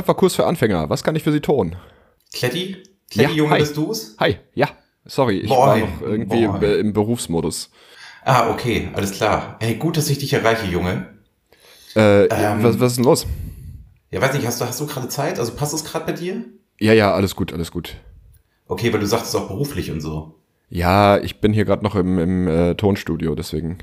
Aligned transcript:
Töpferkurs 0.00 0.34
für 0.34 0.46
Anfänger. 0.46 0.88
Was 0.88 1.04
kann 1.04 1.14
ich 1.14 1.22
für 1.22 1.32
Sie 1.32 1.40
tun? 1.40 1.76
Kletti? 2.32 2.82
Kletti, 3.10 3.30
Ja, 3.30 3.36
Junge, 3.36 3.50
hi. 3.52 3.58
bist 3.58 3.76
du's? 3.76 4.16
Hi, 4.18 4.38
ja, 4.54 4.68
sorry, 5.04 5.40
ich 5.40 5.48
Moin, 5.50 5.58
war 5.58 5.78
noch 5.78 6.00
irgendwie 6.00 6.46
moin. 6.46 6.62
im, 6.62 6.92
Berufsmodus. 6.94 7.70
Ah, 8.24 8.50
okay, 8.50 8.88
alles 8.94 9.10
klar. 9.12 9.56
Hey, 9.60 9.74
gut, 9.74 9.96
dass 9.98 10.08
ich 10.08 10.18
dich 10.18 10.32
erreiche, 10.32 10.66
Junge. 10.66 11.06
Äh, 11.96 12.24
Ähm. 12.26 12.62
was, 12.62 12.80
was 12.80 12.92
ist 12.92 12.96
denn 12.96 13.04
los? 13.04 13.26
Ja, 14.10 14.22
weiß 14.22 14.32
nicht, 14.34 14.46
hast 14.46 14.60
du, 14.60 14.64
hast 14.64 14.80
du 14.80 14.86
gerade 14.86 15.08
Zeit? 15.08 15.38
Also 15.38 15.52
passt 15.52 15.74
es 15.74 15.84
gerade 15.84 16.06
bei 16.06 16.12
dir? 16.12 16.44
Ja, 16.78 16.92
ja, 16.94 17.12
alles 17.12 17.36
gut, 17.36 17.52
alles 17.52 17.70
gut. 17.70 17.96
Okay, 18.68 18.92
weil 18.92 19.00
du 19.00 19.06
sagtest 19.06 19.36
auch 19.36 19.48
beruflich 19.48 19.90
und 19.90 20.00
so. 20.00 20.34
Ja, 20.70 21.18
ich 21.18 21.40
bin 21.40 21.52
hier 21.52 21.64
gerade 21.66 21.82
noch 21.84 21.94
im, 21.96 22.18
im 22.18 22.48
äh, 22.48 22.74
Tonstudio, 22.74 23.34
deswegen. 23.34 23.78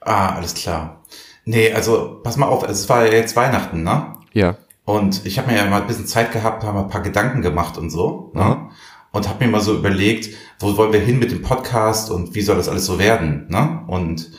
Ah, 0.00 0.36
alles 0.36 0.54
klar. 0.54 1.02
Nee, 1.44 1.72
also 1.72 2.20
pass 2.22 2.36
mal 2.36 2.46
auf, 2.46 2.66
es 2.68 2.88
war 2.88 3.04
ja 3.06 3.12
jetzt 3.12 3.36
Weihnachten, 3.36 3.82
ne? 3.82 4.14
Ja. 4.32 4.56
Und 4.86 5.26
ich 5.26 5.36
habe 5.38 5.50
mir 5.50 5.58
ja 5.58 5.66
mal 5.66 5.82
ein 5.82 5.88
bisschen 5.88 6.06
Zeit 6.06 6.32
gehabt, 6.32 6.62
habe 6.62 6.78
ein 6.78 6.88
paar 6.88 7.02
Gedanken 7.02 7.42
gemacht 7.42 7.76
und 7.76 7.90
so. 7.90 8.30
Ne? 8.34 8.44
Mhm. 8.44 8.70
Und 9.10 9.28
habe 9.28 9.44
mir 9.44 9.50
mal 9.50 9.60
so 9.60 9.74
überlegt, 9.74 10.30
wo 10.60 10.76
wollen 10.76 10.92
wir 10.92 11.00
hin 11.00 11.18
mit 11.18 11.32
dem 11.32 11.42
Podcast 11.42 12.10
und 12.10 12.34
wie 12.34 12.40
soll 12.40 12.56
das 12.56 12.68
alles 12.68 12.86
so 12.86 12.98
werden? 12.98 13.46
Ne? 13.48 13.82
Und 13.88 14.30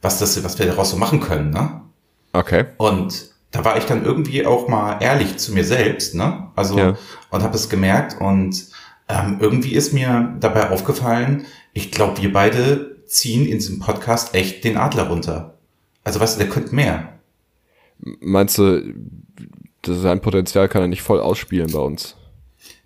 was, 0.00 0.20
das, 0.20 0.42
was 0.44 0.58
wir 0.58 0.66
daraus 0.66 0.90
so 0.90 0.96
machen 0.96 1.18
können. 1.20 1.50
Ne? 1.50 1.82
Okay. 2.32 2.66
Und 2.76 3.30
da 3.50 3.64
war 3.64 3.76
ich 3.76 3.84
dann 3.84 4.04
irgendwie 4.04 4.46
auch 4.46 4.68
mal 4.68 4.98
ehrlich 5.00 5.36
zu 5.38 5.52
mir 5.52 5.64
selbst. 5.64 6.14
Ne? 6.14 6.48
Also 6.54 6.78
Ja. 6.78 6.96
und 7.30 7.42
habe 7.42 7.56
es 7.56 7.68
gemerkt 7.68 8.20
und 8.20 8.66
ähm, 9.08 9.38
irgendwie 9.40 9.72
ist 9.72 9.92
mir 9.92 10.36
dabei 10.38 10.70
aufgefallen, 10.70 11.46
ich 11.72 11.90
glaube, 11.90 12.22
wir 12.22 12.32
beide 12.32 12.98
ziehen 13.06 13.46
in 13.46 13.58
diesem 13.58 13.80
Podcast 13.80 14.34
echt 14.34 14.62
den 14.62 14.76
Adler 14.76 15.08
runter. 15.08 15.54
Also 16.04 16.20
weißt 16.20 16.36
du, 16.36 16.44
der 16.44 16.52
könnte 16.52 16.74
mehr. 16.74 17.14
Meinst 18.20 18.58
du, 18.58 18.94
sein 19.94 20.20
Potenzial 20.20 20.68
kann 20.68 20.82
er 20.82 20.88
nicht 20.88 21.02
voll 21.02 21.20
ausspielen 21.20 21.72
bei 21.72 21.78
uns? 21.78 22.16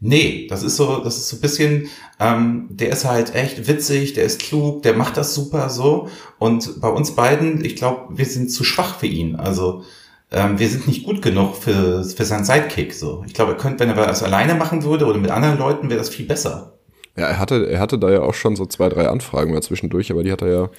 Nee, 0.01 0.47
das 0.49 0.63
ist 0.65 0.77
so, 0.77 0.99
das 0.99 1.17
ist 1.17 1.29
so 1.29 1.37
ein 1.37 1.41
bisschen, 1.41 1.89
ähm, 2.19 2.67
der 2.71 2.91
ist 2.91 3.05
halt 3.05 3.35
echt 3.37 3.69
witzig, 3.69 4.15
der 4.15 4.25
ist 4.25 4.41
klug, 4.41 4.83
der 4.83 4.95
macht 4.95 5.17
das 5.17 5.35
super 5.35 5.71
so. 5.71 6.09
Und 6.39 6.81
bei 6.81 6.89
uns 6.89 7.15
beiden, 7.15 7.65
ich 7.65 7.77
glaube, 7.77 8.17
wir 8.19 8.27
sind 8.27 8.51
zu 8.51 8.65
schwach 8.65 8.99
für 8.99 9.07
ihn. 9.07 9.37
Also 9.37 9.85
ähm, 10.33 10.59
wir 10.59 10.69
sind 10.69 10.89
nicht 10.89 11.05
gut 11.05 11.23
genug 11.23 11.55
für, 11.55 12.03
für 12.05 12.25
seinen 12.25 12.45
Sidekick. 12.45 12.95
So, 12.95 13.23
ich 13.27 13.35
glaube, 13.35 13.53
er 13.53 13.59
könnte, 13.59 13.81
wenn 13.81 13.97
er 13.97 14.07
das 14.07 14.25
alleine 14.25 14.55
machen 14.55 14.83
würde 14.83 15.07
oder 15.07 15.19
mit 15.19 15.31
anderen 15.31 15.59
Leuten, 15.59 15.89
wäre 15.89 15.99
das 15.99 16.09
viel 16.09 16.27
besser. 16.27 16.73
Ja, 17.17 17.27
er 17.27 17.39
hatte, 17.39 17.69
er 17.71 17.79
hatte 17.79 17.99
da 17.99 18.11
ja 18.11 18.23
auch 18.23 18.35
schon 18.35 18.57
so 18.57 18.67
zwei, 18.67 18.89
drei 18.89 19.07
Anfragen 19.07 19.53
mal 19.53 19.63
zwischendurch, 19.63 20.11
aber 20.11 20.25
die 20.25 20.33
hat 20.33 20.43
er 20.43 20.49
ja 20.49 20.71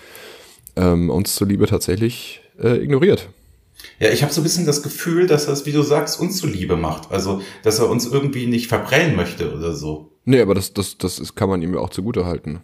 ähm, 0.76 1.10
uns 1.10 1.36
zuliebe 1.36 1.68
tatsächlich 1.68 2.42
äh, 2.62 2.78
ignoriert. 2.78 3.30
Ja, 4.00 4.10
ich 4.10 4.24
habe 4.24 4.34
so 4.34 4.42
ein 4.42 4.44
bisschen 4.44 4.66
das 4.66 4.82
Gefühl, 4.84 5.28
dass 5.28 5.48
er 5.48 5.54
es, 5.54 5.66
wie 5.66 5.72
du 5.72 5.82
sagst, 5.82 6.20
uns 6.20 6.38
zuliebe 6.38 6.76
macht. 6.76 7.12
Also, 7.12 7.42
dass 7.64 7.80
er 7.80 7.90
uns 7.90 8.06
irgendwie 8.06 8.48
nicht 8.48 8.68
verprellen 8.68 9.16
möchte 9.16 9.54
oder 9.54 9.74
so. 9.74 10.12
Nee, 10.26 10.42
aber 10.42 10.56
das, 10.56 10.74
das, 10.74 10.98
das 10.98 11.20
ist, 11.20 11.36
kann 11.36 11.50
man 11.50 11.62
ihm 11.62 11.74
ja 11.74 11.80
auch 11.80 11.90
zugute 11.90 12.26
halten. 12.26 12.62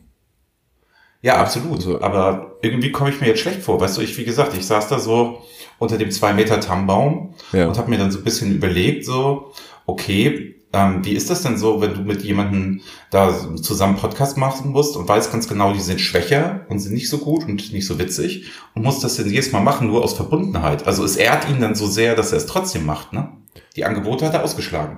Ja, 1.22 1.36
absolut. 1.38 1.76
Also- 1.78 2.02
Aber 2.02 2.58
irgendwie 2.62 2.92
komme 2.92 3.10
ich 3.10 3.20
mir 3.20 3.28
jetzt 3.28 3.42
schlecht 3.42 3.62
vor. 3.62 3.80
Weißt 3.82 3.98
du, 3.98 4.02
ich, 4.02 4.18
wie 4.18 4.24
gesagt, 4.24 4.56
ich 4.58 4.66
saß 4.66 4.88
da 4.88 5.00
so 5.00 5.42
unter 5.78 5.98
dem 5.98 6.12
zwei 6.12 6.34
Meter 6.34 6.62
Tammbaum 6.62 7.34
Ja. 7.52 7.68
und 7.68 7.78
habe 7.78 7.90
mir 7.90 7.98
dann 7.98 8.12
so 8.12 8.20
ein 8.20 8.24
bisschen 8.24 8.56
überlegt, 8.56 9.06
so, 9.06 9.52
okay, 9.86 10.56
ähm, 10.72 11.04
wie 11.04 11.14
ist 11.14 11.30
das 11.30 11.42
denn 11.42 11.58
so, 11.58 11.82
wenn 11.82 11.96
du 11.96 12.02
mit 12.02 12.22
jemandem 12.22 12.82
da 13.10 13.34
zusammen 13.56 13.98
Podcast 13.98 14.38
machen 14.38 14.72
musst 14.72 14.96
und 14.96 15.08
weißt 15.08 15.32
ganz 15.32 15.48
genau, 15.48 15.74
die 15.74 15.80
sind 15.80 16.00
schwächer 16.00 16.66
und 16.70 16.80
sind 16.80 16.94
nicht 16.94 17.10
so 17.10 17.18
gut 17.18 17.46
und 17.46 17.74
nicht 17.74 17.88
so 17.88 17.98
witzig 17.98 18.52
und 18.76 18.84
musst 18.84 19.04
das 19.04 19.18
dann 19.18 19.30
jedes 19.30 19.52
Mal 19.52 19.62
machen, 19.62 19.88
nur 19.88 20.04
aus 20.04 20.14
Verbundenheit. 20.14 20.86
Also 20.86 21.04
es 21.04 21.16
ehrt 21.16 21.50
ihn 21.50 21.60
dann 21.60 21.74
so 21.74 21.88
sehr, 21.88 22.16
dass 22.16 22.32
er 22.32 22.38
es 22.38 22.46
trotzdem 22.46 22.86
macht, 22.86 23.14
ne? 23.14 23.30
Die 23.76 23.86
Angebote 23.86 24.26
hat 24.26 24.34
er 24.34 24.44
ausgeschlagen. 24.44 24.98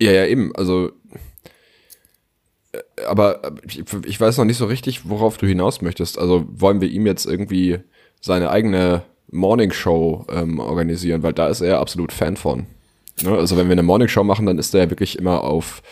Ja, 0.00 0.12
ja, 0.12 0.26
eben. 0.26 0.54
Also, 0.54 0.92
äh, 2.72 3.04
aber 3.06 3.44
äh, 3.44 3.52
ich, 3.66 3.84
ich 4.04 4.20
weiß 4.20 4.38
noch 4.38 4.44
nicht 4.44 4.58
so 4.58 4.66
richtig, 4.66 5.08
worauf 5.08 5.38
du 5.38 5.46
hinaus 5.46 5.82
möchtest. 5.82 6.18
Also 6.18 6.46
wollen 6.48 6.80
wir 6.80 6.88
ihm 6.88 7.06
jetzt 7.06 7.26
irgendwie 7.26 7.80
seine 8.20 8.50
eigene 8.50 9.02
Morning 9.30 9.72
Show 9.72 10.24
ähm, 10.30 10.60
organisieren, 10.60 11.22
weil 11.22 11.32
da 11.32 11.48
ist 11.48 11.60
er 11.60 11.80
absolut 11.80 12.12
Fan 12.12 12.36
von. 12.36 12.66
Ne? 13.22 13.30
Also 13.36 13.56
wenn 13.56 13.66
wir 13.66 13.72
eine 13.72 13.82
Morning 13.82 14.08
Show 14.08 14.24
machen, 14.24 14.46
dann 14.46 14.58
ist 14.58 14.74
er 14.74 14.84
ja 14.84 14.90
wirklich 14.90 15.18
immer 15.18 15.44
auf 15.44 15.82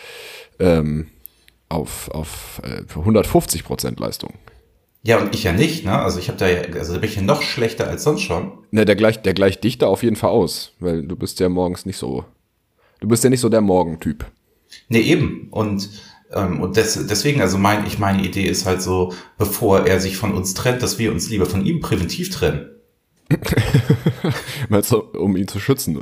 ähm, 0.59 1.07
auf 1.69 2.09
auf 2.11 2.61
äh, 2.63 2.83
150 2.89 3.63
Prozent 3.63 3.99
Leistung. 3.99 4.33
Ja, 5.05 5.19
und 5.19 5.35
ich 5.35 5.43
ja 5.43 5.51
nicht, 5.51 5.83
ne? 5.83 5.99
Also 5.99 6.19
ich 6.19 6.29
habe 6.29 6.37
da 6.37 6.47
ja, 6.47 6.61
also 6.77 6.93
da 6.93 6.99
bin 6.99 7.09
ich 7.09 7.17
ja 7.17 7.21
noch 7.21 7.41
schlechter 7.41 7.87
als 7.87 8.03
sonst 8.03 8.21
schon. 8.21 8.53
Ne, 8.71 8.85
der 8.85 8.95
gleicht 8.95 9.25
der 9.25 9.33
gleicht 9.33 9.63
dich 9.63 9.77
da 9.77 9.87
auf 9.87 10.03
jeden 10.03 10.15
Fall 10.15 10.29
aus, 10.29 10.73
weil 10.79 11.03
du 11.03 11.15
bist 11.15 11.39
ja 11.39 11.49
morgens 11.49 11.85
nicht 11.85 11.97
so. 11.97 12.25
Du 13.03 13.09
bist 13.09 13.23
ja 13.23 13.29
nicht 13.29 13.41
so 13.41 13.49
der 13.49 13.59
Morgentyp. 13.59 14.25
Nee, 14.87 15.01
eben. 15.01 15.49
Und, 15.51 15.89
ähm, 16.31 16.61
und 16.61 16.77
des, 16.77 17.05
deswegen, 17.07 17.41
also 17.41 17.57
mein, 17.57 17.85
ich 17.85 17.99
meine 17.99 18.23
Idee 18.23 18.45
ist 18.45 18.65
halt 18.65 18.81
so, 18.81 19.13
bevor 19.37 19.85
er 19.85 19.99
sich 19.99 20.15
von 20.15 20.33
uns 20.33 20.53
trennt, 20.53 20.81
dass 20.81 20.99
wir 20.99 21.11
uns 21.11 21.29
lieber 21.29 21.45
von 21.45 21.65
ihm 21.65 21.81
präventiv 21.81 22.29
trennen. 22.29 22.69
Du, 24.89 24.97
um 24.97 25.35
ihn 25.35 25.47
zu 25.47 25.59
schützen? 25.59 26.01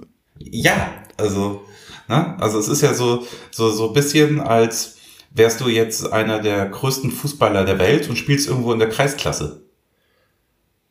Ja, 0.52 0.94
also, 1.18 1.62
ne? 2.08 2.38
Also 2.40 2.60
es 2.60 2.68
ist 2.68 2.82
ja 2.82 2.94
so, 2.94 3.26
so, 3.52 3.70
so 3.70 3.88
ein 3.90 3.94
bisschen 3.94 4.40
als 4.40 4.98
wärst 5.34 5.62
du 5.62 5.70
jetzt 5.70 6.12
einer 6.12 6.40
der 6.42 6.68
größten 6.68 7.12
Fußballer 7.12 7.64
der 7.66 7.80
Welt 7.80 8.10
und 8.10 8.18
spielst 8.18 8.48
irgendwo 8.50 8.74
in 8.74 8.80
der 8.80 8.90
Kreisklasse. 8.90 9.62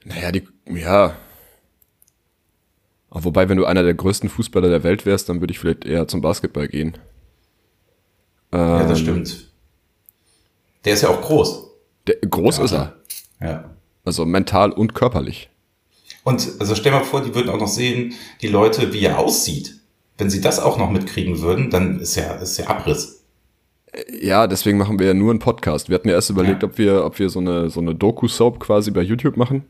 Naja, 0.04 0.32
die, 0.32 0.48
ja. 0.66 1.14
Wobei, 3.10 3.48
wenn 3.48 3.56
du 3.58 3.64
einer 3.66 3.82
der 3.82 3.94
größten 3.94 4.28
Fußballer 4.30 4.68
der 4.68 4.82
Welt 4.84 5.04
wärst, 5.04 5.28
dann 5.28 5.40
würde 5.40 5.50
ich 5.52 5.58
vielleicht 5.58 5.84
eher 5.84 6.06
zum 6.08 6.20
Basketball 6.20 6.68
gehen. 6.68 6.96
Ja, 8.52 8.84
das 8.84 8.98
Ähm, 9.00 9.04
stimmt. 9.04 9.50
Der 10.84 10.94
ist 10.94 11.02
ja 11.02 11.08
auch 11.10 11.20
groß. 11.20 11.66
Der, 12.06 12.16
groß 12.16 12.58
Ja. 12.58 12.64
ist 12.64 12.72
er. 12.72 12.96
Ja. 13.40 13.70
Also 14.04 14.24
mental 14.24 14.72
und 14.72 14.94
körperlich. 14.94 15.49
Und 16.30 16.48
also 16.60 16.76
stell 16.76 16.92
mal 16.92 17.02
vor, 17.02 17.22
die 17.22 17.34
würden 17.34 17.50
auch 17.50 17.58
noch 17.58 17.66
sehen, 17.68 18.14
die 18.40 18.46
Leute, 18.46 18.92
wie 18.92 19.04
er 19.04 19.18
aussieht. 19.18 19.80
Wenn 20.16 20.30
sie 20.30 20.40
das 20.40 20.60
auch 20.60 20.78
noch 20.78 20.88
mitkriegen 20.90 21.40
würden, 21.40 21.70
dann 21.70 21.98
ist 21.98 22.14
ja, 22.14 22.34
ist 22.34 22.56
ja 22.56 22.68
Abriss. 22.68 23.24
Ja, 24.20 24.46
deswegen 24.46 24.78
machen 24.78 25.00
wir 25.00 25.08
ja 25.08 25.14
nur 25.14 25.30
einen 25.30 25.40
Podcast. 25.40 25.88
Wir 25.88 25.96
hatten 25.96 26.08
ja 26.08 26.14
erst 26.14 26.30
überlegt, 26.30 26.62
Ja. 26.62 26.68
ob 26.68 26.78
wir, 26.78 27.04
ob 27.04 27.18
wir 27.18 27.28
so 27.30 27.40
eine, 27.40 27.68
so 27.68 27.80
eine 27.80 27.96
Doku-Soap 27.96 28.60
quasi 28.60 28.92
bei 28.92 29.00
YouTube 29.02 29.36
machen. 29.36 29.64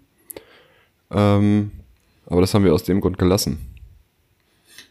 Ähm, 1.10 1.70
aber 2.26 2.43
das 2.43 2.53
haben 2.53 2.65
wir 2.65 2.75
aus 2.75 2.82
dem 2.84 3.00
Grund 3.00 3.16
gelassen. 3.16 3.59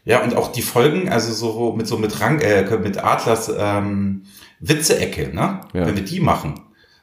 Ja, 0.04 0.24
und 0.24 0.34
auch 0.34 0.50
die 0.50 0.62
Folgen, 0.62 1.08
also 1.08 1.32
so 1.32 1.72
mit 1.76 1.86
so 1.86 1.98
mit 1.98 2.20
Rang, 2.20 2.40
äh, 2.40 2.64
mit 2.78 2.98
Adlers 2.98 3.48
ähm, 3.56 4.22
Witze-Ecke, 4.58 5.30
ne? 5.32 5.60
Ja. 5.72 5.86
Wenn 5.86 5.94
wir 5.94 6.04
die 6.04 6.18
machen. 6.20 6.54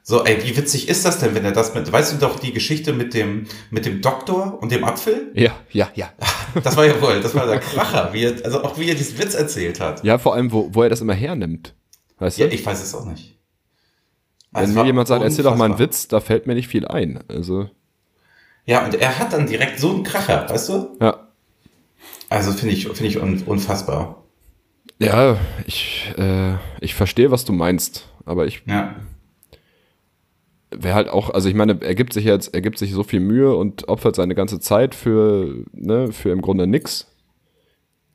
So, 0.09 0.23
ey, 0.23 0.41
wie 0.41 0.56
witzig 0.56 0.88
ist 0.88 1.03
das 1.03 1.19
denn, 1.19 1.35
wenn 1.35 1.44
er 1.44 1.51
das 1.51 1.75
mit, 1.75 1.91
weißt 1.91 2.13
du 2.13 2.18
doch 2.18 2.40
die 2.40 2.53
Geschichte 2.53 2.94
mit 2.94 3.13
dem, 3.13 3.45
mit 3.72 3.85
dem 3.85 4.01
Doktor 4.01 4.57
und 4.62 4.72
dem 4.72 4.85
Apfel? 4.85 5.34
Ja, 5.34 5.51
ja, 5.69 5.90
ja. 5.95 6.09
Das 6.63 6.78
war 6.78 6.85
ja 6.85 7.01
wohl, 7.01 7.19
das 7.19 7.35
war 7.35 7.45
der 7.45 7.59
Kracher, 7.59 8.13
wie 8.13 8.23
er, 8.23 8.45
also 8.45 8.63
auch 8.63 8.79
wie 8.79 8.88
er 8.88 8.95
diesen 8.95 9.19
Witz 9.19 9.34
erzählt 9.35 9.81
hat. 9.81 10.06
Ja, 10.06 10.18
vor 10.18 10.34
allem, 10.34 10.53
wo, 10.53 10.73
wo 10.73 10.81
er 10.81 10.88
das 10.88 11.01
immer 11.01 11.13
hernimmt. 11.13 11.75
Weißt 12.19 12.38
du? 12.38 12.44
Ja, 12.44 12.47
ich 12.47 12.66
weiß 12.66 12.81
es 12.81 12.95
auch 12.95 13.03
nicht. 13.06 13.38
Wenn 14.53 14.63
Es 14.63 14.69
mir 14.69 14.85
jemand 14.85 15.09
sagt, 15.09 15.25
erzähl 15.25 15.44
doch 15.44 15.57
mal 15.57 15.66
einen. 15.66 15.78
Witz, 15.78 16.07
da 16.07 16.22
fällt 16.22 16.47
mir 16.47 16.56
nicht 16.56 16.69
viel 16.69 16.88
ein. 16.88 17.22
Also, 17.28 17.69
Ja, 18.63 18.85
und 18.85 18.95
er 18.95 19.19
hat 19.19 19.34
dann 19.34 19.45
direkt 19.45 19.78
so 19.78 19.89
einen 19.89 20.03
Kracher, 20.03 20.50
weißt 20.50 20.69
du? 20.69 20.97
ja. 21.01 21.28
Also 22.29 22.53
finde 22.53 22.75
ich, 22.75 22.88
finde 22.88 23.07
ich 23.07 23.18
un, 23.22 23.44
unfassbar. 23.45 24.24
Ja, 25.00 25.38
ich, 25.66 26.13
äh, 26.18 26.53
ich 26.79 26.95
verstehe, 26.95 27.29
was 27.29 27.44
du 27.44 27.51
meinst, 27.51 28.07
aber 28.25 28.45
ich 28.47 28.63
Ja. 28.65 28.95
Wäre 30.72 30.96
halt 30.96 31.10
auch, 31.10 31.30
also 31.30 31.48
ich 31.50 31.56
meine, 31.56 31.81
er 31.81 31.96
gibt 31.96 32.14
sich 32.14 32.25
jetzt, 32.25 32.54
er 32.54 32.62
gibt 32.62 32.78
sich 32.78 32.94
so 32.94 33.04
viel 33.04 33.19
Mühe 33.19 33.56
und 33.56 33.88
opfert 33.88 34.16
seine 34.16 34.36
ganze 34.36 34.60
Zeit 34.60 34.96
für, 34.96 35.64
ne, 35.74 36.12
für 36.12 36.30
im 36.31 36.42
Grunde 36.42 36.68
nix. 36.68 37.08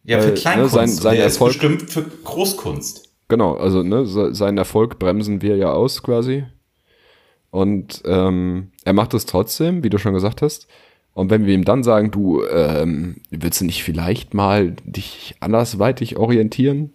Ja, 0.05 0.21
für 0.21 0.29
ne, 0.29 0.35
Kleinkunst. 0.35 0.75
sein- 0.75 0.91
und 0.91 0.97
sein 0.97 1.15
der 1.17 1.25
Erfolg- 1.25 1.53
ist 1.53 1.61
bestimmt 1.61 1.91
für 1.91 2.03
Großkunst. 2.25 3.09
Genau, 3.29 3.55
also 3.55 3.83
ne, 3.83 4.05
se- 4.05 4.35
seinen 4.35 4.59
Erfolg 4.59 4.99
bremsen 4.99 5.41
wir 5.43 5.57
ja 5.57 5.73
aus 5.73 6.03
quasi. 6.03 6.45
Und 7.51 8.03
ähm, 8.07 8.73
er 8.85 8.93
macht 8.95 9.15
es 9.15 9.27
trotzdem, 9.27 9.85
wie 9.85 9.91
du 9.91 9.99
schon 9.99 10.15
gesagt 10.15 10.43
hast. 10.43 10.67
Und 11.15 11.31
wenn 11.31 11.45
wir 11.45 11.55
ihm 11.55 11.65
dann 11.65 11.83
sagen, 11.83 12.11
du 12.11 12.43
ähm, 12.47 13.17
willst 13.31 13.61
du 13.61 13.67
nicht 13.67 13.83
vielleicht 13.85 14.33
mal 14.35 14.75
dich 14.85 15.35
andersweitig 15.41 16.17
orientieren, 16.17 16.93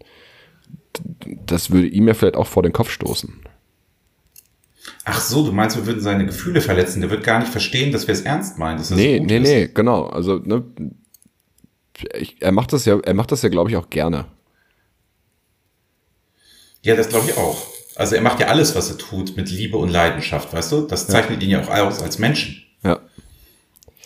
das 1.45 1.69
würde 1.69 1.87
ihm 1.87 2.07
ja 2.07 2.15
vielleicht 2.15 2.35
auch 2.37 2.47
vor 2.47 2.63
den 2.63 2.73
Kopf 2.73 2.89
stoßen. 2.89 3.39
Ach 5.05 5.21
so, 5.21 5.45
du 5.45 5.51
meinst, 5.51 5.75
wir 5.77 5.85
würden 5.85 6.01
seine 6.01 6.25
Gefühle 6.25 6.61
verletzen. 6.61 7.01
Der 7.01 7.09
wird 7.09 7.23
gar 7.23 7.39
nicht 7.39 7.51
verstehen, 7.51 7.91
dass 7.91 8.07
wir 8.07 8.13
es 8.13 8.21
ernst 8.21 8.57
meinen. 8.57 8.77
Dass 8.77 8.89
das 8.89 8.97
Nee, 8.97 9.19
nee, 9.19 9.37
ist. 9.37 9.43
nee, 9.43 9.69
genau. 9.73 10.07
Also, 10.07 10.37
ne, 10.37 10.63
ich, 12.13 12.41
er 12.41 12.51
macht 12.51 12.73
das 12.73 12.85
ja, 12.85 12.99
er 12.99 13.13
macht 13.13 13.31
das 13.31 13.41
ja, 13.41 13.49
glaube 13.49 13.69
ich, 13.69 13.75
auch 13.77 13.89
gerne. 13.89 14.25
Ja, 16.83 16.95
das 16.95 17.09
glaube 17.09 17.29
ich 17.29 17.37
auch. 17.37 17.57
Also 17.95 18.15
er 18.15 18.21
macht 18.21 18.39
ja 18.39 18.47
alles, 18.47 18.75
was 18.75 18.89
er 18.91 18.97
tut, 18.97 19.35
mit 19.35 19.49
Liebe 19.49 19.77
und 19.77 19.89
Leidenschaft, 19.89 20.53
weißt 20.53 20.71
du? 20.71 20.81
Das 20.81 21.07
zeichnet 21.07 21.41
ihn 21.41 21.49
ja 21.49 21.61
auch 21.63 21.69
aus 21.69 22.01
als 22.03 22.19
Menschen. 22.19 22.63
Ja. 22.83 22.99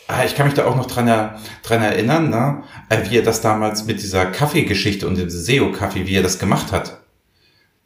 Ah, 0.08 0.20
Ja, 0.20 0.26
ich 0.26 0.36
kann 0.36 0.46
mich 0.46 0.56
da 0.56 0.66
auch 0.66 0.78
noch 0.78 0.86
dran, 0.88 1.06
dran 1.64 1.82
erinnern, 1.82 2.30
ne? 2.30 2.64
Äh, 2.90 3.10
wie 3.10 3.18
er 3.18 3.24
das 3.24 3.42
damals 3.42 3.86
mit 3.86 4.02
dieser 4.02 4.26
Kaffeegeschichte 4.26 5.08
und 5.08 5.18
dem 5.18 5.30
SEO-Kaffee, 5.30 6.08
wie 6.08 6.16
er 6.16 6.24
das 6.24 6.40
gemacht 6.40 6.72
hat. 6.72 7.01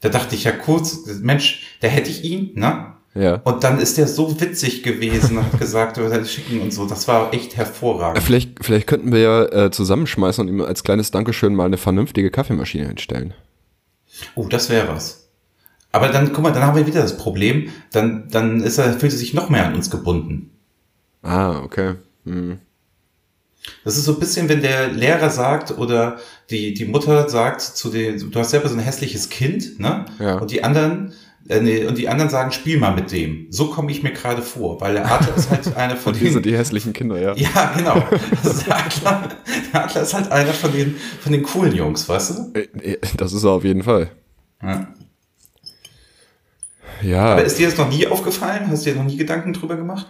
Da 0.05 0.19
dachte 0.19 0.35
ich 0.35 0.43
ja 0.43 0.51
kurz, 0.51 1.07
Mensch, 1.23 1.77
da 1.81 1.87
hätte 1.87 2.11
ich 2.11 2.23
ihn, 2.23 2.51
ne? 2.53 2.93
Ja. 3.15 3.41
Und 3.43 3.63
dann 3.63 3.79
ist 3.79 3.97
der 3.97 4.07
so 4.07 4.39
witzig 4.39 4.83
gewesen 4.83 5.39
und 5.39 5.45
hat 5.45 5.57
gesagt, 5.57 5.97
wir 5.97 6.11
werden 6.11 6.27
schicken 6.27 6.61
und 6.61 6.71
so. 6.71 6.85
Das 6.85 7.07
war 7.07 7.33
echt 7.33 7.57
hervorragend. 7.57 8.21
Vielleicht, 8.21 8.63
vielleicht 8.63 8.85
könnten 8.85 9.11
wir 9.11 9.19
ja 9.19 9.45
äh, 9.45 9.71
zusammenschmeißen 9.71 10.43
und 10.43 10.53
ihm 10.53 10.61
als 10.61 10.83
kleines 10.83 11.09
Dankeschön 11.09 11.55
mal 11.55 11.65
eine 11.65 11.77
vernünftige 11.77 12.29
Kaffeemaschine 12.29 12.85
hinstellen. 12.85 13.33
Oh, 14.35 14.47
das 14.47 14.69
wäre 14.69 14.89
was. 14.89 15.27
Aber 15.91 16.09
dann, 16.09 16.33
guck 16.33 16.43
mal, 16.43 16.51
dann 16.51 16.61
haben 16.61 16.77
wir 16.77 16.85
wieder 16.85 17.01
das 17.01 17.17
Problem, 17.17 17.71
dann, 17.91 18.27
dann 18.29 18.61
ist 18.61 18.77
er, 18.77 18.93
fühlt 18.93 19.11
er 19.11 19.17
sich 19.17 19.33
noch 19.33 19.49
mehr 19.49 19.65
an 19.65 19.73
uns 19.73 19.89
gebunden. 19.89 20.51
Ah, 21.23 21.61
okay. 21.63 21.95
Hm. 22.25 22.59
Das 23.83 23.97
ist 23.97 24.05
so 24.05 24.13
ein 24.13 24.19
bisschen, 24.19 24.49
wenn 24.49 24.61
der 24.61 24.89
Lehrer 24.89 25.29
sagt 25.29 25.77
oder 25.77 26.17
die, 26.49 26.73
die 26.73 26.85
Mutter 26.85 27.27
sagt 27.29 27.61
zu 27.61 27.89
den, 27.89 28.31
du 28.31 28.39
hast 28.39 28.51
selber 28.51 28.67
so 28.69 28.75
ein 28.75 28.79
hässliches 28.81 29.29
Kind, 29.29 29.79
ne? 29.79 30.05
Ja. 30.19 30.37
Und 30.37 30.51
die 30.51 30.63
anderen, 30.63 31.13
äh, 31.47 31.59
nee, 31.61 31.85
und 31.85 31.97
die 31.97 32.07
anderen 32.09 32.29
sagen, 32.29 32.51
spiel 32.51 32.77
mal 32.79 32.93
mit 32.95 33.11
dem. 33.11 33.47
So 33.49 33.67
komme 33.69 33.91
ich 33.91 34.03
mir 34.03 34.11
gerade 34.11 34.41
vor, 34.41 34.81
weil 34.81 34.93
der 34.93 35.11
Adler 35.11 35.35
ist 35.35 35.49
halt 35.49 35.75
einer 35.77 35.95
von 35.95 36.13
Und 36.13 36.21
den. 36.21 36.33
sind 36.33 36.45
die 36.45 36.55
hässlichen 36.57 36.93
Kinder, 36.93 37.19
ja. 37.19 37.33
ja, 37.35 37.73
genau. 37.77 38.03
Ist 38.43 38.67
der, 38.67 38.77
Adler, 38.77 39.29
der 39.73 39.83
Adler 39.85 40.01
ist 40.01 40.13
halt 40.13 40.31
einer 40.31 40.53
von 40.53 40.71
den, 40.71 40.95
von 41.19 41.31
den 41.31 41.43
coolen 41.43 41.73
Jungs, 41.75 42.07
weißt 42.07 42.31
du? 42.53 42.59
Äh, 42.59 42.91
äh, 42.93 42.97
Das 43.17 43.33
ist 43.33 43.43
er 43.43 43.51
auf 43.51 43.63
jeden 43.63 43.83
Fall. 43.83 44.11
Ja. 44.61 44.87
Ja. 47.01 47.25
Aber 47.33 47.43
ist 47.43 47.59
dir 47.59 47.67
das 47.67 47.77
noch 47.77 47.89
nie 47.89 48.07
aufgefallen? 48.07 48.67
Hast 48.69 48.85
du 48.85 48.91
dir 48.91 48.95
noch 48.97 49.05
nie 49.05 49.17
Gedanken 49.17 49.53
drüber 49.53 49.75
gemacht? 49.75 50.07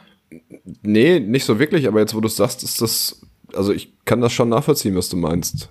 Nee, 0.81 1.19
nicht 1.19 1.45
so 1.45 1.57
wirklich, 1.59 1.87
aber 1.87 1.99
jetzt, 1.99 2.13
wo 2.15 2.21
du 2.21 2.27
es 2.27 2.35
sagst, 2.35 2.63
ist 2.63 2.81
das. 2.81 3.21
Also 3.55 3.73
ich 3.73 3.93
kann 4.05 4.21
das 4.21 4.33
schon 4.33 4.49
nachvollziehen, 4.49 4.95
was 4.95 5.09
du 5.09 5.17
meinst. 5.17 5.69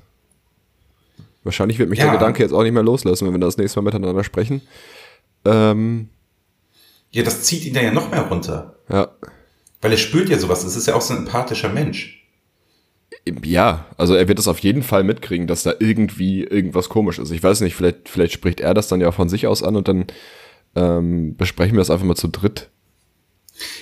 Wahrscheinlich 1.42 1.78
wird 1.78 1.90
mich 1.90 1.98
Ja. 1.98 2.06
der 2.06 2.14
Gedanke 2.14 2.42
jetzt 2.42 2.52
auch 2.52 2.62
nicht 2.62 2.72
mehr 2.72 2.82
loslassen, 2.82 3.26
wenn 3.26 3.34
wir 3.34 3.40
das 3.40 3.58
nächste 3.58 3.80
Mal 3.80 3.84
miteinander 3.92 4.24
sprechen. 4.24 4.62
Ähm, 5.44 6.08
Ja, 7.12 7.22
das 7.22 7.42
zieht 7.42 7.64
ihn 7.64 7.74
dann 7.74 7.84
ja 7.84 7.92
noch 7.92 8.10
mehr 8.10 8.22
runter. 8.22 8.76
ja. 8.88 9.08
Weil 9.82 9.92
er 9.92 9.98
spürt 9.98 10.30
ja 10.30 10.38
sowas. 10.38 10.64
Es 10.64 10.76
ist 10.76 10.86
ja 10.86 10.94
auch 10.94 11.02
so 11.02 11.12
ein 11.12 11.20
empathischer 11.26 11.68
Mensch. 11.68 12.26
Ja, 13.44 13.84
also 13.98 14.14
er 14.14 14.28
wird 14.28 14.38
es 14.38 14.48
auf 14.48 14.58
jeden 14.60 14.82
Fall 14.82 15.04
mitkriegen, 15.04 15.46
dass 15.46 15.62
da 15.62 15.74
irgendwie 15.78 16.42
irgendwas 16.42 16.88
komisch 16.88 17.18
ist. 17.18 17.30
Ich 17.30 17.42
weiß 17.42 17.60
nicht, 17.60 17.74
vielleicht, 17.76 18.08
vielleicht 18.08 18.32
spricht 18.32 18.60
er 18.60 18.72
das 18.72 18.88
dann 18.88 19.02
ja 19.02 19.12
von 19.12 19.28
sich 19.28 19.46
aus 19.46 19.62
an 19.62 19.76
und 19.76 19.86
dann 19.86 20.06
ähm, 20.74 21.36
besprechen 21.36 21.74
wir 21.74 21.80
das 21.80 21.90
einfach 21.90 22.06
mal 22.06 22.14
zu 22.16 22.28
dritt. 22.28 22.70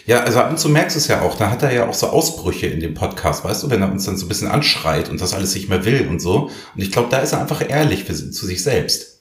Ja, 0.05 0.21
also 0.21 0.41
ab 0.41 0.51
und 0.51 0.59
zu 0.59 0.69
merkst 0.69 0.97
du 0.97 0.99
es 0.99 1.09
ja 1.09 1.23
auch. 1.23 1.37
Da 1.37 1.51
hat 1.51 1.63
er 1.63 1.73
ja 1.73 1.89
auch 1.89 1.95
so 1.95 2.09
Ausbrüche 2.09 2.67
in 2.67 2.81
dem 2.81 2.95
Podcast, 2.95 3.45
weißt 3.45 3.63
du, 3.63 3.71
wenn 3.71 3.81
er 3.81 3.91
uns 3.91 4.05
dann 4.05 4.17
so 4.17 4.27
ein 4.27 4.29
bisschen 4.29 4.49
anschreit 4.49 5.09
und 5.09 5.21
das 5.21 5.35
alles 5.35 5.55
nicht 5.55 5.69
mehr 5.69 5.85
will 5.85 6.07
und 6.09 6.21
so. 6.21 6.51
Und 6.75 6.83
ich 6.83 6.93
glaube, 6.93 7.09
da 7.11 7.19
ist 7.19 7.33
er 7.33 7.41
einfach 7.41 7.69
ehrlich 7.69 8.05
für, 8.05 8.13
zu 8.13 8.47
sich 8.47 8.63
selbst. 8.63 9.21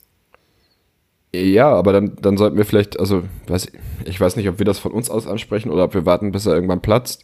Ja, 1.33 1.71
aber 1.71 1.93
dann, 1.93 2.17
dann 2.21 2.37
sollten 2.37 2.57
wir 2.57 2.65
vielleicht, 2.65 2.99
also 2.99 3.23
weiß 3.47 3.67
ich, 4.05 4.19
weiß 4.19 4.35
nicht, 4.35 4.49
ob 4.49 4.59
wir 4.59 4.65
das 4.65 4.79
von 4.79 4.91
uns 4.91 5.09
aus 5.09 5.27
ansprechen 5.27 5.71
oder 5.71 5.85
ob 5.85 5.93
wir 5.93 6.05
warten, 6.05 6.33
bis 6.33 6.45
er 6.45 6.53
irgendwann 6.53 6.81
platzt. 6.81 7.23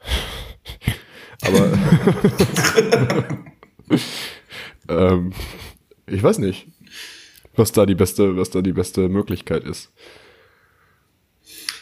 Aber 1.42 1.72
ähm, 4.90 5.32
ich 6.06 6.22
weiß 6.22 6.36
nicht, 6.38 6.66
was 7.56 7.72
da 7.72 7.86
die 7.86 7.94
beste, 7.94 8.36
was 8.36 8.50
da 8.50 8.60
die 8.60 8.74
beste 8.74 9.08
Möglichkeit 9.08 9.64
ist. 9.64 9.90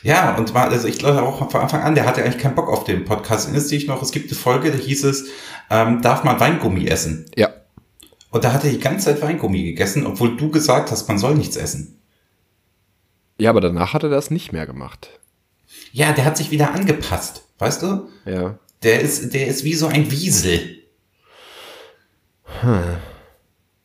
Ja, 0.03 0.37
und 0.37 0.55
mal, 0.55 0.69
also 0.69 0.87
ich 0.87 0.99
glaube 0.99 1.23
auch 1.23 1.51
von 1.51 1.61
Anfang 1.61 1.83
an, 1.83 1.95
der 1.95 2.07
hatte 2.07 2.23
eigentlich 2.23 2.39
keinen 2.43 2.55
Bock 2.55 2.69
auf 2.69 2.85
den 2.85 3.05
Podcast. 3.05 3.47
Erinnerst 3.47 3.71
du 3.71 3.75
dich 3.75 3.87
noch, 3.89 4.01
es 4.03 4.13
gibt 4.13 4.31
eine 4.31 4.39
Folge, 4.39 4.71
da 4.71 4.79
hieß 4.79 5.05
es, 5.05 5.27
ähm, 5.71 6.03
darf 6.03 6.23
man 6.25 6.39
Weingummi 6.39 6.87
essen? 6.87 7.27
Ja, 7.37 7.51
Und 8.31 8.45
da 8.45 8.53
hat 8.53 8.65
er 8.65 8.71
die 8.71 8.79
ganze 8.79 9.07
Zeit 9.07 9.23
Weingummi 9.23 9.65
gegessen, 9.65 10.07
obwohl 10.07 10.37
du 10.37 10.51
gesagt 10.51 10.91
hast, 10.93 11.09
man 11.09 11.19
soll 11.19 11.35
nichts 11.35 11.57
essen. 11.57 11.99
ja, 13.39 13.51
aber 13.51 13.61
danach 13.61 13.93
hat 13.93 14.03
er 14.05 14.09
das 14.09 14.31
nicht 14.31 14.53
mehr 14.53 14.67
gemacht. 14.67 15.11
Ja, 15.93 16.13
der 16.13 16.25
hat 16.25 16.37
sich 16.37 16.51
wieder 16.51 16.73
angepasst, 16.75 17.43
weißt 17.59 17.83
du? 17.83 18.09
Ja. 18.25 18.59
Der 18.83 19.01
ist, 19.01 19.35
der 19.35 19.47
ist 19.49 19.65
wie 19.65 19.75
so 19.75 19.87
ein 19.89 20.11
Wiesel. 20.11 20.83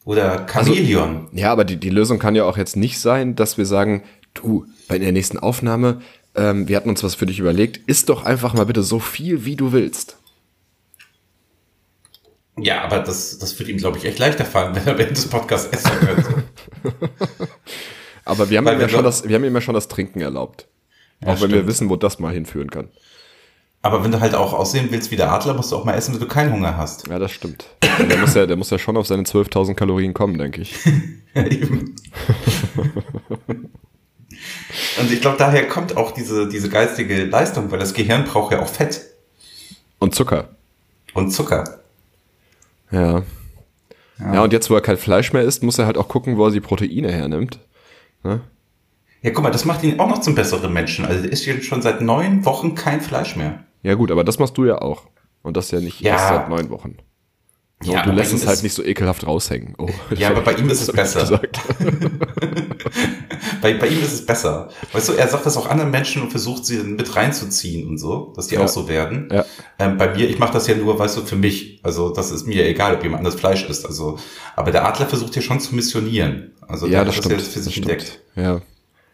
Oder 0.06 0.46
Chamäleon. 0.48 1.30
Ja, 1.32 1.52
aber 1.52 1.64
die, 1.66 1.78
die 1.78 1.90
Lösung 1.90 2.20
kann 2.20 2.36
ja 2.36 2.44
auch 2.46 2.58
jetzt 2.58 2.76
nicht 2.76 3.00
sein, 3.00 3.36
dass 3.36 3.58
wir 3.58 3.66
sagen, 3.66 4.04
du, 4.34 4.66
bei 4.88 4.98
der 5.00 5.12
nächsten 5.12 5.38
Aufnahme, 5.40 6.02
ähm, 6.36 6.68
wir 6.68 6.76
hatten 6.78 6.90
uns 6.90 7.04
was 7.04 7.16
für 7.16 7.26
dich 7.26 7.40
überlegt, 7.40 7.78
isst 7.88 8.10
doch 8.10 8.24
einfach 8.26 8.54
mal 8.54 8.66
bitte 8.66 8.84
so 8.84 9.00
viel, 9.00 9.46
wie 9.46 9.56
du 9.56 9.72
willst. 9.72 10.18
ja, 12.58 12.84
aber 12.84 13.00
das, 13.00 13.40
das 13.40 13.58
wird 13.60 13.70
ihm, 13.70 13.78
glaube 13.78 13.98
ich, 13.98 14.06
echt 14.06 14.20
leichter 14.20 14.46
fallen, 14.46 14.76
wenn 14.76 14.86
er 14.86 14.98
während 14.98 15.18
des 15.18 15.28
Podcasts 15.28 15.68
essen 15.72 15.92
könnte. 16.00 16.44
Aber 18.26 18.50
wir 18.50 18.58
haben, 18.58 18.66
Weil 18.66 18.76
ihm 18.76 18.80
wir 18.80 18.86
ja 18.88 18.90
schon 18.90 19.04
das, 19.04 19.28
wir 19.28 19.36
haben 19.36 19.44
ihm 19.44 19.54
ja 19.54 19.60
schon 19.60 19.74
das 19.74 19.90
Trinken 19.90 20.22
erlaubt. 20.22 20.68
Ja, 21.22 21.28
auch 21.28 21.42
wenn 21.42 21.50
wir 21.50 21.58
stimmt. 21.58 21.68
wissen, 21.68 21.90
wo 21.90 21.98
das 21.98 22.20
mal 22.20 22.34
hinführen 22.34 22.70
kann. 22.72 22.88
Aber 23.82 24.02
wenn 24.02 24.12
du 24.12 24.22
halt 24.22 24.34
auch 24.34 24.54
aussehen 24.54 24.88
willst 24.92 25.12
wie 25.12 25.18
der 25.18 25.30
Adler, 25.30 25.54
musst 25.56 25.74
du 25.74 25.76
auch 25.76 25.84
mal 25.84 25.94
essen, 25.94 26.14
wenn 26.14 26.22
du 26.22 26.28
keinen 26.28 26.54
Hunger 26.54 26.78
hast. 26.78 27.06
Ja, 27.08 27.20
das 27.20 27.34
stimmt. 27.34 27.66
Der 28.10 28.18
muss 28.18 28.34
ja, 28.34 28.46
der 28.46 28.56
muss 28.56 28.70
ja 28.70 28.80
schon 28.80 28.96
auf 28.96 29.08
seine 29.08 29.24
12.000 29.24 29.74
Kalorien 29.76 30.14
kommen, 30.14 30.38
denke 30.38 30.62
ich. 30.62 30.74
Eben. 31.36 31.96
Und 35.00 35.12
ich 35.12 35.22
glaube, 35.22 35.38
daher 35.38 35.68
kommt 35.68 35.98
auch 35.98 36.12
diese, 36.12 36.48
diese 36.50 36.70
geistige 36.70 37.26
Leistung, 37.26 37.72
weil 37.72 37.80
das 37.80 37.94
Gehirn 37.94 38.26
braucht 38.26 38.52
ja 38.54 38.62
auch 38.62 38.68
Fett 38.68 39.02
Und 40.00 40.16
Zucker. 40.16 40.50
und 41.14 41.32
Zucker. 41.32 41.80
Ja. 42.92 43.24
Ja, 44.20 44.44
und 44.44 44.54
jetzt, 44.54 44.70
wo 44.70 44.76
er 44.76 44.82
kein 44.82 44.98
Fleisch 44.98 45.34
mehr 45.34 45.42
isst, 45.42 45.64
muss 45.64 45.80
er 45.80 45.86
halt 45.86 45.98
auch 45.98 46.08
gucken, 46.08 46.38
wo 46.38 46.46
er 46.46 46.52
die 46.52 46.62
Proteine 46.62 47.12
hernimmt. 47.12 47.60
Ne? 48.24 48.42
Ja, 49.22 49.32
guck 49.32 49.44
mal, 49.44 49.52
das 49.52 49.66
macht 49.66 49.84
ihn 49.84 50.00
auch 50.00 50.08
noch 50.08 50.22
zum 50.22 50.36
besseren 50.36 50.72
Menschen. 50.72 51.06
Also 51.06 51.22
der 51.24 51.32
isst 51.32 51.46
jetzt 51.46 51.66
schon 51.66 51.82
seit 51.82 52.02
neun 52.02 52.46
Wochen 52.46 52.76
kein 52.76 53.02
Fleisch 53.02 53.36
mehr. 53.36 53.64
Ja, 53.82 53.96
gut, 53.96 54.12
aber 54.12 54.24
das 54.24 54.38
machst 54.40 54.58
du 54.58 54.66
ja 54.66 54.78
auch. 54.82 55.08
Und 55.42 55.58
das 55.58 55.72
ja 55.72 55.80
nicht 55.82 56.00
Ja. 56.02 56.12
erst 56.14 56.28
seit 56.30 56.50
neun 56.50 56.70
Wochen. 56.70 56.98
So, 57.82 57.92
Ja, 57.92 58.00
und 58.00 58.06
du 58.06 58.12
aber 58.12 58.20
lässt 58.22 58.34
es 58.34 58.48
halt 58.48 58.64
nicht 58.64 58.74
so 58.74 58.84
ekelhaft 58.84 59.26
raushängen. 59.28 59.76
Oh, 59.78 59.90
Ja, 60.16 60.30
aber 60.32 60.42
bei 60.42 60.54
ihm 60.54 60.70
ist 60.70 60.82
es 60.82 60.92
besser. 60.94 61.42
Bei, 63.64 63.74
bei 63.74 63.88
ihm 63.88 64.04
ist 64.04 64.14
es 64.14 64.26
besser. 64.26 64.70
Weißt 64.92 65.10
du, 65.10 65.14
er 65.14 65.28
sagt 65.28 65.46
das 65.46 65.58
auch 65.58 65.68
anderen 65.70 65.90
Menschen 65.90 66.22
und 66.22 66.30
versucht 66.30 66.66
sie 66.66 66.78
mit 66.78 67.16
reinzuziehen 67.16 67.88
und 67.88 67.98
so, 67.98 68.34
dass 68.36 68.48
die 68.48 68.56
Ja. 68.56 68.62
auch 68.66 68.68
so 68.68 68.88
werden. 68.88 69.30
Ja. 69.32 69.46
Ähm, 69.80 69.98
bei 69.98 70.14
mir, 70.14 70.30
ich 70.30 70.38
mache 70.38 70.54
das 70.54 70.68
ja 70.68 70.76
nur, 70.76 71.00
weißt 71.00 71.18
du, 71.18 71.22
für 71.22 71.36
mich. 71.38 71.80
Also 71.82 72.10
das 72.12 72.30
ist 72.32 72.46
mir 72.46 72.66
egal, 72.68 72.94
ob 72.96 73.02
jemand 73.04 73.20
anderes 73.22 73.40
Fleisch 73.40 73.64
isst. 73.68 73.86
Also, 73.86 74.20
aber 74.56 74.72
der 74.72 74.86
Adler 74.86 75.08
versucht 75.08 75.36
ja 75.36 75.42
schon 75.42 75.60
zu 75.60 75.74
missionieren. 75.74 76.52
Also 76.68 76.86
Ja, 76.86 76.92
der 77.04 77.06
das 77.06 77.16
hat 77.16 77.24
stimmt. 77.26 77.40
das 77.42 77.48
für 77.48 77.56
das 77.56 77.64
sich 77.64 77.74
stimmt. 77.76 77.90
entdeckt. 77.90 78.20
Ja. 78.36 78.62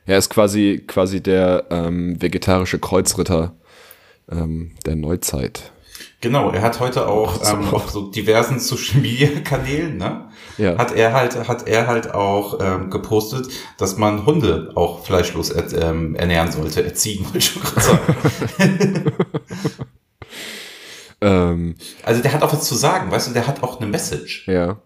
Er 0.05 0.17
ist 0.17 0.29
quasi, 0.29 0.83
quasi 0.87 1.21
der 1.21 1.65
ähm, 1.69 2.19
vegetarische 2.21 2.79
Kreuzritter 2.79 3.53
ähm, 4.31 4.71
der 4.85 4.95
Neuzeit. 4.95 5.71
Genau, 6.21 6.51
er 6.51 6.61
hat 6.61 6.81
heute 6.81 7.07
auch 7.07 7.41
So. 7.43 7.53
ähm, 7.55 7.69
auf 7.73 7.89
so 7.91 8.09
diversen 8.11 8.59
Social 8.59 8.99
Media 8.99 9.29
Kanälen, 9.41 9.95
ne? 9.97 10.27
Ja. 10.57 10.77
Hat 10.77 10.91
er 10.93 11.13
halt, 11.13 11.47
hat 11.47 11.67
er 11.67 11.87
halt 11.87 12.13
auch 12.13 12.59
ähm, 12.61 12.89
gepostet, 12.89 13.47
dass 13.77 13.95
man 13.97 14.25
Hunde 14.25 14.71
auch 14.75 15.05
fleischlos 15.05 15.49
er, 15.49 15.71
ähm, 15.81 16.15
ernähren 16.15 16.51
sollte, 16.51 16.83
erziehen, 16.83 17.23
wollte 17.23 17.37
ich 17.37 17.45
schon 17.45 17.61
gerade 17.61 17.81
sagen. 17.81 19.05
Ähm, 21.21 21.75
Also 22.03 22.21
der 22.21 22.31
hat 22.31 22.43
auch 22.43 22.53
was 22.53 22.63
zu 22.65 22.75
sagen, 22.75 23.11
weißt 23.11 23.27
du, 23.29 23.33
der 23.33 23.45
hat 23.47 23.61
auch 23.63 23.79
eine 23.81 23.89
Message. 23.89 24.47
ja. 24.47 24.77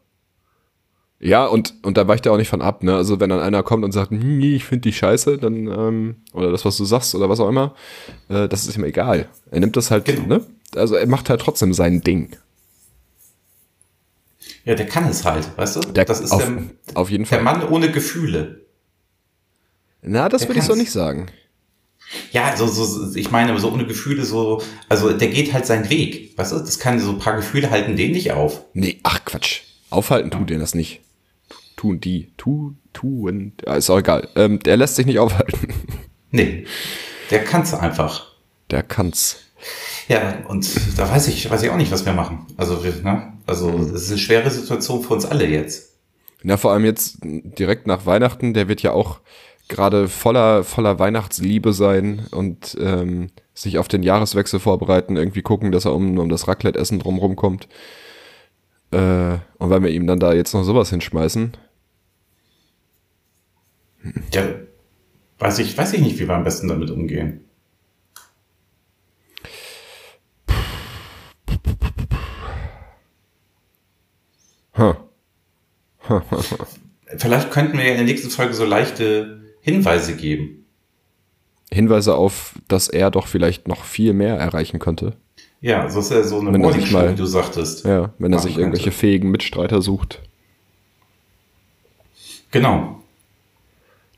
Ja, 1.20 1.46
und, 1.46 1.76
und 1.84 1.96
da 1.96 2.06
weicht 2.06 2.26
er 2.26 2.34
auch 2.34 2.38
nicht 2.38 2.50
von 2.50 2.62
ab, 2.62 2.84
ne? 2.84 2.96
Also 2.98 3.22
wenn 3.22 3.30
dann 3.30 3.40
einer 3.40 3.64
kommt 3.64 3.86
und 3.86 3.94
sagt, 3.94 4.12
"Hm, 4.12 4.40
nee, 4.40 4.56
ich 4.56 4.66
finde 4.66 4.82
die 4.82 4.92
scheiße, 4.92 5.38
dann, 5.38 5.68
ähm, 5.68 6.16
oder 6.34 6.52
das, 6.52 6.66
was 6.66 6.76
du 6.76 6.84
sagst, 6.84 7.16
oder 7.16 7.30
was 7.30 7.40
auch 7.40 7.48
immer, 7.48 7.76
äh, 8.28 8.50
das 8.50 8.68
ist 8.68 8.76
ihm 8.76 8.84
egal. 8.84 9.30
Er 9.50 9.60
nimmt 9.62 9.78
das 9.78 9.90
halt, 9.90 10.04
Genau. 10.04 10.28
ne? 10.28 10.42
Also 10.78 10.96
er 10.96 11.08
macht 11.08 11.30
halt 11.30 11.42
trotzdem 11.42 11.74
sein 11.74 12.02
Ding. 12.02 12.36
Ja, 14.66 14.76
der 14.76 14.86
kann 14.86 15.08
es 15.10 15.26
halt, 15.26 15.58
weißt 15.58 15.76
du? 15.76 15.80
Der, 15.92 16.06
das 16.06 16.22
ist 16.22 16.32
auf, 16.32 16.46
der, 16.46 16.64
auf 16.96 17.10
jeden 17.10 17.26
der 17.26 17.40
Fall. 17.40 17.44
Mann 17.44 17.68
ohne 17.68 17.92
Gefühle. 17.92 18.66
Na, 20.02 20.30
das 20.30 20.42
der 20.42 20.50
würde 20.50 20.60
ich 20.60 20.66
so 20.66 20.76
nicht 20.76 20.92
sagen. 20.92 21.28
Ja, 22.32 22.56
so, 22.56 22.68
so, 22.68 23.16
ich 23.16 23.32
meine, 23.32 23.58
so 23.60 23.72
ohne 23.72 23.86
Gefühle, 23.86 24.24
so, 24.24 24.62
also 24.90 25.12
der 25.14 25.30
geht 25.30 25.54
halt 25.54 25.66
seinen 25.66 25.90
Weg, 25.90 26.38
weißt 26.38 26.52
du? 26.52 26.60
Das 26.60 26.80
kann 26.80 27.00
so 27.00 27.12
ein 27.12 27.20
paar 27.20 27.36
Gefühle 27.36 27.72
halten 27.72 27.96
den 27.96 28.12
nicht 28.12 28.32
auf. 28.32 28.62
Nee, 28.74 29.00
ach 29.04 29.26
Quatsch. 29.26 29.62
Aufhalten 29.90 30.32
tut 30.32 30.50
den 30.50 30.60
das 30.60 30.76
nicht. 30.76 31.02
Tun 31.76 32.00
die. 32.00 32.32
Tu, 32.38 32.74
tun. 32.94 33.54
Ja, 33.66 33.76
ist 33.76 33.90
auch 33.90 34.00
egal. 34.00 34.28
Ähm, 34.36 34.60
der 34.60 34.78
lässt 34.78 34.96
sich 34.96 35.06
nicht 35.06 35.20
aufhalten. 35.20 35.74
Nee, 36.36 36.66
der 37.30 37.44
kann's 37.44 37.76
einfach. 37.76 38.26
Der 38.72 38.82
kann's. 38.82 39.38
Ja, 40.08 40.44
und 40.48 40.70
da 40.98 41.10
weiß 41.10 41.28
ich, 41.30 41.50
weiß 41.50 41.64
ich 41.64 41.70
auch 41.70 41.78
nicht, 41.78 41.92
was 41.92 42.06
wir 42.06 42.14
machen. 42.14 42.46
Also, 42.58 42.84
wir, 42.84 42.94
ne? 43.04 43.34
Also, 43.46 43.70
es 43.70 44.04
ist 44.04 44.12
eine 44.12 44.20
schwere 44.20 44.52
Situation 44.52 45.02
für 45.02 45.14
uns 45.14 45.26
alle 45.26 45.48
jetzt. 45.48 45.94
Na, 46.44 46.58
vor 46.58 46.72
allem 46.72 46.86
jetzt 46.86 47.20
direkt 47.22 47.88
nach 47.88 48.06
Weihnachten, 48.06 48.54
der 48.54 48.68
wird 48.68 48.82
ja 48.82 48.92
auch 48.92 49.20
gerade 49.70 50.10
voller, 50.10 50.64
voller 50.64 51.00
Weihnachtsliebe 51.00 51.74
sein 51.74 52.28
und 52.32 52.78
ähm, 52.80 53.30
sich 53.54 53.78
auf 53.78 53.88
den 53.88 54.04
Jahreswechsel 54.04 54.60
vorbereiten, 54.60 55.16
irgendwie 55.16 55.42
gucken, 55.42 55.72
dass 55.72 55.86
er 55.86 55.94
um, 55.94 56.18
um 56.18 56.30
das 56.30 56.48
Raclette-Essen 56.48 57.00
drumherum 57.00 57.36
kommt. 57.36 57.68
Äh, 58.92 59.38
und 59.58 59.70
wenn 59.70 59.84
wir 59.84 59.90
ihm 59.90 60.06
dann 60.06 60.20
da 60.20 60.34
jetzt 60.34 60.54
noch 60.54 60.64
sowas 60.64 60.90
hinschmeißen. 60.90 61.54
Ja, 64.34 64.44
weiß 65.40 65.60
ich, 65.60 65.78
weiß 65.78 65.94
ich 65.94 66.02
nicht, 66.02 66.20
wie 66.20 66.28
wir 66.28 66.36
am 66.36 66.44
besten 66.44 66.68
damit 66.68 66.92
umgehen. 66.92 67.46
Vielleicht 77.18 77.52
könnten 77.52 77.78
wir 77.78 77.86
ja 77.86 77.92
in 77.92 77.98
der 77.98 78.06
nächsten 78.06 78.30
Folge 78.30 78.54
so 78.54 78.66
leichte 78.66 79.42
Hinweise 79.62 80.16
geben. 80.16 80.66
Hinweise 81.72 82.16
auf, 82.16 82.54
dass 82.68 82.88
er 82.88 83.12
doch 83.12 83.28
vielleicht 83.28 83.68
noch 83.68 83.84
viel 83.84 84.14
mehr 84.14 84.36
erreichen 84.38 84.80
könnte. 84.80 85.16
Ja, 85.62 85.90
so 85.90 86.02
ist 86.02 86.12
ja 86.12 86.24
so 86.24 86.40
eine 86.40 86.52
er 86.52 86.58
Morningshow, 86.58 87.10
wie 87.10 87.16
du 87.16 87.26
sagtest. 87.26 87.86
Ja, 87.86 88.14
wenn 88.20 88.34
er 88.34 88.40
sich 88.40 88.58
irgendwelche 88.58 88.90
könnte. 88.90 89.00
fähigen 89.00 89.32
Mitstreiter 89.32 89.82
sucht. 89.82 90.22
Genau. 92.52 93.02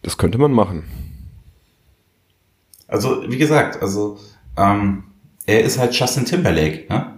Das 0.02 0.18
könnte 0.18 0.38
man 0.38 0.52
machen. 0.52 0.84
Also, 2.88 3.30
wie 3.30 3.38
gesagt, 3.38 3.82
also, 3.82 4.20
ähm, 4.58 5.04
er 5.46 5.64
ist 5.64 5.78
halt 5.78 5.94
Justin 5.98 6.26
Timberlake, 6.26 6.86
ne? 6.90 7.14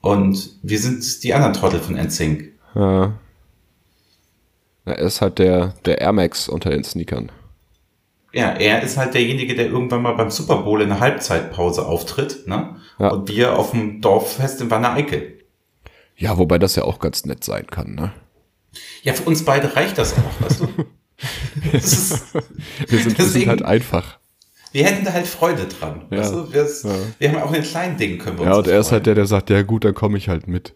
Und 0.00 0.58
wir 0.62 0.78
sind 0.78 1.22
die 1.22 1.34
anderen 1.34 1.52
Trottel 1.52 1.80
von 1.80 1.96
NSYNC. 1.96 2.52
Ja. 2.74 3.12
Er 4.84 4.98
ist 4.98 5.20
halt 5.20 5.38
der, 5.38 5.74
der 5.84 6.00
Air 6.00 6.12
Max 6.12 6.48
unter 6.48 6.70
den 6.70 6.82
Sneakern. 6.84 7.30
Ja, 8.32 8.50
er 8.52 8.82
ist 8.82 8.96
halt 8.96 9.14
derjenige, 9.14 9.54
der 9.54 9.66
irgendwann 9.66 10.02
mal 10.02 10.14
beim 10.14 10.30
Super 10.30 10.62
Bowl 10.62 10.80
in 10.80 10.88
der 10.88 11.00
Halbzeitpause 11.00 11.84
auftritt, 11.86 12.46
ne? 12.48 12.76
Ja. 12.98 13.08
Und 13.10 13.28
wir 13.28 13.58
auf 13.58 13.72
dem 13.72 14.00
Dorffest 14.00 14.60
in 14.60 14.70
Wanne 14.70 14.90
Eickel. 14.90 15.38
Ja, 16.16 16.38
wobei 16.38 16.58
das 16.58 16.76
ja 16.76 16.84
auch 16.84 16.98
ganz 16.98 17.24
nett 17.26 17.44
sein 17.44 17.66
kann, 17.66 17.94
ne? 17.94 18.12
Ja, 19.02 19.12
für 19.12 19.24
uns 19.24 19.44
beide 19.44 19.76
reicht 19.76 19.98
das 19.98 20.14
auch, 20.14 20.44
weißt 20.44 20.60
du? 20.62 20.68
Das 21.72 21.84
ist, 21.84 22.34
Wir 22.34 22.40
sind, 22.40 22.42
wir 22.88 22.98
sind 22.98 23.18
Deswegen- 23.18 23.50
halt 23.50 23.62
einfach. 23.62 24.18
wir 24.72 24.84
hätten 24.86 25.04
da 25.04 25.12
halt 25.12 25.26
Freude 25.28 25.66
dran. 25.66 26.06
Ja. 26.10 26.18
Weißt 26.18 26.32
du? 26.32 26.52
wir, 26.52 26.62
Ja. 26.64 26.96
wir 27.18 27.30
haben 27.32 27.42
auch 27.42 27.48
in 27.48 27.60
den 27.60 27.62
kleinen 27.62 27.96
Dingen 27.96 28.18
können 28.18 28.38
wir 28.40 28.46
Ja, 28.46 28.54
und 28.56 28.66
er 28.66 28.80
ist 28.80 28.90
halt 28.90 29.06
der, 29.06 29.14
der 29.14 29.26
sagt, 29.26 29.50
ja 29.50 29.62
gut, 29.62 29.84
dann 29.84 29.94
komme 29.94 30.18
ich 30.18 30.28
halt 30.28 30.48
mit. 30.48 30.74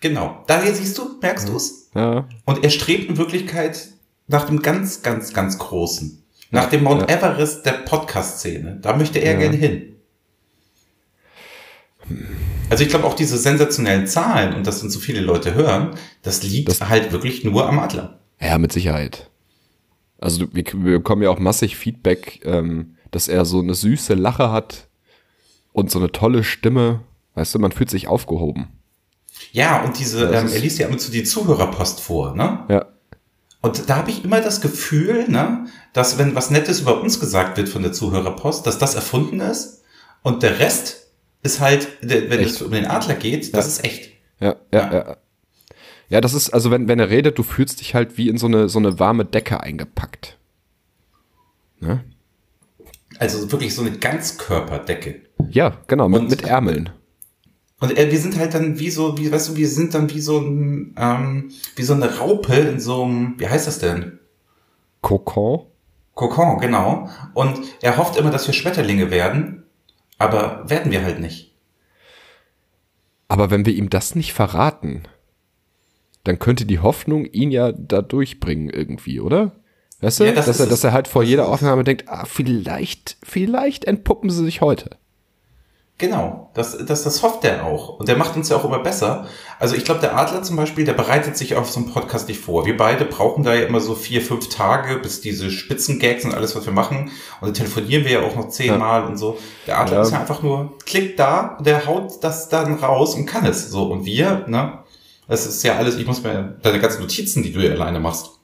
Genau. 0.00 0.44
Da 0.46 0.62
hier 0.62 0.74
siehst 0.74 0.96
du, 0.98 1.18
merkst 1.20 1.48
du's? 1.48 1.90
Ja, 1.94 2.28
Und 2.44 2.62
er 2.62 2.70
strebt 2.70 3.08
in 3.08 3.16
Wirklichkeit 3.16 3.88
nach 4.28 4.44
dem 4.46 4.62
ganz, 4.62 5.02
ganz, 5.02 5.32
ganz 5.32 5.58
Großen. 5.58 6.22
Nach 6.50 6.68
dem 6.70 6.84
Mount 6.84 7.02
Ja. 7.10 7.16
Everest 7.16 7.66
der 7.66 7.72
Podcast-Szene. 7.72 8.78
Da 8.80 8.96
möchte 8.96 9.18
er 9.18 9.32
Ja. 9.32 9.38
gerne 9.38 9.56
hin. 9.56 9.94
Also 12.70 12.82
ich 12.84 12.90
glaube 12.90 13.06
auch 13.06 13.14
diese 13.14 13.36
sensationellen 13.38 14.06
Zahlen 14.06 14.54
und 14.54 14.66
dass 14.66 14.82
uns 14.82 14.92
so 14.94 15.00
viele 15.00 15.20
Leute 15.20 15.54
hören, 15.54 15.94
das 16.22 16.42
liegt 16.42 16.68
Das- 16.68 16.80
halt 16.88 17.12
wirklich 17.12 17.44
nur 17.44 17.68
am 17.68 17.78
Adler. 17.78 18.18
ja, 18.40 18.56
mit 18.58 18.72
Sicherheit. 18.72 19.30
Also 20.18 20.46
du- 20.46 20.54
wir, 20.54 20.64
wir 20.64 20.98
bekommen 20.98 21.22
ja 21.22 21.30
auch 21.30 21.38
massig 21.38 21.76
Feedback, 21.76 22.40
ähm, 22.44 22.96
dass 23.10 23.28
er 23.28 23.44
so 23.44 23.60
eine 23.60 23.74
süße 23.74 24.14
Lache 24.14 24.50
hat 24.50 24.88
und 25.72 25.90
so 25.90 25.98
eine 25.98 26.12
tolle 26.12 26.44
Stimme. 26.44 27.00
Weißt 27.34 27.54
du, 27.54 27.58
man 27.58 27.72
fühlt 27.72 27.90
sich 27.90 28.08
aufgehoben. 28.08 28.68
Ja, 29.52 29.82
und 29.82 29.98
diese, 29.98 30.24
ähm, 30.26 30.48
er 30.52 30.58
liest 30.58 30.78
ja 30.78 30.88
immer 30.88 30.98
zu 30.98 31.10
die 31.10 31.24
Zuhörerpost 31.24 32.00
vor, 32.00 32.34
ne? 32.34 32.64
Ja, 32.68 32.86
Und 33.60 33.88
da 33.88 33.96
habe 33.96 34.10
ich 34.10 34.24
immer 34.24 34.40
das 34.40 34.60
Gefühl, 34.60 35.28
ne, 35.28 35.66
dass 35.92 36.18
wenn 36.18 36.34
was 36.34 36.50
Nettes 36.50 36.80
über 36.80 37.00
uns 37.00 37.18
gesagt 37.20 37.56
wird 37.56 37.68
von 37.68 37.82
der 37.82 37.92
Zuhörerpost, 37.92 38.66
dass 38.66 38.78
das 38.78 38.94
erfunden 38.94 39.40
ist 39.40 39.82
und 40.22 40.42
der 40.42 40.58
Rest 40.58 41.08
ist 41.42 41.60
halt, 41.60 41.88
wenn 42.02 42.40
es 42.40 42.60
um 42.62 42.70
den 42.72 42.86
Adler 42.86 43.14
geht, 43.14 43.54
das 43.54 43.64
Ja. 43.66 43.72
ist 43.72 43.84
echt. 43.84 44.12
ja, 44.40 44.56
ja, 44.72 44.92
ja. 44.92 45.16
Ja, 46.10 46.20
das 46.22 46.32
ist, 46.32 46.50
also 46.50 46.70
wenn, 46.70 46.88
wenn 46.88 46.98
er 46.98 47.10
redet, 47.10 47.36
du 47.38 47.42
fühlst 47.42 47.80
dich 47.80 47.94
halt 47.94 48.16
wie 48.16 48.28
in 48.30 48.38
so 48.38 48.46
eine, 48.46 48.68
so 48.70 48.78
eine 48.78 48.98
warme 48.98 49.26
Decke 49.26 49.60
eingepackt. 49.60 50.38
Ne? 51.80 52.02
Also 53.18 53.52
wirklich 53.52 53.74
so 53.74 53.82
eine 53.82 53.92
Ganzkörperdecke. 53.92 55.20
Ja, 55.50 55.76
genau, 55.86 56.08
mit, 56.08 56.20
Und- 56.22 56.30
mit 56.30 56.42
Ärmeln. 56.44 56.90
Und 57.80 57.96
äh, 57.96 58.10
wir 58.10 58.18
sind 58.18 58.36
halt 58.36 58.54
dann 58.54 58.78
wie 58.78 58.90
so, 58.90 59.16
wie, 59.18 59.30
weißt 59.30 59.50
du, 59.50 59.56
wir 59.56 59.68
sind 59.68 59.94
dann 59.94 60.10
wie 60.10 60.20
so 60.20 60.38
ein, 60.38 60.94
ähm, 60.98 61.50
wie 61.76 61.82
so 61.82 61.94
eine 61.94 62.18
Raupe 62.18 62.54
in 62.54 62.80
so 62.80 63.04
einem, 63.04 63.34
wie 63.38 63.48
heißt 63.48 63.66
das 63.66 63.78
denn? 63.78 64.18
Kokon. 65.00 65.66
Kokon, 66.14 66.58
genau. 66.58 67.08
Und 67.34 67.60
er 67.80 67.96
hofft 67.96 68.16
immer, 68.16 68.30
dass 68.30 68.48
wir 68.48 68.54
Schmetterlinge 68.54 69.10
werden, 69.12 69.62
aber 70.18 70.68
werden 70.68 70.90
wir 70.90 71.04
halt 71.04 71.20
nicht. 71.20 71.54
Aber 73.28 73.50
wenn 73.50 73.64
wir 73.64 73.74
ihm 73.74 73.90
das 73.90 74.16
nicht 74.16 74.32
verraten, 74.32 75.02
dann 76.24 76.40
könnte 76.40 76.66
die 76.66 76.80
Hoffnung 76.80 77.24
ihn 77.26 77.52
ja 77.52 77.70
da 77.72 78.02
durchbringen 78.02 78.70
irgendwie, 78.70 79.20
oder? 79.20 79.52
Weißt 80.00 80.20
du, 80.20 80.24
Ja, 80.24 80.32
das 80.32 80.46
dass, 80.46 80.60
er, 80.60 80.66
dass 80.66 80.82
er 80.82 80.92
halt 80.92 81.06
vor 81.06 81.22
jeder. 81.22 81.48
Aufnahme 81.48 81.84
denkt, 81.84 82.08
ah, 82.08 82.24
vielleicht, 82.24 83.16
vielleicht 83.22 83.84
entpuppen 83.84 84.30
sie 84.30 84.44
sich 84.44 84.60
heute. 84.60 84.96
Genau, 86.00 86.50
das, 86.54 86.78
das, 86.86 87.02
das 87.02 87.24
hofft 87.24 87.44
er 87.44 87.66
auch. 87.66 87.98
Und 87.98 88.08
der 88.08 88.16
macht 88.16 88.36
uns 88.36 88.48
ja 88.48 88.56
auch 88.56 88.64
immer 88.64 88.78
besser. 88.78 89.26
Also 89.58 89.74
ich 89.74 89.84
glaube, 89.84 90.00
der 90.00 90.16
Adler 90.16 90.44
zum 90.44 90.54
Beispiel, 90.54 90.84
der 90.84 90.92
bereitet 90.92 91.36
sich 91.36 91.56
auf 91.56 91.68
so 91.68 91.80
einen 91.80 91.92
Podcast 91.92 92.28
nicht 92.28 92.40
vor. 92.40 92.66
Wir 92.66 92.76
beide 92.76 93.04
brauchen 93.04 93.42
da 93.42 93.52
ja 93.52 93.66
immer 93.66 93.80
so 93.80 93.96
vier, 93.96 94.22
fünf 94.22 94.48
Tage, 94.48 95.00
bis 95.00 95.20
diese 95.20 95.50
Spitzengags 95.50 96.24
und 96.24 96.34
alles, 96.34 96.54
was 96.54 96.64
wir 96.66 96.72
machen. 96.72 97.10
Und 97.40 97.48
dann 97.48 97.54
telefonieren 97.54 98.04
wir 98.04 98.12
ja 98.12 98.20
auch 98.22 98.36
noch 98.36 98.48
zehnmal 98.48 99.06
und 99.06 99.16
so. 99.16 99.38
Der 99.66 99.80
Adler 99.80 99.96
Ja. 99.96 100.02
ist 100.02 100.12
ja 100.12 100.20
einfach 100.20 100.40
nur, 100.40 100.78
klickt 100.86 101.18
da, 101.18 101.56
und 101.58 101.66
der 101.66 101.84
haut 101.86 102.22
das 102.22 102.48
dann 102.48 102.74
raus 102.74 103.16
und 103.16 103.26
kann 103.26 103.44
es. 103.44 103.68
So, 103.68 103.90
und 103.90 104.04
wir, 104.04 104.44
ne? 104.46 104.78
Das 105.26 105.46
ist 105.46 105.64
ja 105.64 105.76
alles, 105.78 105.96
ich 105.96 106.06
muss 106.06 106.22
mir, 106.22 106.58
deine 106.62 106.78
ganzen 106.78 107.00
Notizen, 107.02 107.42
die 107.42 107.52
du 107.52 107.58
ja 107.58 107.72
alleine 107.72 107.98
machst. 107.98 108.37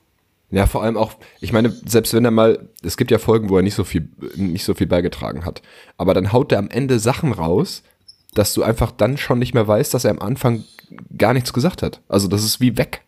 Ja, 0.51 0.67
vor 0.67 0.83
allem 0.85 0.97
auch, 0.97 1.15
ich 1.41 1.53
meine, 1.53 1.75
selbst 1.87 2.15
wenn 2.15 2.25
er 2.25 2.31
mal, 2.31 2.69
es 2.83 2.97
gibt 2.97 3.11
ja 3.11 3.19
Folgen, 3.19 3.49
wo 3.49 3.57
er 3.57 3.63
nicht 3.63 3.75
so 3.75 3.83
viel, 3.85 4.09
nicht 4.37 4.65
so 4.65 4.75
viel 4.75 4.87
beigetragen 4.87 5.45
hat, 5.45 5.63
aber 5.97 6.15
dann 6.15 6.33
haut 6.33 6.53
er 6.53 6.59
am 6.59 6.69
Ende 6.71 6.99
Sachen 7.01 7.33
raus, 7.33 7.83
dass 8.35 8.55
du 8.55 8.63
einfach 8.63 8.93
dann 8.93 9.17
schon 9.17 9.39
nicht 9.39 9.55
mehr 9.55 9.67
weißt, 9.67 9.93
dass 9.95 10.05
er 10.05 10.11
am 10.13 10.21
Anfang 10.21 10.65
gar 11.17 11.33
nichts 11.35 11.53
gesagt 11.53 11.83
hat. 11.83 12.01
Also 12.09 12.29
das 12.29 12.45
ist 12.45 12.61
wie 12.61 12.77
weg. 12.77 13.03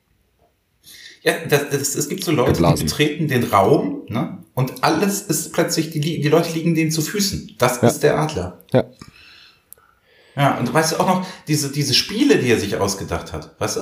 Ja, 1.23 1.35
das, 1.49 1.71
das, 1.71 1.95
es 1.97 2.09
gibt 2.09 2.23
so 2.25 2.31
Leute, 2.33 2.53
Geblasen. 2.53 2.79
die 2.79 2.85
betreten 2.85 3.29
den 3.29 3.45
Raum, 3.45 4.03
ne? 4.09 4.39
Und 4.55 4.83
alles 4.85 5.23
ist 5.23 5.53
plötzlich, 5.53 5.91
die, 5.91 6.01
die 6.01 6.29
Leute 6.29 6.53
liegen 6.53 6.75
denen 6.75 6.91
zu 6.93 7.03
Füßen. 7.03 7.57
Das 7.59 7.83
Ja. 7.83 7.89
ist 7.89 8.01
der 8.03 8.19
Adler. 8.19 8.63
Ja. 8.73 8.85
Ja, 10.37 10.59
und 10.59 10.69
du 10.69 10.75
weißt 10.75 10.93
du 10.93 10.97
auch 11.01 11.07
noch, 11.07 11.27
diese, 11.49 11.71
diese 11.73 11.95
Spiele, 11.95 12.39
die 12.39 12.51
er 12.51 12.59
sich 12.61 12.77
ausgedacht 12.77 13.33
hat, 13.33 13.55
weißt 13.59 13.77
du? 13.77 13.81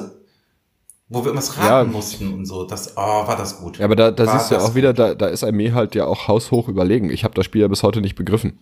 Wo 1.09 1.21
wir 1.21 1.27
irgendwas 1.27 1.59
raten 1.59 1.91
Ja. 1.91 1.93
mussten 1.93 2.33
und 2.33 2.47
so. 2.47 2.65
Das, 2.65 2.97
oh, 2.97 3.01
war 3.01 3.37
das 3.37 3.61
gut. 3.61 3.79
Ja, 3.79 3.85
aber 3.85 3.95
da, 3.97 4.11
da 4.11 4.27
War 4.27 4.39
siehst 4.39 4.51
du 4.51 4.55
ja 4.57 4.61
auch 4.63 4.75
wieder, 4.75 4.93
da, 4.93 5.15
da 5.15 5.27
ist 5.27 5.45
mir 5.51 5.75
halt 5.75 5.95
ja 5.95 6.07
auch 6.07 6.29
haushoch 6.29 6.69
überlegen. 6.69 7.11
Ich 7.11 7.25
habe 7.25 7.35
das 7.35 7.45
Spiel 7.45 7.61
ja 7.61 7.69
bis 7.69 7.83
heute 7.83 8.01
nicht 8.01 8.15
begriffen. 8.15 8.61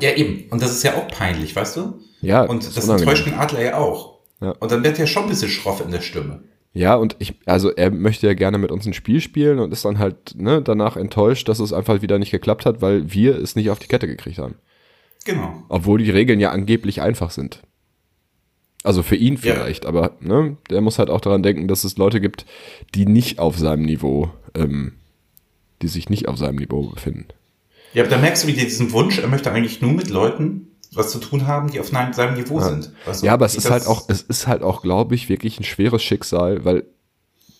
Ja, 0.00 0.12
eben. 0.14 0.48
Und 0.50 0.62
das 0.62 0.70
ist 0.72 0.82
ja 0.82 0.94
auch 0.94 1.06
peinlich, 1.08 1.54
weißt 1.54 1.76
du? 1.76 2.00
Ja, 2.22 2.44
Und 2.44 2.64
das 2.64 2.76
unangenehm. 2.84 3.08
enttäuscht 3.08 3.26
den 3.26 3.34
Adler 3.34 3.62
ja 3.62 3.78
auch. 3.78 4.18
Ja. 4.40 4.52
Und 4.58 4.72
dann 4.72 4.82
wird 4.82 4.98
er 4.98 5.06
schon 5.06 5.24
ein 5.24 5.28
bisschen 5.28 5.48
schroff 5.50 5.80
in 5.84 5.90
der 5.90 6.00
Stimme. 6.00 6.42
Ja, 6.72 6.94
und 6.94 7.16
ich, 7.18 7.34
also 7.44 7.70
er 7.70 7.90
möchte 7.90 8.26
ja 8.26 8.32
gerne 8.32 8.56
mit 8.56 8.72
uns 8.72 8.86
ein 8.86 8.94
Spiel 8.94 9.20
spielen 9.20 9.58
und 9.58 9.72
ist 9.72 9.84
dann 9.84 9.98
halt 9.98 10.34
ne, 10.36 10.62
danach 10.62 10.96
enttäuscht, 10.96 11.46
dass 11.48 11.58
es 11.60 11.72
einfach 11.74 12.00
wieder 12.00 12.18
nicht 12.18 12.30
geklappt 12.30 12.64
hat, 12.64 12.80
weil 12.80 13.12
wir 13.12 13.36
es 13.38 13.54
nicht 13.56 13.68
auf 13.70 13.78
die 13.78 13.88
Kette 13.88 14.06
gekriegt 14.06 14.38
haben. 14.38 14.54
Genau. 15.26 15.62
Obwohl 15.68 15.98
die 16.02 16.10
Regeln 16.10 16.40
ja 16.40 16.50
angeblich 16.50 17.02
einfach 17.02 17.30
sind. 17.30 17.62
Also 18.82 19.02
für 19.02 19.16
ihn 19.16 19.34
Ja. 19.34 19.54
vielleicht, 19.54 19.86
aber 19.86 20.16
ne, 20.20 20.56
der 20.70 20.80
muss 20.80 20.98
halt 20.98 21.10
auch 21.10 21.20
daran 21.20 21.42
denken, 21.42 21.68
dass 21.68 21.84
es 21.84 21.96
Leute 21.96 22.20
gibt, 22.20 22.46
die 22.94 23.06
nicht 23.06 23.38
auf 23.38 23.58
seinem 23.58 23.84
Niveau, 23.84 24.30
ähm, 24.54 24.94
die 25.82 25.88
sich 25.88 26.08
nicht 26.10 26.28
auf 26.28 26.36
seinem 26.36 26.56
Niveau 26.56 26.88
befinden. 26.88 27.26
Ja, 27.94 28.02
aber 28.02 28.10
da 28.10 28.18
merkst 28.18 28.44
du 28.44 28.48
wieder 28.48 28.62
diesen 28.62 28.92
Wunsch, 28.92 29.18
er 29.18 29.28
möchte 29.28 29.52
eigentlich 29.52 29.80
nur 29.80 29.92
mit 29.92 30.08
Leuten 30.08 30.68
was 30.94 31.10
zu 31.10 31.18
tun 31.18 31.46
haben, 31.46 31.70
die 31.70 31.80
auf 31.80 31.88
seinem 31.88 32.34
Niveau 32.34 32.60
sind. 32.60 32.92
Weißt 33.06 33.22
du? 33.22 33.26
Ja, 33.26 33.32
aber 33.34 33.46
es 33.46 33.54
ist 33.54 33.70
halt 33.70 33.86
auch, 33.86 34.08
es 34.08 34.22
ist 34.22 34.46
halt 34.46 34.62
auch, 34.62 34.82
glaube 34.82 35.14
ich, 35.14 35.28
wirklich 35.28 35.58
ein 35.58 35.64
schweres 35.64 36.02
Schicksal, 36.02 36.64
weil 36.64 36.84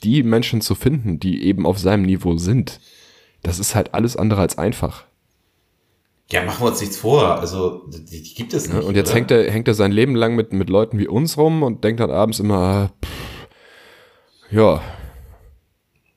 die 0.03 0.23
Menschen 0.23 0.61
zu 0.61 0.75
finden, 0.75 1.19
die 1.19 1.45
eben 1.45 1.65
auf 1.67 1.79
seinem 1.79 2.03
Niveau 2.03 2.37
sind, 2.37 2.81
das 3.43 3.59
ist 3.59 3.75
halt 3.75 3.95
alles 3.95 4.17
andere 4.17 4.41
als 4.41 4.59
einfach. 4.59 5.05
Ja, 6.33 6.43
machen 6.45 6.65
wir 6.65 6.71
uns 6.71 6.81
nichts 6.81 6.97
vor. 6.97 7.39
Also, 7.39 7.83
die, 7.89 8.23
die 8.23 8.35
gibt 8.35 8.55
es 8.55 8.67
nicht. 8.67 8.83
Und 8.83 8.97
jetzt 8.97 9.11
oder? 9.11 9.17
hängt 9.17 9.31
er, 9.31 9.51
hängt 9.51 9.69
er 9.69 9.75
sein 9.75 9.93
Leben 9.93 10.17
lang 10.17 10.35
mit, 10.35 10.55
mit 10.55 10.71
Leuten 10.71 10.99
wie 10.99 11.07
uns 11.07 11.37
rum 11.37 11.63
und 11.63 11.85
denkt 11.85 12.01
dann 12.01 12.11
abends 12.11 12.41
immer, 12.41 12.57
ah, 12.57 12.91
pff, 13.05 13.49
ja. 14.51 14.83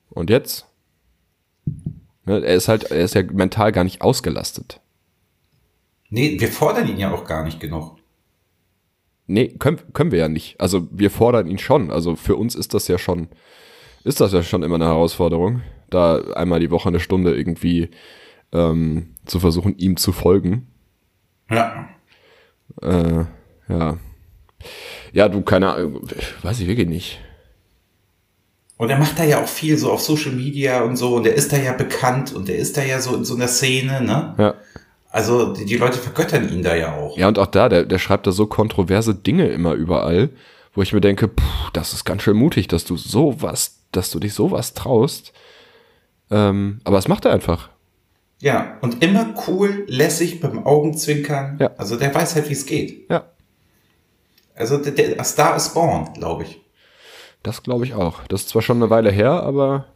Und 0.08 0.30
jetzt? 0.30 0.66
Ne, 2.24 2.42
er 2.42 2.54
ist 2.54 2.68
halt, 2.68 2.84
er 2.90 3.04
ist 3.04 3.14
ja 3.14 3.22
mental 3.30 3.72
gar 3.72 3.84
nicht 3.84 4.00
ausgelastet. 4.00 4.80
Nee, 6.08 6.40
wir 6.40 6.48
fordern 6.48 6.88
ihn 6.88 6.96
ja 6.96 7.12
auch 7.12 7.26
gar 7.26 7.44
nicht 7.44 7.60
genug. 7.60 7.98
Nee, 9.26 9.48
können, 9.48 9.80
können 9.92 10.12
wir 10.12 10.20
ja 10.20 10.28
nicht. 10.30 10.58
Also 10.58 10.88
wir 10.90 11.10
fordern 11.10 11.46
ihn 11.46 11.58
schon. 11.58 11.90
Also 11.90 12.16
für 12.16 12.36
uns 12.36 12.54
ist 12.54 12.72
das 12.72 12.88
ja 12.88 12.96
schon, 12.96 13.28
ist 14.02 14.22
das 14.22 14.32
ja 14.32 14.42
schon 14.42 14.62
immer 14.62 14.76
eine 14.76 14.86
Herausforderung. 14.86 15.60
da 15.90 16.18
einmal 16.34 16.60
die 16.60 16.70
Woche 16.70 16.88
eine 16.88 17.00
Stunde 17.00 17.36
irgendwie 17.36 17.90
ähm, 18.56 19.14
zu 19.26 19.38
versuchen, 19.40 19.76
ihm 19.76 19.96
zu 19.96 20.12
folgen. 20.12 20.66
Ja. 21.50 21.88
Äh, 22.82 23.24
ja. 23.68 23.98
Ja, 25.12 25.28
du, 25.28 25.42
keine 25.42 25.72
Ahnung, 25.72 26.08
weiß 26.42 26.60
ich 26.60 26.66
wirklich 26.66 26.88
nicht. 26.88 27.20
Und 28.78 28.90
er 28.90 28.98
macht 28.98 29.18
da 29.18 29.24
ja 29.24 29.42
auch 29.42 29.48
viel 29.48 29.78
so 29.78 29.90
auf 29.90 30.02
Social 30.02 30.32
Media 30.32 30.82
und 30.82 30.96
so 30.96 31.16
und 31.16 31.26
er 31.26 31.34
ist 31.34 31.52
da 31.52 31.56
ja 31.56 31.72
bekannt 31.72 32.34
und 32.34 32.48
er 32.48 32.56
ist 32.56 32.76
da 32.76 32.82
ja 32.82 33.00
so 33.00 33.14
in 33.14 33.24
so 33.24 33.34
einer 33.34 33.48
Szene, 33.48 34.02
ne? 34.02 34.34
Ja. 34.38 34.54
Also 35.10 35.54
die, 35.54 35.64
die 35.64 35.78
Leute 35.78 35.96
vergöttern 35.96 36.50
ihn 36.50 36.62
da 36.62 36.74
ja 36.74 36.94
auch. 36.94 37.16
Ja, 37.16 37.28
und 37.28 37.38
auch 37.38 37.46
da, 37.46 37.70
der, 37.70 37.84
der 37.84 37.98
schreibt 37.98 38.26
da 38.26 38.32
so 38.32 38.46
kontroverse 38.46 39.14
Dinge 39.14 39.48
immer 39.48 39.72
überall, 39.72 40.28
wo 40.74 40.82
ich 40.82 40.92
mir 40.92 41.00
denke, 41.00 41.28
puh, 41.28 41.70
das 41.72 41.94
ist 41.94 42.04
ganz 42.04 42.22
schön 42.22 42.36
mutig, 42.36 42.68
dass 42.68 42.84
du 42.84 42.98
sowas, 42.98 43.78
dass 43.92 44.10
du 44.10 44.18
dich 44.18 44.34
sowas 44.34 44.74
traust. 44.74 45.32
Ähm, 46.30 46.80
aber 46.84 46.98
es 46.98 47.08
macht 47.08 47.24
er 47.24 47.32
einfach. 47.32 47.70
Ja, 48.40 48.76
und 48.82 49.02
immer 49.02 49.34
cool, 49.48 49.84
lässig, 49.88 50.40
beim 50.40 50.66
Augenzwinkern. 50.66 51.56
Ja. 51.58 51.70
Also 51.78 51.96
der 51.96 52.14
weiß 52.14 52.34
halt, 52.34 52.48
wie 52.48 52.52
es 52.52 52.66
geht. 52.66 53.10
Ja, 53.10 53.24
Also 54.54 54.76
der, 54.78 54.92
der 54.92 55.24
Star 55.24 55.56
is 55.56 55.72
born, 55.72 56.12
glaube 56.14 56.44
ich. 56.44 56.60
das 57.42 57.62
glaube 57.62 57.84
ich 57.84 57.94
auch. 57.94 58.24
Das 58.28 58.42
ist 58.42 58.48
zwar 58.50 58.62
schon 58.62 58.76
eine 58.78 58.90
Weile 58.90 59.10
her, 59.10 59.30
aber 59.42 59.86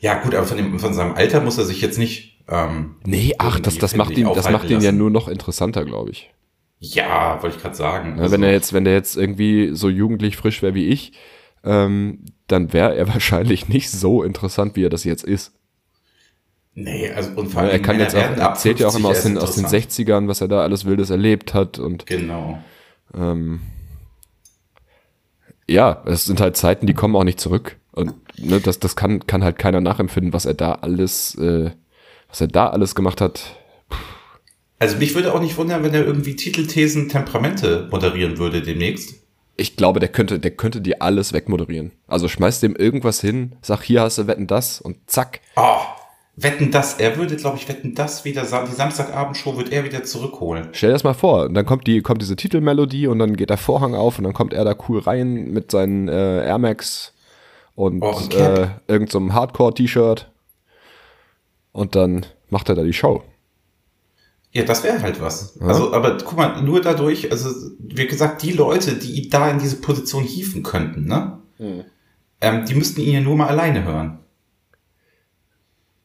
Ja, 0.00 0.22
gut, 0.22 0.34
aber 0.34 0.46
von, 0.46 0.56
dem, 0.56 0.78
von 0.78 0.94
seinem 0.94 1.14
Alter 1.14 1.40
muss 1.40 1.58
er 1.58 1.64
sich 1.64 1.80
jetzt 1.80 1.98
nicht. 1.98 2.38
Ähm, 2.48 2.96
nee, 3.04 3.34
ach, 3.38 3.58
das, 3.60 3.76
das 3.78 3.96
macht 3.96 4.16
ihn, 4.16 4.30
das 4.34 4.50
macht 4.50 4.70
ihn 4.70 4.80
ja 4.80 4.92
nur 4.92 5.10
noch 5.10 5.28
interessanter, 5.28 5.84
glaube 5.84 6.10
ich. 6.10 6.32
Ja, 6.78 7.42
wollte 7.42 7.56
ich 7.56 7.62
gerade 7.62 7.74
sagen. 7.74 8.16
Ja, 8.16 8.22
Also, 8.22 8.32
wenn 8.32 8.42
er 8.42 8.52
jetzt, 8.52 8.72
wenn 8.72 8.84
der 8.84 8.94
jetzt 8.94 9.16
irgendwie 9.16 9.70
so 9.74 9.88
jugendlich 9.88 10.36
frisch 10.36 10.62
wäre 10.62 10.74
wie 10.74 10.86
ich, 10.88 11.12
ähm, 11.64 12.24
dann 12.46 12.72
wäre 12.72 12.94
er 12.94 13.08
wahrscheinlich 13.12 13.68
nicht 13.68 13.90
so 13.90 14.22
interessant, 14.22 14.76
wie 14.76 14.84
er 14.84 14.90
das 14.90 15.04
jetzt 15.04 15.24
ist. 15.24 15.55
Nee, 16.76 17.10
also 17.10 17.30
und 17.34 17.48
vor 17.48 17.62
allem, 17.62 17.70
er 17.72 17.80
kann 17.80 17.98
jetzt 17.98 18.14
auch, 18.14 18.20
er 18.20 18.40
ab 18.40 18.50
erzählt 18.52 18.78
ja 18.78 18.86
auch 18.86 18.92
50 18.92 19.00
immer 19.00 19.08
aus 19.10 19.22
den, 19.24 19.38
aus 19.38 19.54
den 19.56 19.64
interessant. 19.64 19.92
60ern, 19.92 20.28
was 20.28 20.40
er 20.40 20.46
da 20.48 20.60
alles 20.60 20.84
Wildes 20.84 21.10
erlebt 21.10 21.52
hat 21.54 21.80
und 21.80 22.06
Genau. 22.06 22.62
ähm, 23.14 23.60
ja, 25.68 26.02
es 26.06 26.24
sind 26.26 26.40
halt 26.40 26.56
Zeiten, 26.56 26.86
die 26.86 26.94
kommen 26.94 27.16
auch 27.16 27.24
nicht 27.24 27.40
zurück. 27.40 27.76
Und 27.92 28.14
ne, 28.38 28.60
das, 28.60 28.78
das 28.78 28.94
kann, 28.94 29.26
kann 29.26 29.42
halt 29.42 29.58
keiner 29.58 29.80
nachempfinden, 29.80 30.32
was 30.32 30.46
er 30.46 30.54
da 30.54 30.72
alles, 30.72 31.34
äh, 31.36 31.70
was 32.28 32.40
er 32.40 32.48
da 32.48 32.68
alles 32.68 32.94
gemacht 32.94 33.20
hat. 33.20 33.56
Also 34.78 34.98
mich 34.98 35.14
würde 35.14 35.32
auch 35.32 35.40
nicht 35.40 35.56
wundern, 35.56 35.82
wenn 35.82 35.94
er 35.94 36.04
irgendwie 36.04 36.36
Titelthesen 36.36 37.08
Temperamente 37.08 37.88
moderieren 37.90 38.36
würde 38.38 38.60
demnächst. 38.60 39.14
Ich 39.56 39.76
glaube, 39.76 40.00
der 40.00 40.10
könnte, 40.10 40.38
der 40.38 40.50
könnte 40.50 40.82
dir 40.82 41.00
alles 41.00 41.32
wegmoderieren. 41.32 41.92
Also 42.06 42.28
schmeiß 42.28 42.60
dem 42.60 42.76
irgendwas 42.76 43.22
hin, 43.22 43.52
sag, 43.62 43.82
hier 43.82 44.02
hast 44.02 44.18
du 44.18 44.26
Wetten 44.26 44.46
das 44.46 44.82
und 44.82 44.98
zack. 45.06 45.40
Oh, 45.56 45.78
wetten 46.36 46.70
das, 46.70 46.94
er 46.94 47.16
würde, 47.16 47.36
glaube 47.36 47.56
ich, 47.56 47.68
wetten 47.68 47.94
das 47.94 48.24
wieder, 48.24 48.42
die 48.42 48.72
Samstagabendshow 48.74 49.56
wird 49.56 49.72
er 49.72 49.84
wieder 49.84 50.04
zurückholen. 50.04 50.68
Stell 50.72 50.90
dir 50.90 50.94
das 50.94 51.04
mal 51.04 51.14
vor, 51.14 51.44
und 51.46 51.54
dann 51.54 51.64
kommt 51.66 51.86
die, 51.86 52.02
kommt 52.02 52.20
diese 52.20 52.36
Titelmelodie 52.36 53.06
und 53.06 53.18
dann 53.18 53.36
geht 53.36 53.50
der 53.50 53.56
Vorhang 53.56 53.94
auf 53.94 54.18
und 54.18 54.24
dann 54.24 54.34
kommt 54.34 54.52
er 54.52 54.64
da 54.64 54.74
cool 54.88 55.00
rein 55.00 55.50
mit 55.50 55.70
seinen 55.70 56.08
äh, 56.08 56.44
Air 56.46 56.58
Max 56.58 57.14
und 57.74 58.02
Oh, 58.02 58.20
äh, 58.30 58.34
Cap. 58.34 58.80
irgend 58.86 59.10
so 59.10 59.20
Hardcore-T-Shirt. 59.32 60.30
Und 61.72 61.94
dann 61.94 62.24
macht 62.48 62.68
er 62.68 62.74
da 62.74 62.82
die 62.82 62.92
Show. 62.94 63.22
Ja, 64.52 64.62
das 64.64 64.82
wäre 64.82 65.02
halt 65.02 65.20
was. 65.20 65.60
Also, 65.60 65.92
aber 65.92 66.16
guck 66.16 66.38
mal, 66.38 66.62
nur 66.62 66.80
dadurch, 66.80 67.30
also, 67.30 67.50
wie 67.78 68.06
gesagt, 68.06 68.42
die 68.42 68.52
Leute, 68.52 68.94
die 68.94 69.22
ihn 69.24 69.30
da 69.30 69.50
in 69.50 69.58
diese 69.58 69.76
Position 69.82 70.22
hieven 70.24 70.62
könnten, 70.62 71.06
ne? 71.06 71.38
Ähm, 72.40 72.64
die 72.66 72.74
müssten 72.74 73.00
ihn 73.02 73.12
ja 73.12 73.20
nur 73.20 73.36
mal 73.36 73.48
alleine 73.48 73.84
hören. 73.84 74.20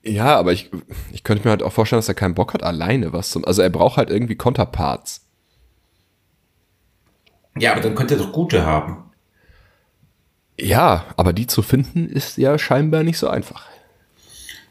Ja, 0.04 0.36
aber 0.36 0.52
ich, 0.52 0.72
ich 1.12 1.24
könnte 1.24 1.44
mir 1.44 1.52
halt 1.52 1.64
auch 1.64 1.74
vorstellen, 1.74 2.00
dass 2.00 2.08
er 2.08 2.16
keinen 2.16 2.34
Bock 2.34 2.54
hat, 2.54 2.64
alleine 2.64 3.14
was 3.14 3.30
zu. 3.30 3.44
Also 3.44 3.62
er 3.62 3.70
braucht 3.70 3.98
halt 3.98 4.10
irgendwie 4.10 4.36
Konterparts. 4.36 5.28
Ja, 7.58 7.74
aber 7.74 7.82
dann 7.82 7.96
könnte 7.96 8.16
er 8.16 8.20
doch 8.22 8.32
gute 8.32 8.66
haben. 8.66 9.12
Ja, 10.60 11.06
aber 11.18 11.34
die 11.34 11.48
zu 11.48 11.62
finden 11.62 12.08
ist 12.08 12.38
ja 12.38 12.58
scheinbar 12.58 13.04
nicht 13.04 13.18
so 13.18 13.28
einfach. 13.28 13.68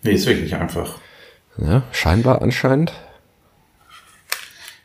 Nee, 0.03 0.13
ist 0.13 0.27
wirklich 0.27 0.55
einfach. 0.55 0.99
Ja, 1.59 1.83
scheinbar 1.93 2.43
anscheinend. 2.43 2.93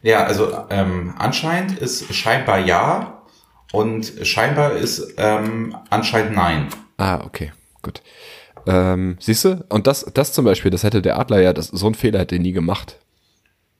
Ja, 0.01 0.25
also 0.25 0.65
ähm, 0.69 1.15
anscheinend 1.17 1.79
ist 1.79 2.13
scheinbar 2.13 2.59
ja 2.59 3.23
und 3.71 4.13
scheinbar 4.23 4.73
ist 4.73 5.13
ähm, 5.17 5.75
anscheinend 5.89 6.35
nein. 6.35 6.67
Ah, 6.97 7.21
okay, 7.23 7.51
gut. 7.81 8.01
Ähm, 8.67 9.17
siehst 9.19 9.45
du? 9.45 9.63
Und 9.69 9.87
das, 9.87 10.05
das 10.13 10.33
zum 10.33 10.45
Beispiel, 10.45 10.71
das 10.71 10.83
hätte 10.83 11.01
der 11.01 11.19
Adler 11.19 11.41
ja, 11.41 11.53
das, 11.53 11.67
so 11.67 11.85
einen 11.85 11.95
Fehler 11.95 12.19
hätte 12.19 12.35
er 12.35 12.41
nie 12.41 12.51
gemacht. 12.51 12.99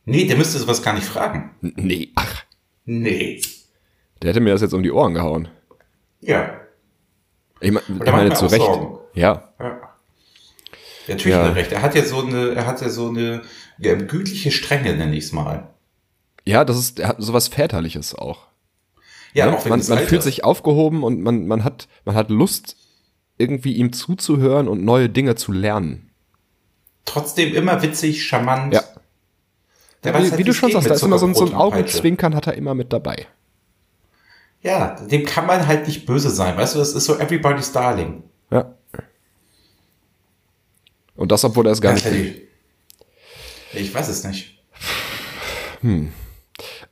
Nee, 0.06 0.26
der 0.26 0.38
müsste 0.38 0.60
sowas 0.60 0.84
gar 0.84 0.94
nicht 0.94 1.06
fragen. 1.06 1.52
N 1.62 1.74
nee, 1.78 2.10
ach, 2.16 2.44
Nee. 2.86 3.42
der 4.22 4.30
hätte 4.30 4.40
mir 4.40 4.52
das 4.52 4.62
jetzt 4.62 4.74
um 4.74 4.84
die 4.84 4.92
Ohren 4.92 5.14
gehauen. 5.16 5.48
Ja. 6.22 6.60
Ich, 7.62 7.72
mein, 7.72 7.82
ich 7.88 8.12
meine, 8.12 8.34
zu 8.34 8.46
Recht. 8.46 8.70
Ja, 9.16 9.50
Ja. 9.60 9.82
Natürlich 11.08 11.36
Ja. 11.38 11.44
hat 11.44 11.50
er 11.50 11.56
recht. 11.56 11.72
Er 11.72 11.82
hat 11.82 11.96
ja 11.96 12.04
so 12.04 12.22
eine, 12.22 12.50
er 12.56 12.66
hat 12.68 12.82
ja 12.82 12.90
so 12.90 13.10
eine 13.10 13.42
ja, 13.78 13.96
gütliche 13.96 14.52
Strenge, 14.52 14.96
nenne 14.96 15.16
ich 15.16 15.26
es 15.26 15.32
mal. 15.32 15.70
ja, 16.46 16.64
das 16.66 16.78
ist 16.78 17.00
er 17.00 17.10
hat 17.10 17.18
sowas 17.20 17.48
Väterliches 17.48 18.16
auch. 18.16 18.48
Ja, 19.34 19.48
ne? 19.48 19.58
auch 19.58 19.66
wenn 19.66 19.72
man 19.72 19.88
man 19.88 20.00
fühlt 20.00 20.24
sich 20.24 20.44
aufgehoben 20.44 21.04
und 21.04 21.22
man, 21.22 21.46
man, 21.48 21.64
hat, 21.64 21.88
man 22.06 22.16
hat 22.16 22.30
Lust, 22.30 22.78
irgendwie 23.38 23.74
ihm 23.74 23.92
zuzuhören 23.94 24.68
und 24.68 24.84
neue 24.84 25.10
Dinge 25.10 25.36
zu 25.36 25.52
lernen. 25.52 26.10
trotzdem 27.06 27.54
immer 27.54 27.82
witzig, 27.82 28.26
charmant. 28.26 28.74
Ja. 28.74 28.84
Der 30.04 30.14
wie 30.14 30.18
halt, 30.30 30.38
wie 30.38 30.44
du 30.44 30.54
schon 30.54 30.72
sagst, 30.72 30.90
da 30.90 30.94
ist 30.94 31.04
immer 31.04 31.18
so 31.20 31.28
ein, 31.28 31.36
so 31.36 31.46
ein. 31.46 31.54
Augenzwinkern, 31.54 32.36
hat 32.36 32.48
er 32.48 32.54
immer 32.54 32.74
mit 32.76 32.94
dabei. 32.94 33.28
Ja, 34.62 34.96
dem 34.96 35.26
kann 35.26 35.46
man 35.46 35.68
halt 35.68 35.88
nicht 35.88 36.06
böse 36.06 36.30
sein. 36.30 36.58
Weißt 36.58 36.74
du, 36.76 36.80
das 36.80 36.94
ist 36.94 37.06
so 37.06 37.16
everybody's 37.20 37.72
darling. 37.72 38.24
Ja. 38.52 38.74
Und 41.16 41.32
das, 41.32 41.44
obwohl 41.44 41.68
er 41.68 41.74
es 41.74 41.82
gar 41.82 41.94
Das 41.94 42.04
nicht 42.06 42.14
will. 42.14 42.48
ich, 43.74 43.82
ich 43.82 43.94
weiß 43.94 44.08
es 44.08 44.24
nicht. 44.24 44.60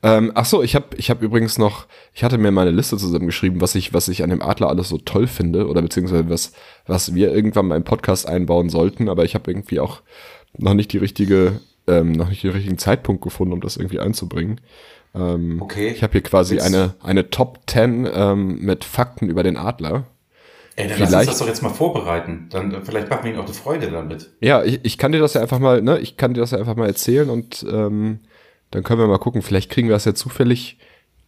Ähm, 0.06 0.32
ach 0.34 0.44
so, 0.44 0.62
ich 0.62 0.74
habe 0.74 0.84
ich 0.98 1.08
hab 1.08 1.22
übrigens 1.22 1.56
noch, 1.56 1.86
ich 2.12 2.22
hatte 2.24 2.36
mir 2.36 2.50
meine 2.50 2.70
Liste 2.70 2.98
zusammengeschrieben, 2.98 3.62
was 3.62 3.74
ich, 3.74 3.94
was 3.94 4.06
ich 4.08 4.22
an 4.22 4.28
dem 4.28 4.42
Adler 4.42 4.68
alles 4.68 4.90
so 4.90 4.98
toll 4.98 5.26
finde 5.26 5.66
oder 5.66 5.80
beziehungsweise 5.80 6.28
was, 6.28 6.52
was 6.86 7.14
wir 7.14 7.34
irgendwann 7.34 7.66
mal 7.68 7.76
im 7.76 7.84
Podcast 7.84 8.28
einbauen 8.28 8.68
sollten, 8.68 9.08
aber 9.08 9.24
ich 9.24 9.34
habe 9.34 9.50
irgendwie 9.50 9.80
auch 9.80 10.02
noch 10.58 10.74
nicht 10.74 10.92
die 10.92 10.98
richtige, 10.98 11.58
ähm, 11.86 12.12
noch 12.12 12.28
nicht 12.28 12.42
den 12.44 12.50
richtigen 12.52 12.76
Zeitpunkt 12.76 13.22
gefunden, 13.22 13.54
um 13.54 13.62
das 13.62 13.78
irgendwie 13.78 13.98
einzubringen. 13.98 14.60
Ähm, 15.14 15.62
Okay. 15.62 15.88
Ich 15.88 16.02
habe 16.02 16.12
hier 16.12 16.22
quasi 16.22 16.60
eine, 16.60 16.94
eine 17.02 17.30
Top 17.30 17.60
10 17.66 18.06
ähm, 18.12 18.58
mit 18.60 18.84
Fakten 18.84 19.30
über 19.30 19.42
den 19.42 19.56
Adler. 19.56 20.04
Ey, 20.76 20.88
dann 20.88 20.98
lass 20.98 21.00
uns 21.00 21.08
Vielleicht- 21.08 21.30
das 21.30 21.38
doch 21.38 21.46
jetzt 21.46 21.62
mal 21.62 21.70
vorbereiten. 21.70 22.48
Dann 22.50 22.70
dann 22.70 22.84
vielleicht 22.84 23.08
machen 23.08 23.24
wir 23.24 23.30
ihnen 23.30 23.40
auch 23.40 23.44
eine 23.46 23.54
Freude 23.54 23.90
damit. 23.90 24.32
Ja, 24.40 24.64
ich, 24.64 24.80
ich 24.82 24.98
kann 24.98 25.12
dir 25.12 25.20
das 25.20 25.32
ja 25.34 25.40
einfach 25.40 25.60
mal, 25.60 25.80
ne, 25.80 25.98
ich 26.00 26.16
kann 26.18 26.34
dir 26.34 26.40
das 26.40 26.50
ja 26.50 26.58
einfach 26.58 26.76
mal 26.76 26.88
erzählen 26.88 27.30
und 27.30 27.64
ähm, 27.72 28.18
dann 28.74 28.82
können 28.82 28.98
wir 29.00 29.06
mal 29.06 29.18
gucken, 29.18 29.40
vielleicht 29.42 29.70
kriegen 29.70 29.88
wir 29.88 29.94
das 29.94 30.04
ja 30.04 30.14
zufällig, 30.14 30.78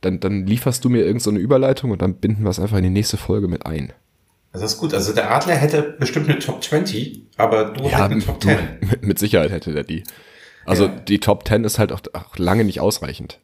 dann, 0.00 0.20
dann 0.20 0.46
lieferst 0.46 0.84
du 0.84 0.88
mir 0.90 0.98
irgendeine 0.98 1.20
so 1.20 1.30
eine 1.30 1.38
Überleitung 1.38 1.90
und 1.92 2.02
dann 2.02 2.14
binden 2.14 2.42
wir 2.42 2.50
es 2.50 2.58
einfach 2.60 2.76
in 2.76 2.82
die 2.82 2.90
nächste 2.90 3.16
Folge 3.16 3.48
mit 3.48 3.64
ein. 3.66 3.92
Das 4.52 4.62
ist 4.62 4.78
gut. 4.78 4.92
Also 4.94 5.12
der 5.12 5.30
Adler 5.30 5.54
hätte 5.54 5.82
bestimmt 5.98 6.28
eine 6.28 6.38
Top 6.38 6.62
20, 6.62 7.22
aber 7.36 7.66
du 7.66 7.84
halt 7.92 8.10
eine 8.12 8.24
Top 8.24 8.40
du, 8.40 8.48
10. 8.48 8.58
mit, 8.80 9.02
mit 9.06 9.18
Sicherheit 9.18 9.50
hätte 9.52 9.72
der 9.72 9.84
die. 9.84 10.02
Also 10.64 10.86
Ja. 10.86 10.90
die 11.08 11.20
Top 11.20 11.46
10 11.46 11.64
ist 11.64 11.78
halt 11.78 11.92
auch, 11.92 12.00
auch 12.14 12.36
lange 12.36 12.64
nicht 12.64 12.80
ausreichend. 12.80 13.38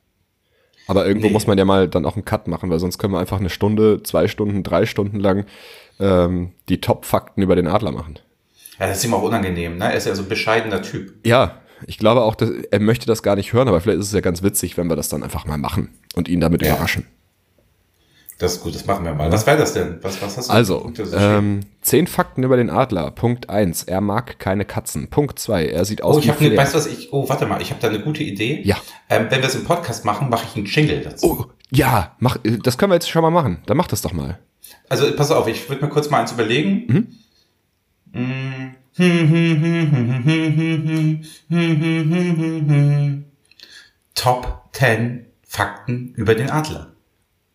Aber 0.88 1.06
irgendwo 1.06 1.28
Nee. 1.28 1.32
muss 1.32 1.46
man 1.46 1.56
ja 1.58 1.64
mal 1.64 1.86
dann 1.88 2.04
auch 2.06 2.16
einen 2.16 2.24
Cut 2.24 2.48
machen, 2.48 2.68
weil 2.70 2.80
sonst 2.80 2.98
können 2.98 3.12
wir 3.14 3.20
einfach 3.20 3.38
eine 3.38 3.50
Stunde, 3.50 4.02
zwei 4.02 4.26
Stunden, 4.26 4.62
drei 4.64 4.84
Stunden 4.84 5.20
lang 5.20 5.46
ähm, 6.00 6.50
die 6.68 6.80
Top-Fakten 6.80 7.40
über 7.42 7.54
den 7.54 7.68
Adler 7.68 7.92
machen. 7.92 8.18
Ja, 8.80 8.88
das 8.88 8.98
ist 8.98 9.04
ihm 9.04 9.14
auch 9.14 9.22
unangenehm, 9.22 9.76
ne? 9.78 9.84
Er 9.84 9.94
ist 9.94 10.06
ja 10.06 10.14
so 10.16 10.22
ein 10.22 10.28
bescheidener 10.28 10.82
Typ. 10.82 11.14
Ja, 11.24 11.60
ich 11.86 11.98
glaube 11.98 12.22
auch, 12.22 12.34
dass, 12.34 12.50
er 12.70 12.80
möchte 12.80 13.06
das 13.06 13.22
gar 13.22 13.36
nicht 13.36 13.52
hören, 13.52 13.68
aber 13.68 13.80
vielleicht 13.80 14.00
ist 14.00 14.06
es 14.08 14.12
ja 14.12 14.20
ganz 14.20 14.42
witzig, 14.42 14.76
wenn 14.76 14.88
wir 14.88 14.96
das 14.96 15.08
dann 15.08 15.22
einfach 15.22 15.44
mal 15.46 15.58
machen 15.58 15.90
und 16.14 16.28
ihn 16.28 16.40
damit 16.40 16.62
Ja. 16.62 16.74
überraschen. 16.74 17.06
Das 18.38 18.54
ist 18.54 18.62
gut, 18.62 18.74
das 18.74 18.86
machen 18.86 19.04
wir 19.04 19.14
mal. 19.14 19.30
Was 19.30 19.46
wäre 19.46 19.56
das 19.56 19.72
denn? 19.72 19.98
Was, 20.02 20.20
was 20.20 20.36
hast 20.36 20.48
du? 20.48 20.52
Also, 20.52 20.92
ähm, 21.14 21.60
zehn 21.80 22.08
Fakten 22.08 22.42
über 22.42 22.56
den 22.56 22.70
Adler. 22.70 23.12
Punkt 23.12 23.48
eins: 23.48 23.84
Er 23.84 24.00
mag 24.00 24.40
keine 24.40 24.64
Katzen. 24.64 25.06
Punkt 25.08 25.38
zwei: 25.38 25.66
Er 25.66 25.84
sieht 25.84 26.02
aus 26.02 26.16
Oh, 26.16 26.18
ich 26.18 26.24
wie 26.26 26.30
habe 26.30 26.44
ne, 26.48 26.56
weißt 26.56 26.74
du 26.74 26.78
was, 26.78 26.86
ich, 26.86 27.12
oh, 27.12 27.28
warte 27.28 27.46
mal, 27.46 27.62
ich 27.62 27.70
habe 27.70 27.80
da 27.80 27.88
eine 27.88 28.00
gute 28.00 28.24
Idee. 28.24 28.60
Ja. 28.64 28.76
Ähm, 29.08 29.26
wenn 29.30 29.42
wir 29.42 29.48
es 29.48 29.54
im 29.54 29.62
Podcast 29.62 30.04
machen, 30.04 30.28
mache 30.28 30.46
ich 30.50 30.56
einen 30.56 30.66
Jingle 30.66 31.02
dazu. 31.02 31.26
Oh, 31.40 31.52
ja, 31.70 32.16
mach, 32.18 32.36
das 32.64 32.78
können 32.78 32.90
wir 32.90 32.96
jetzt 32.96 33.08
schon 33.08 33.22
mal 33.22 33.30
machen. 33.30 33.58
Dann 33.66 33.76
mach 33.76 33.86
das 33.86 34.02
doch 34.02 34.12
mal. 34.12 34.40
Also, 34.88 35.14
pass 35.14 35.30
auf, 35.30 35.46
ich 35.46 35.68
würde 35.68 35.84
mir 35.84 35.90
kurz 35.90 36.10
mal 36.10 36.20
eins 36.22 36.32
überlegen. 36.32 37.16
Mm. 38.12 38.74
Top 44.14 44.68
10 44.72 45.26
Fakten 45.46 46.14
über 46.14 46.34
den 46.34 46.50
Adler. 46.50 46.92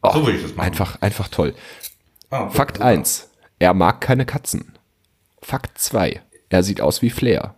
Oh, 0.02 0.12
So 0.14 0.26
würde 0.26 0.38
ich 0.38 0.44
das 0.44 0.56
machen. 0.56 0.66
Einfach, 0.68 1.02
einfach 1.02 1.28
toll. 1.28 1.54
Oh, 2.32 2.50
Fakt 2.50 2.78
super. 2.78 2.88
eins: 2.88 3.30
Er 3.60 3.74
mag 3.74 4.02
keine 4.02 4.26
Katzen. 4.26 4.74
Fakt 5.42 5.78
2. 5.80 6.22
Er 6.50 6.64
sieht 6.64 6.82
aus 6.82 7.02
wie 7.02 7.10
Flair. 7.10 7.56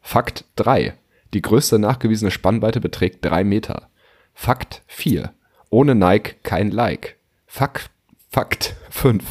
Fakt 0.00 0.44
3. 0.56 0.94
Die 1.34 1.42
größte 1.42 1.78
nachgewiesene 1.78 2.30
Spannweite 2.30 2.80
beträgt 2.80 3.24
3 3.24 3.44
Meter. 3.44 3.88
Fakt 4.34 4.82
4. 4.86 5.32
Ohne 5.70 5.94
Nike 5.94 6.36
kein 6.42 6.70
Like. 6.70 7.16
Fakt, 7.46 7.90
Fakt 8.34 8.74
5. 8.90 9.22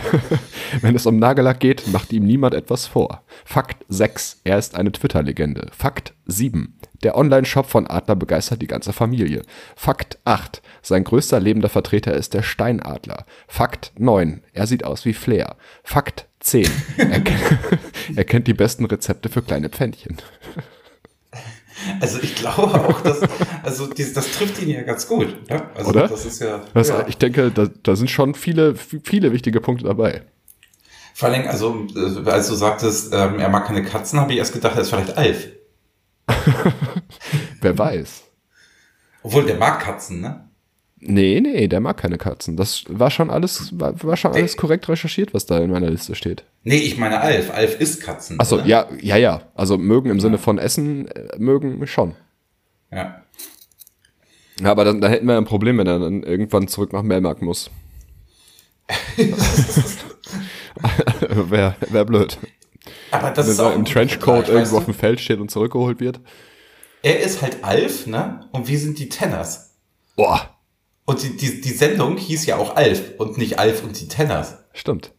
Wenn 0.80 0.94
es 0.94 1.06
um 1.06 1.18
Nagellack 1.18 1.58
geht, 1.58 1.88
macht 1.88 2.12
ihm 2.12 2.22
niemand 2.22 2.54
etwas 2.54 2.86
vor. 2.86 3.24
Fakt 3.44 3.84
6. 3.88 4.42
Er 4.44 4.58
ist 4.58 4.76
eine 4.76 4.92
Twitter-Legende. 4.92 5.66
Fakt 5.76 6.14
7. 6.26 6.78
Der 7.02 7.18
Online-Shop 7.18 7.66
von 7.66 7.88
Adler 7.88 8.14
begeistert 8.14 8.62
die 8.62 8.68
ganze 8.68 8.92
Familie. 8.92 9.42
Fakt 9.74 10.20
8. 10.22 10.62
Sein 10.82 11.02
größter 11.02 11.40
lebender 11.40 11.68
Vertreter 11.68 12.14
ist 12.14 12.32
der 12.32 12.44
Steinadler. 12.44 13.26
Fakt 13.48 13.90
9. 13.98 14.44
Er 14.52 14.68
sieht 14.68 14.84
aus 14.84 15.04
wie 15.04 15.14
Flair. 15.14 15.56
Fakt 15.82 16.28
10. 16.38 16.70
Er, 16.98 17.22
kennt, 17.22 17.58
er 18.14 18.24
kennt 18.24 18.46
die 18.46 18.54
besten 18.54 18.84
Rezepte 18.84 19.30
für 19.30 19.42
kleine 19.42 19.68
Pfännchen. 19.68 20.18
Also 22.00 22.18
ich 22.22 22.34
glaube 22.34 22.74
auch, 22.74 23.00
dass, 23.00 23.20
also 23.62 23.86
das, 23.86 24.12
das 24.12 24.32
trifft 24.32 24.60
ihn 24.62 24.70
ja 24.70 24.82
ganz 24.82 25.06
gut. 25.08 25.36
Ja? 25.48 25.70
Also 25.74 25.90
Oder? 25.90 26.08
das 26.08 26.24
ist 26.24 26.40
ja, 26.40 26.60
Das, 26.74 26.88
ja. 26.88 27.06
Ich 27.08 27.18
denke, 27.18 27.50
da, 27.50 27.68
da 27.82 27.96
sind 27.96 28.10
schon 28.10 28.34
viele, 28.34 28.74
viele 28.74 29.32
wichtige 29.32 29.60
Punkte 29.60 29.84
dabei. 29.84 30.22
Vor 31.14 31.28
allem, 31.28 31.46
also 31.46 31.86
äh, 31.94 32.30
als 32.30 32.48
du 32.48 32.54
sagtest, 32.54 33.12
ähm, 33.12 33.38
er 33.38 33.48
mag 33.48 33.66
keine 33.66 33.82
Katzen, 33.82 34.18
habe 34.20 34.32
ich 34.32 34.38
erst 34.38 34.52
gedacht, 34.52 34.76
er 34.76 34.82
ist 34.82 34.90
vielleicht 34.90 35.16
Alf. 35.16 35.48
Wer 37.60 37.78
weiß. 37.78 38.22
Obwohl, 39.22 39.44
der 39.44 39.56
mag 39.56 39.80
Katzen, 39.80 40.20
ne? 40.20 40.48
Nee, 41.04 41.40
nee, 41.40 41.66
der 41.66 41.80
mag 41.80 41.96
keine 41.96 42.16
Katzen. 42.16 42.56
Das 42.56 42.84
war 42.86 43.10
schon 43.10 43.28
alles, 43.28 43.76
war, 43.78 44.00
war 44.04 44.16
schon 44.16 44.32
alles 44.32 44.56
korrekt 44.56 44.88
recherchiert, 44.88 45.34
was 45.34 45.46
da 45.46 45.58
in 45.58 45.72
meiner 45.72 45.90
Liste 45.90 46.14
steht. 46.14 46.44
Nee, 46.62 46.76
ich 46.76 46.96
meine 46.96 47.20
Alf. 47.20 47.52
Alf 47.52 47.80
isst 47.80 48.02
Katzen. 48.02 48.38
Achso, 48.38 48.60
ja, 48.60 48.86
ja, 49.00 49.16
ja. 49.16 49.42
Also 49.56 49.78
mögen 49.78 50.10
im 50.10 50.20
Sinne 50.20 50.38
von 50.38 50.58
Essen, 50.58 51.08
äh, 51.08 51.36
mögen 51.38 51.84
schon. 51.88 52.14
Ja. 52.92 53.20
Ja, 54.60 54.70
aber 54.70 54.84
dann, 54.84 55.00
dann 55.00 55.10
hätten 55.10 55.26
wir 55.26 55.36
ein 55.36 55.44
Problem, 55.44 55.76
wenn 55.78 55.88
er 55.88 55.98
dann 55.98 56.22
irgendwann 56.22 56.68
zurück 56.68 56.92
nach 56.92 57.02
Melmark 57.02 57.42
muss. 57.42 57.68
Wäre 61.28 61.74
wär 61.80 62.04
blöd. 62.04 62.38
Aber 63.10 63.30
das 63.30 63.46
Wenn 63.46 63.52
ist 63.54 63.58
er 63.58 63.74
im 63.74 63.84
Trenchcoat 63.84 64.44
Vergleich, 64.44 64.54
irgendwo 64.54 64.76
auf 64.76 64.84
dem 64.84 64.94
Feld 64.94 65.18
steht 65.18 65.40
und 65.40 65.50
zurückgeholt 65.50 65.98
wird. 65.98 66.20
Er 67.02 67.18
ist 67.18 67.42
halt 67.42 67.64
Alf, 67.64 68.06
ne? 68.06 68.48
Und 68.52 68.68
wir 68.68 68.78
sind 68.78 69.00
die 69.00 69.08
Tenners. 69.08 69.74
Boah, 70.14 70.51
Und 71.04 71.22
die, 71.22 71.36
die, 71.36 71.60
die 71.60 71.70
Sendung 71.70 72.16
hieß 72.16 72.46
ja 72.46 72.56
auch 72.56 72.76
Alf 72.76 73.12
und 73.18 73.36
nicht 73.38 73.58
Alf 73.58 73.82
und 73.84 73.98
die 74.00 74.08
Tenners. 74.08 74.58
stimmt. 74.72 75.12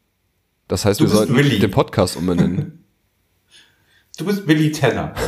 Das 0.69 0.85
heißt, 0.85 0.99
Du 1.01 1.03
wir 1.05 1.09
sollten 1.09 1.35
Willi. 1.35 1.59
den 1.59 1.71
Podcast 1.71 2.15
umbenennen. 2.15 2.79
Du 4.17 4.25
bist 4.25 4.47
Willy 4.47 4.71
Tenner. 4.71 5.13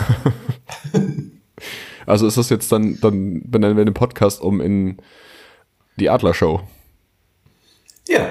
Also 2.05 2.27
ist 2.27 2.37
das 2.37 2.49
jetzt 2.51 2.71
dann, 2.71 2.99
dann 2.99 3.49
benennen 3.49 3.77
wir 3.77 3.83
den 3.85 3.95
Podcast 3.95 4.39
um 4.39 4.61
in 4.61 4.97
die 5.95 6.09
Adler-Show. 6.11 6.61
Ja. 8.07 8.29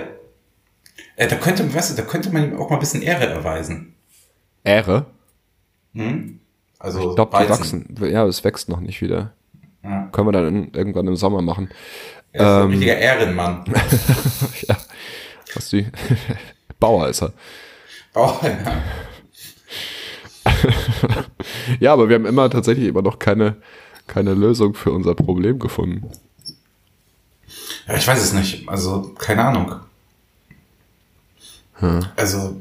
Äh, 1.17 1.27
da 1.27 1.35
könnte, 1.35 1.75
weißt 1.75 1.91
du, 1.91 2.01
da 2.01 2.09
könnte 2.09 2.31
man 2.31 2.45
ihm 2.53 2.57
auch 2.57 2.71
mal 2.71 2.77
ein 2.77 2.81
bisschen 2.81 3.03
Ehre 3.03 3.27
erweisen. 3.27 3.95
Ehre? 4.63 5.07
Hm? 5.95 6.39
Also 6.79 7.11
Ich 7.11 7.17
glaube, 7.17 7.37
die 7.43 7.49
wachsen. 7.51 7.97
Ja, 8.01 8.25
es 8.27 8.45
wächst 8.45 8.69
noch 8.69 8.79
nicht 8.81 9.01
wieder. 9.03 9.33
Können 10.15 10.29
wir 10.29 10.33
dann 10.33 10.71
irgendwann 10.73 11.09
im 11.09 11.17
Sommer 11.17 11.43
machen. 11.43 11.69
Er 12.33 12.41
ist 12.41 12.47
ein 12.47 12.63
Ähm. 12.63 12.71
richtiger 12.71 12.97
Ehrenmann. 12.97 13.65
ja. 14.69 14.77
Was 15.55 15.69
die. 15.71 15.87
Bauer 16.81 17.09
ist 17.09 17.23
er. 17.23 17.33
Oh, 18.15 18.33
ja. 18.43 18.83
Ja, 21.81 21.93
aber 21.93 22.09
wir 22.09 22.15
haben 22.15 22.27
immer 22.27 22.49
tatsächlich 22.49 22.87
immer 22.87 23.03
noch 23.03 23.19
keine, 23.19 23.57
keine 24.07 24.35
Lösung 24.35 24.75
für 24.75 24.93
unser 24.93 25.15
Problem 25.17 25.59
gefunden. 25.59 26.11
ja, 27.89 27.97
ich 27.97 28.07
weiß 28.07 28.23
es 28.23 28.33
nicht. 28.35 28.69
Also, 28.69 29.15
keine 29.19 29.45
Ahnung. 29.45 29.75
Also, 32.17 32.61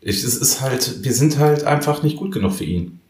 ich, 0.00 0.24
es 0.24 0.36
ist 0.36 0.60
halt, 0.62 1.04
wir 1.04 1.12
sind 1.12 1.38
halt 1.38 1.64
einfach 1.64 2.02
nicht 2.02 2.16
gut 2.16 2.32
genug 2.32 2.54
für 2.54 2.64
ihn. 2.64 3.00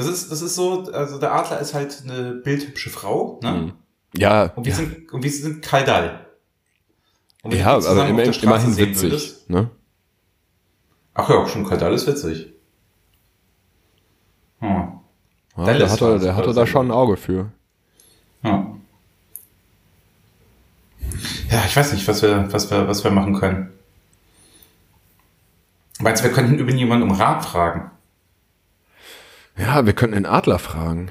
Das 0.00 0.08
ist, 0.08 0.32
das 0.32 0.40
ist 0.40 0.54
so, 0.54 0.90
also 0.92 1.18
der 1.18 1.34
Adler 1.34 1.60
ist 1.60 1.74
halt 1.74 2.02
eine 2.04 2.32
bildhübsche 2.32 2.88
Frau, 2.88 3.38
ne? 3.42 3.74
Ja, 4.16 4.44
Und 4.56 4.64
wir 4.64 4.70
ja, 4.72 4.76
sind, 4.78 5.12
und 5.12 5.22
wir 5.22 5.30
sind 5.30 5.60
Kaldal. 5.62 6.24
Ja 7.44 7.66
aber 7.86 8.08
immer, 8.08 8.22
immerhin 8.22 8.76
witzig. 8.78 9.02
würdest- 9.02 9.50
Ne? 9.50 9.70
Ach 11.12 11.28
ja, 11.28 11.46
schon 11.46 11.66
Kaldal 11.66 11.92
ist 11.92 12.06
witzig. 12.06 12.50
Hm. 14.60 15.00
Ja, 15.58 15.64
der 15.74 15.90
hatte, 15.90 16.18
der 16.18 16.34
also. 16.48 16.60
da 16.60 16.66
schon 16.66 16.86
ein 16.88 16.92
Auge 16.92 17.18
für. 17.18 17.52
Ja. 18.42 18.74
Ja, 21.50 21.62
ich 21.66 21.76
weiß 21.76 21.92
nicht, 21.92 22.08
was 22.08 22.22
wir, 22.22 22.50
was 22.50 22.70
wir, 22.70 22.88
was 22.88 23.04
wir 23.04 23.10
machen 23.10 23.34
können. 23.34 23.70
Meinst 26.00 26.22
du, 26.24 26.28
wir 26.28 26.32
könnten 26.34 26.58
über 26.58 26.72
jemanden 26.72 27.10
um 27.10 27.14
Rat 27.14 27.44
fragen? 27.44 27.90
Ja, 29.60 29.84
wir 29.86 29.92
könnten 29.92 30.14
den 30.14 30.26
Adler 30.26 30.58
fragen. 30.58 31.10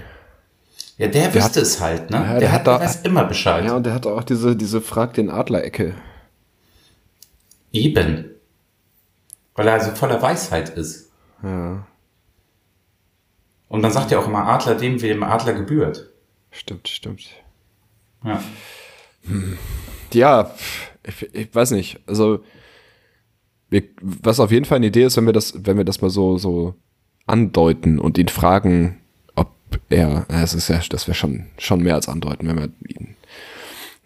Ja, 0.98 1.08
der, 1.08 1.24
Der 1.30 1.34
wüsste 1.36 1.44
hat- 1.44 1.58
es 1.58 1.80
halt, 1.82 2.10
ne? 2.10 2.18
Ja, 2.18 2.24
der, 2.32 2.40
der 2.40 2.52
hat, 2.52 2.60
hat 2.62 2.68
da- 2.68 2.80
weiß 2.82 3.02
immer 3.04 3.24
Bescheid. 3.26 3.64
Ja, 3.66 3.76
und 3.76 3.86
der 3.86 3.94
hatte 3.94 4.12
auch 4.12 4.24
diese, 4.24 4.56
diese 4.56 4.82
Frag 4.82 5.14
den 5.14 5.30
Adler-Ecke. 5.30 5.94
Eben. 7.72 8.26
Weil 9.56 9.68
er 9.68 9.74
also 9.74 9.92
voller 9.92 10.22
Weisheit 10.22 10.70
ist. 10.70 11.10
Ja, 11.44 11.86
Und 13.70 13.82
man 13.82 13.92
sagt 13.92 14.12
ja 14.12 14.20
auch 14.20 14.28
immer 14.28 14.46
Adler 14.48 14.76
dem, 14.76 15.02
wem 15.02 15.24
Adler 15.24 15.54
gebührt. 15.54 16.10
stimmt, 16.52 16.88
stimmt. 16.88 17.28
Ja. 18.24 18.42
Ja, 20.12 20.52
ich, 21.04 21.34
ich 21.36 21.56
weiß 21.56 21.72
nicht. 21.72 22.00
Also, 22.08 22.44
wir, 23.70 23.84
was 24.02 24.40
auf 24.40 24.52
jeden 24.52 24.66
Fall 24.66 24.78
eine 24.78 24.88
Idee 24.88 25.04
ist, 25.04 25.16
wenn 25.18 25.26
wir 25.28 25.34
das, 25.34 25.54
wenn 25.66 25.78
wir 25.78 25.86
das 25.86 26.02
mal 26.02 26.10
so, 26.10 26.38
so 26.38 26.74
andeuten 27.30 28.00
und 28.00 28.18
ihn 28.18 28.28
fragen, 28.28 28.98
ob 29.36 29.52
er, 29.90 30.26
es 30.30 30.54
ist 30.54 30.68
ja, 30.68 30.80
das 30.90 31.08
wäre 31.08 31.16
schon, 31.16 31.46
schon 31.58 31.82
mehr 31.82 31.96
als 31.96 32.10
andeuten, 32.10 32.48
wenn 32.48 32.58
wir 32.58 32.70
ihn 32.88 33.16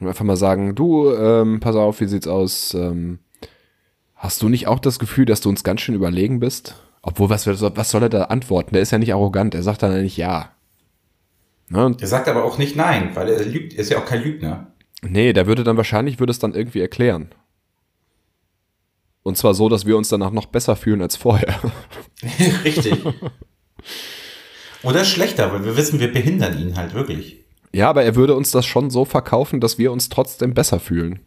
wenn 0.04 0.08
wir 0.08 0.12
einfach 0.12 0.26
mal 0.26 0.36
sagen, 0.36 0.76
du, 0.76 1.14
ähm, 1.14 1.60
pass 1.62 1.76
auf, 1.76 2.02
wie 2.02 2.08
sieht's 2.08 2.28
aus? 2.28 2.74
Ähm, 2.74 3.20
hast 4.16 4.42
du 4.42 4.50
nicht 4.50 4.68
auch 4.68 4.80
das 4.80 5.00
Gefühl, 5.00 5.26
dass 5.26 5.40
du 5.40 5.50
uns 5.50 5.64
ganz 5.64 5.82
schön 5.82 5.96
überlegen 5.96 6.40
bist? 6.40 6.76
Obwohl, 7.02 7.30
was, 7.30 7.48
was 7.48 7.90
soll 7.90 8.04
er 8.04 8.10
da 8.10 8.24
antworten? 8.26 8.74
Der 8.74 8.82
ist 8.82 8.92
ja 8.92 8.98
nicht 8.98 9.14
arrogant, 9.14 9.56
er 9.56 9.64
sagt 9.64 9.84
dann 9.84 10.02
nicht 10.02 10.18
ja. 10.18 10.52
Ne? 11.70 11.96
Er 12.00 12.08
sagt 12.08 12.28
aber 12.28 12.44
auch 12.44 12.58
nicht 12.58 12.76
nein, 12.76 13.12
weil 13.14 13.30
er 13.30 13.46
lügt, 13.46 13.74
er 13.74 13.80
ist 13.80 13.90
ja 13.90 13.98
auch 13.98 14.06
kein 14.06 14.24
Lügner. 14.24 14.68
Nee, 15.02 15.34
der 15.34 15.48
würde 15.48 15.64
dann 15.64 15.78
wahrscheinlich, 15.78 16.20
würde 16.20 16.32
es 16.32 16.40
dann 16.40 16.54
irgendwie 16.54 16.82
erklären. 16.82 17.30
Und 19.24 19.38
zwar 19.38 19.54
so, 19.54 19.70
dass 19.70 19.86
wir 19.86 19.98
uns 19.98 20.10
danach 20.10 20.32
noch 20.32 20.48
besser 20.48 20.76
fühlen 20.76 21.02
als 21.02 21.16
vorher. 21.16 21.60
Richtig. 22.64 23.04
Oder 24.84 25.06
schlechter, 25.06 25.52
weil 25.54 25.64
wir 25.64 25.78
wissen, 25.78 26.00
wir 26.00 26.12
behindern 26.12 26.58
ihn 26.60 26.76
halt 26.78 26.94
wirklich. 26.94 27.40
Ja, 27.74 27.90
aber 27.90 28.04
er 28.04 28.16
würde 28.16 28.36
uns 28.36 28.52
das 28.52 28.66
schon 28.66 28.90
so 28.90 29.06
verkaufen, 29.06 29.62
dass 29.62 29.78
wir 29.78 29.92
uns 29.92 30.10
trotzdem 30.10 30.54
besser 30.54 30.80
fühlen. 30.80 31.20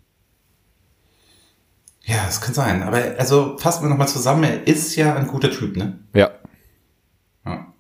Ja, 2.05 2.25
das 2.27 2.41
kann 2.41 2.55
sein. 2.55 2.83
Aber 2.83 2.99
also 3.19 3.57
fassen 3.59 3.83
wir 3.85 3.89
nochmal 3.89 4.09
zusammen, 4.09 4.45
er 4.45 4.67
ist 4.67 4.95
ja 4.95 5.15
ein 5.17 5.27
guter 5.27 5.51
Typ, 5.51 5.77
ne? 5.77 5.99
Ja, 6.15 6.31
Ja. 7.45 7.73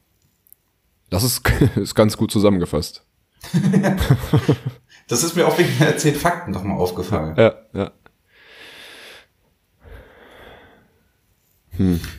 das 1.10 1.22
ist, 1.22 1.42
ist 1.76 1.94
ganz 1.94 2.16
gut 2.16 2.30
zusammengefasst. 2.30 3.04
Das 5.08 5.22
ist 5.22 5.36
mir 5.36 5.46
auch 5.46 5.56
wegen 5.56 5.70
der 5.78 5.96
zehn 5.98 6.16
Fakten 6.16 6.50
nochmal 6.50 6.78
aufgefallen. 6.78 7.36
Ja, 7.38 7.54
ja. 7.72 7.92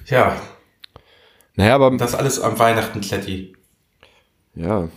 Ja, 0.06 0.40
Naja, 1.56 1.76
aber 1.76 1.96
das 1.98 2.16
alles 2.16 2.40
am 2.40 2.58
Weihnachten, 2.60 3.02
Kletti. 3.02 3.56
ja, 4.56 4.88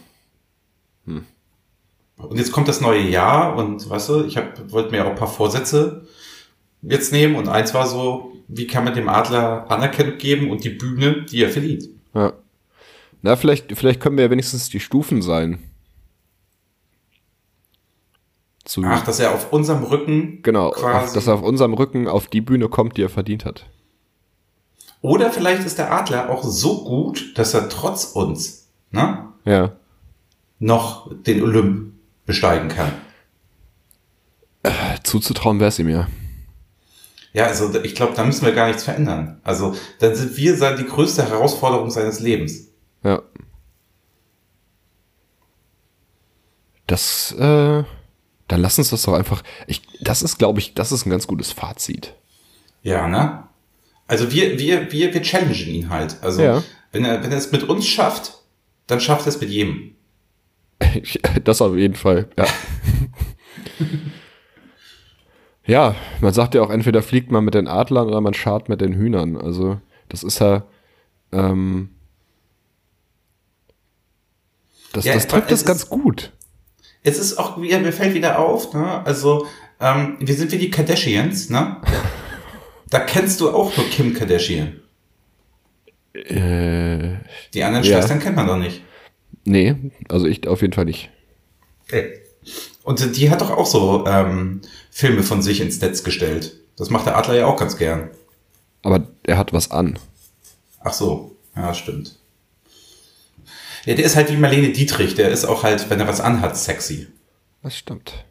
Und 1.05 2.37
jetzt 2.37 2.53
kommt 2.53 2.68
das 2.68 2.81
neue 2.81 3.01
Jahr 3.09 3.57
und 3.57 3.88
weißt 3.88 4.09
du, 4.11 4.25
ich 4.27 4.37
wollte 4.68 4.90
mir 4.90 5.05
auch 5.07 5.11
ein 5.11 5.16
paar 5.16 5.27
Vorsätze 5.29 6.07
jetzt 6.83 7.12
nehmen 7.12 7.35
und 7.37 7.49
eins 7.49 7.73
war 7.75 7.87
so, 7.87 8.33
wie 8.49 8.66
kann 8.66 8.85
man 8.85 8.94
dem 8.94 9.09
Adler 9.09 9.70
Anerkennung 9.70 10.18
geben 10.18 10.51
und 10.51 10.64
die 10.64 10.70
Bühne, 10.70 11.23
die 11.23 11.42
er 11.42 11.51
verdient. 11.51 11.85
ja. 12.14 12.33
Na, 13.23 13.37
vielleicht, 13.37 13.77
vielleicht 13.77 14.01
können 14.01 14.16
wir 14.16 14.25
ja 14.25 14.31
wenigstens 14.31 14.70
die 14.70 14.81
Stufen 14.81 15.20
sein. 15.20 15.59
Zu, 18.64 18.83
Ach, 18.85 19.05
dass 19.05 19.18
er 19.20 19.35
auf 19.35 19.53
unserem 19.53 19.83
Rücken 19.85 20.42
genau, 20.42 20.68
auf, 20.68 20.77
quasi. 20.77 21.14
dass 21.14 21.27
er 21.27 21.35
auf 21.35 21.42
unserem 21.42 21.75
Rücken 21.75 22.09
auf 22.09 22.29
die 22.29 22.40
Bühne 22.40 22.68
kommt, 22.68 22.96
die 22.96 23.03
er 23.03 23.09
verdient 23.11 23.44
hat. 23.44 23.66
Oder 25.03 25.31
vielleicht 25.33 25.65
ist 25.65 25.79
der 25.79 25.93
Adler 25.93 26.29
auch 26.31 26.45
so 26.45 26.85
gut, 26.85 27.39
dass 27.39 27.55
er 27.55 27.69
trotz 27.69 28.05
uns 28.05 28.69
ne, 28.91 29.29
Ja. 29.45 29.73
noch 30.59 31.11
den 31.23 31.43
Olymp 31.43 31.93
besteigen 32.27 32.69
kann. 32.69 32.93
Zuzutrauen 35.05 35.59
wäre 35.59 35.71
sie 35.71 35.85
mir. 35.85 36.07
Ja, 37.33 37.47
also 37.47 37.73
ich 37.83 37.95
glaube, 37.95 38.13
da 38.15 38.25
müssen 38.25 38.45
wir 38.45 38.53
gar 38.53 38.67
nichts 38.67 38.85
verändern. 38.85 39.41
Also 39.43 39.75
dann 40.01 40.15
sind 40.15 40.37
wir 40.37 40.57
sein- 40.57 40.77
die 40.77 40.85
größte 40.85 41.27
Herausforderung 41.29 41.91
seines 41.91 42.21
Lebens. 42.21 42.67
Ja. 43.03 43.23
Das, 46.87 47.33
äh, 47.33 47.85
dann 48.49 48.61
lass 48.61 48.79
uns 48.79 48.91
das 48.91 49.03
doch 49.03 49.15
einfach. 49.15 49.43
Ich, 49.67 49.83
das 50.01 50.23
ist, 50.23 50.39
glaube 50.39 50.59
ich, 50.59 50.75
das 50.75 50.91
ist 50.93 51.07
ein 51.07 51.11
ganz 51.11 51.27
gutes 51.27 51.53
Fazit. 51.53 52.15
Ja, 52.83 53.07
ne? 53.07 53.45
Also 54.11 54.33
wir, 54.33 54.59
wir, 54.59 54.90
wir, 54.90 55.14
wir 55.14 55.23
challengen 55.23 55.68
ihn 55.68 55.88
halt. 55.88 56.16
Also 56.20 56.42
Ja. 56.42 56.64
wenn 56.90 57.05
er, 57.05 57.23
wenn 57.23 57.31
er 57.31 57.38
es 57.38 57.53
mit 57.53 57.62
uns 57.62 57.87
schafft, 57.87 58.33
dann 58.88 59.01
schafft 59.01 59.25
er 59.27 59.29
es 59.29 59.40
mit 59.40 59.51
jedem. 59.51 59.94
Das 61.44 61.62
auf 61.62 61.77
jeden 61.77 61.94
Fall, 61.94 62.29
ja. 62.37 62.46
ja, 65.66 65.94
man 66.20 66.33
sagt 66.33 66.55
ja 66.57 66.62
auch, 66.62 66.70
entweder 66.70 67.03
fliegt 67.03 67.31
man 67.31 67.44
mit 67.44 67.55
den 67.55 67.68
Adlern 67.68 68.09
oder 68.09 68.20
man 68.20 68.35
schart 68.35 68.68
mit 68.68 68.81
den 68.81 68.94
Hühnern. 68.94 69.37
Also, 69.37 69.81
das 70.09 70.23
ist 70.25 70.40
ja, 70.40 70.64
ähm, 71.33 71.90
das, 74.92 75.05
Ja, 75.05 75.14
das 75.14 75.29
trifft 75.29 75.53
es 75.53 75.64
ganz 75.64 75.85
ist- 75.85 75.90
gut. 75.90 76.33
Es 77.05 77.16
ist 77.18 77.38
auch 77.38 77.61
wieder, 77.62 77.79
mir 77.79 77.92
fällt 77.92 78.14
wieder 78.14 78.38
auf, 78.40 78.75
ne? 78.75 79.07
Also, 79.07 79.46
ähm, 79.81 80.16
wir 80.20 80.35
sind 80.35 80.51
wie 80.53 80.59
die 80.59 80.70
Kardashians, 80.70 81.49
ne? 81.49 81.77
Da 82.90 83.00
kennst 83.00 83.40
du 83.40 83.50
auch 83.50 83.76
nur 83.76 83.87
Kim 83.88 84.14
Kardashian. 84.14 84.81
Äh, 86.12 87.16
Die 87.55 87.62
anderen 87.62 87.85
Ja. 87.85 87.92
Schwestern 87.98 88.18
kennt 88.20 88.37
man 88.37 88.46
doch 88.46 88.57
nicht. 88.59 88.83
nee, 89.44 89.74
also 90.09 90.26
ich 90.26 90.46
auf 90.48 90.61
jeden 90.61 90.72
Fall 90.72 90.85
nicht. 90.85 91.11
Und 92.83 93.16
die 93.16 93.31
hat 93.31 93.40
doch 93.40 93.50
auch 93.50 93.66
so 93.66 94.05
ähm, 94.07 94.61
Filme 94.90 95.22
von 95.22 95.42
sich 95.42 95.61
ins 95.61 95.81
Netz 95.81 96.03
gestellt. 96.05 96.57
Das 96.76 96.90
macht 96.90 97.07
der 97.07 97.16
Adler 97.16 97.35
ja 97.37 97.46
auch 97.46 97.57
ganz 97.57 97.76
gern. 97.76 98.11
Aber 98.83 99.07
er 99.24 99.38
hat 99.38 99.53
was 99.53 99.70
an. 99.70 99.98
Ach 100.81 100.92
so, 100.92 101.37
ja, 101.55 101.74
stimmt. 101.74 102.18
Ja, 103.85 103.94
der 103.94 104.05
ist 104.05 104.16
halt 104.16 104.31
wie 104.31 104.37
Marlene 104.37 104.70
Dietrich. 104.72 105.14
Der 105.14 105.31
ist 105.31 105.44
auch 105.44 105.62
halt, 105.62 105.88
wenn 105.90 106.00
er 106.00 106.09
was 106.09 106.20
anhat, 106.20 106.57
sexy. 106.57 107.07
Das 107.62 107.76
stimmt. 107.76 108.24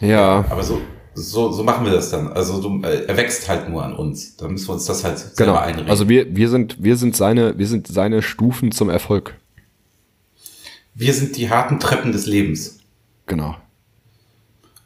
Ja, 0.00 0.44
Aber 0.50 0.62
so, 0.64 0.80
so, 1.14 1.52
so 1.52 1.62
machen 1.62 1.84
wir 1.84 1.92
das 1.92 2.10
dann. 2.10 2.28
Also 2.32 2.60
du, 2.62 2.82
äh, 2.86 3.04
er 3.06 3.16
wächst 3.16 3.48
halt 3.48 3.68
nur 3.68 3.84
an 3.84 3.94
uns. 3.94 4.36
Da 4.36 4.48
müssen 4.48 4.68
wir 4.68 4.74
uns 4.74 4.86
das 4.86 5.04
halt 5.04 5.18
selber 5.18 5.52
genau. 5.52 5.56
einreden. 5.58 5.90
Also 5.90 6.08
wir, 6.08 6.34
wir 6.34 6.48
sind, 6.48 6.82
wir 6.82 6.96
sind 6.96 7.16
seine, 7.16 7.58
wir 7.58 7.66
sind 7.66 7.86
seine 7.86 8.22
Stufen 8.22 8.72
zum 8.72 8.88
Erfolg. 8.88 9.34
wir 10.94 11.12
sind 11.14 11.36
die 11.36 11.48
harten 11.50 11.80
Treppen 11.80 12.12
des 12.12 12.26
Lebens. 12.26 12.78
Genau. 13.26 13.56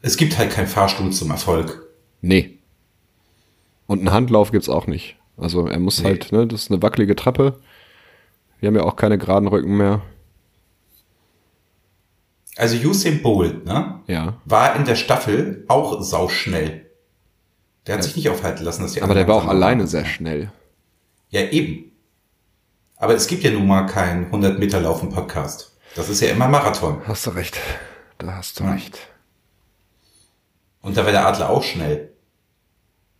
Es 0.01 0.15
gibt 0.17 0.37
halt 0.37 0.51
keinen 0.51 0.67
Fahrstuhl 0.67 1.11
zum 1.11 1.31
Erfolg. 1.31 1.85
Nee. 2.21 2.59
Und 3.87 3.99
einen 3.99 4.11
Handlauf 4.11 4.51
gibt's 4.51 4.69
auch 4.69 4.87
nicht. 4.87 5.15
Also 5.37 5.67
er 5.67 5.79
muss 5.79 5.99
Nee. 5.99 6.05
halt, 6.05 6.31
ne, 6.31 6.47
das 6.47 6.63
ist 6.63 6.71
eine 6.71 6.81
wackelige 6.81 7.15
Treppe. 7.15 7.59
Wir 8.59 8.67
haben 8.67 8.75
ja 8.75 8.83
auch 8.83 8.95
keine 8.95 9.17
geraden 9.17 9.47
Rücken 9.47 9.75
mehr. 9.77 10.01
Also 12.57 12.75
Usain 12.87 13.21
Bolt, 13.21 13.65
ne? 13.65 14.01
Ja. 14.07 14.37
War 14.45 14.75
in 14.75 14.85
der 14.85 14.95
Staffel 14.95 15.63
auch 15.67 16.01
sauschnell. 16.01 16.89
Der 17.85 17.95
hat 17.95 18.03
sich 18.03 18.15
nicht 18.15 18.29
aufhalten 18.29 18.63
lassen, 18.65 18.81
dass 18.81 18.93
die 18.93 19.01
Aber 19.01 19.13
der 19.13 19.27
war 19.27 19.35
auch 19.35 19.47
alleine 19.47 19.81
waren. 19.81 19.87
sehr 19.87 20.05
schnell. 20.05 20.51
Ja, 21.29 21.41
eben. 21.41 21.91
Aber 22.97 23.13
es 23.13 23.27
gibt 23.27 23.43
ja 23.43 23.51
nun 23.51 23.67
mal 23.67 23.85
keinen 23.85 24.25
100 24.25 24.59
Meter 24.59 24.81
Laufen 24.81 25.09
Podcast. 25.09 25.77
Das 25.95 26.09
ist 26.09 26.19
ja 26.21 26.29
immer 26.29 26.47
Marathon. 26.47 27.01
Hast 27.07 27.25
du 27.27 27.29
recht. 27.31 27.57
Da 28.17 28.33
hast 28.35 28.59
du 28.59 28.63
Ja. 28.63 28.71
recht. 28.73 28.97
Und 30.81 30.97
da 30.97 31.05
war 31.05 31.11
der 31.11 31.27
Adler 31.27 31.49
auch 31.49 31.63
schnell. 31.63 32.11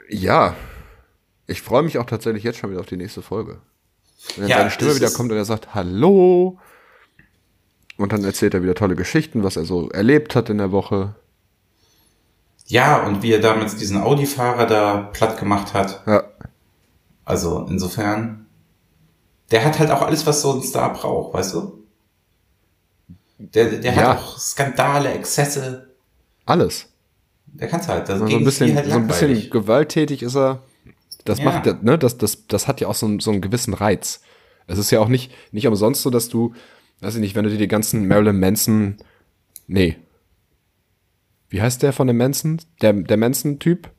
Ja. 0.10 0.56
Ich 1.45 1.62
freue 1.62 1.84
mich 1.84 1.97
auch 1.97 2.06
tatsächlich 2.06 2.43
jetzt 2.43 2.58
schon 2.60 2.71
wieder 2.71 2.80
auf 2.80 2.86
die 2.88 2.97
nächste 2.97 3.21
Folge. 3.21 3.62
Wenn 4.36 4.47
Ja, 4.47 4.58
seine 4.58 4.71
Stimme 4.71 4.95
wieder 4.95 5.12
kommt 5.12 5.32
und 5.32 5.38
er 5.38 5.45
sagt 5.45 5.73
Hallo. 5.76 6.60
Und 7.98 8.14
dann 8.14 8.24
erzählt 8.24 8.54
er 8.54 8.62
wieder 8.64 8.76
tolle 8.76 8.96
Geschichten, 8.96 9.44
was 9.44 9.58
er 9.58 9.66
so 9.66 9.90
erlebt 9.90 10.36
hat 10.36 10.50
in 10.50 10.60
der 10.60 10.72
Woche. 10.72 11.16
Ja, 12.68 13.06
und 13.06 13.24
wie 13.24 13.32
er 13.32 13.40
damals 13.40 13.76
diesen 13.76 13.98
Audi-Fahrer 14.02 14.68
da 14.68 14.98
platt 15.14 15.40
gemacht 15.40 15.74
hat. 15.74 16.04
Ja. 16.06 16.24
Also 17.26 17.66
insofern, 17.70 18.46
der 19.52 19.66
hat 19.66 19.80
halt 19.80 19.90
auch 19.92 20.02
alles, 20.02 20.26
was 20.28 20.42
so 20.42 20.54
ein 20.54 20.62
Star 20.64 20.94
braucht, 20.94 21.34
weißt 21.34 21.54
du? 21.56 21.84
Der, 23.40 23.66
der 23.72 23.94
Ja. 23.94 24.02
hat 24.02 24.18
auch 24.18 24.38
Skandale, 24.38 25.12
Exzesse. 25.14 25.90
Alles. 26.46 26.88
Der 27.46 27.68
kann's 27.68 27.88
halt. 27.88 28.10
Das 28.10 28.20
So 28.20 28.26
ein 28.26 28.44
bisschen, 28.44 28.76
halt 28.76 28.88
so 28.90 28.96
ein 28.96 29.08
bisschen 29.08 29.50
gewalttätig 29.50 30.22
ist 30.24 30.36
er. 30.36 30.64
Das 31.26 31.40
Ja. 31.40 31.46
macht, 31.46 31.84
ne, 31.84 31.98
das, 31.98 32.18
das, 32.18 32.48
das 32.48 32.68
hat 32.68 32.80
ja 32.82 32.88
auch 32.88 32.96
so, 32.96 33.06
einen- 33.06 33.20
so 33.20 33.32
einen 33.32 33.42
gewissen 33.42 33.74
Reiz. 33.74 34.22
Es 34.68 34.78
ist 34.78 34.92
ja 34.92 35.00
auch 35.00 35.08
nicht, 35.08 35.32
nicht 35.52 35.68
umsonst 35.68 36.02
so, 36.04 36.10
dass 36.10 36.30
du, 36.30 36.54
weiß 37.02 37.16
ich 37.16 37.22
nicht, 37.22 37.36
wenn 37.36 37.44
du 37.44 37.50
dir 37.50 37.58
die 37.58 37.68
ganzen 37.68 38.08
Marilyn 38.08 38.40
Manson, 38.40 38.98
nee. 39.68 39.98
Wie 41.50 41.62
heißt 41.62 41.82
der 41.84 41.94
von 41.94 42.08
dem 42.08 42.18
Manson? 42.18 42.60
Der, 42.82 42.94
der 42.94 43.18
Manson-Typ? 43.18 43.90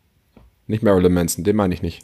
Nicht 0.67 0.83
Marilyn 0.83 1.15
Manson, 1.15 1.45
den 1.45 1.57
meine 1.57 1.73
ich 1.75 1.83
nicht. 1.83 2.03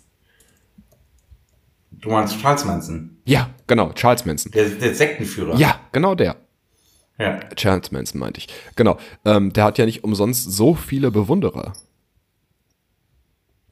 Du 1.90 2.10
meinst 2.10 2.38
Charles 2.40 2.64
Manson, 2.64 3.18
Ja, 3.24 3.50
genau, 3.66 3.92
Charles 3.92 4.24
Manson. 4.26 4.52
der, 4.52 4.68
der 4.68 4.94
Sektenführer. 4.94 5.56
Ja, 5.56 5.80
genau 5.92 6.14
der. 6.14 6.36
ja. 7.18 7.40
Charles 7.56 7.92
Manson 7.92 8.18
meinte 8.20 8.38
ich. 8.38 8.48
Genau. 8.76 8.98
Ähm, 9.24 9.52
der 9.52 9.64
hat 9.64 9.78
ja 9.78 9.86
nicht 9.86 10.04
umsonst 10.04 10.50
so 10.52 10.74
viele 10.74 11.10
Bewunderer. 11.10 11.72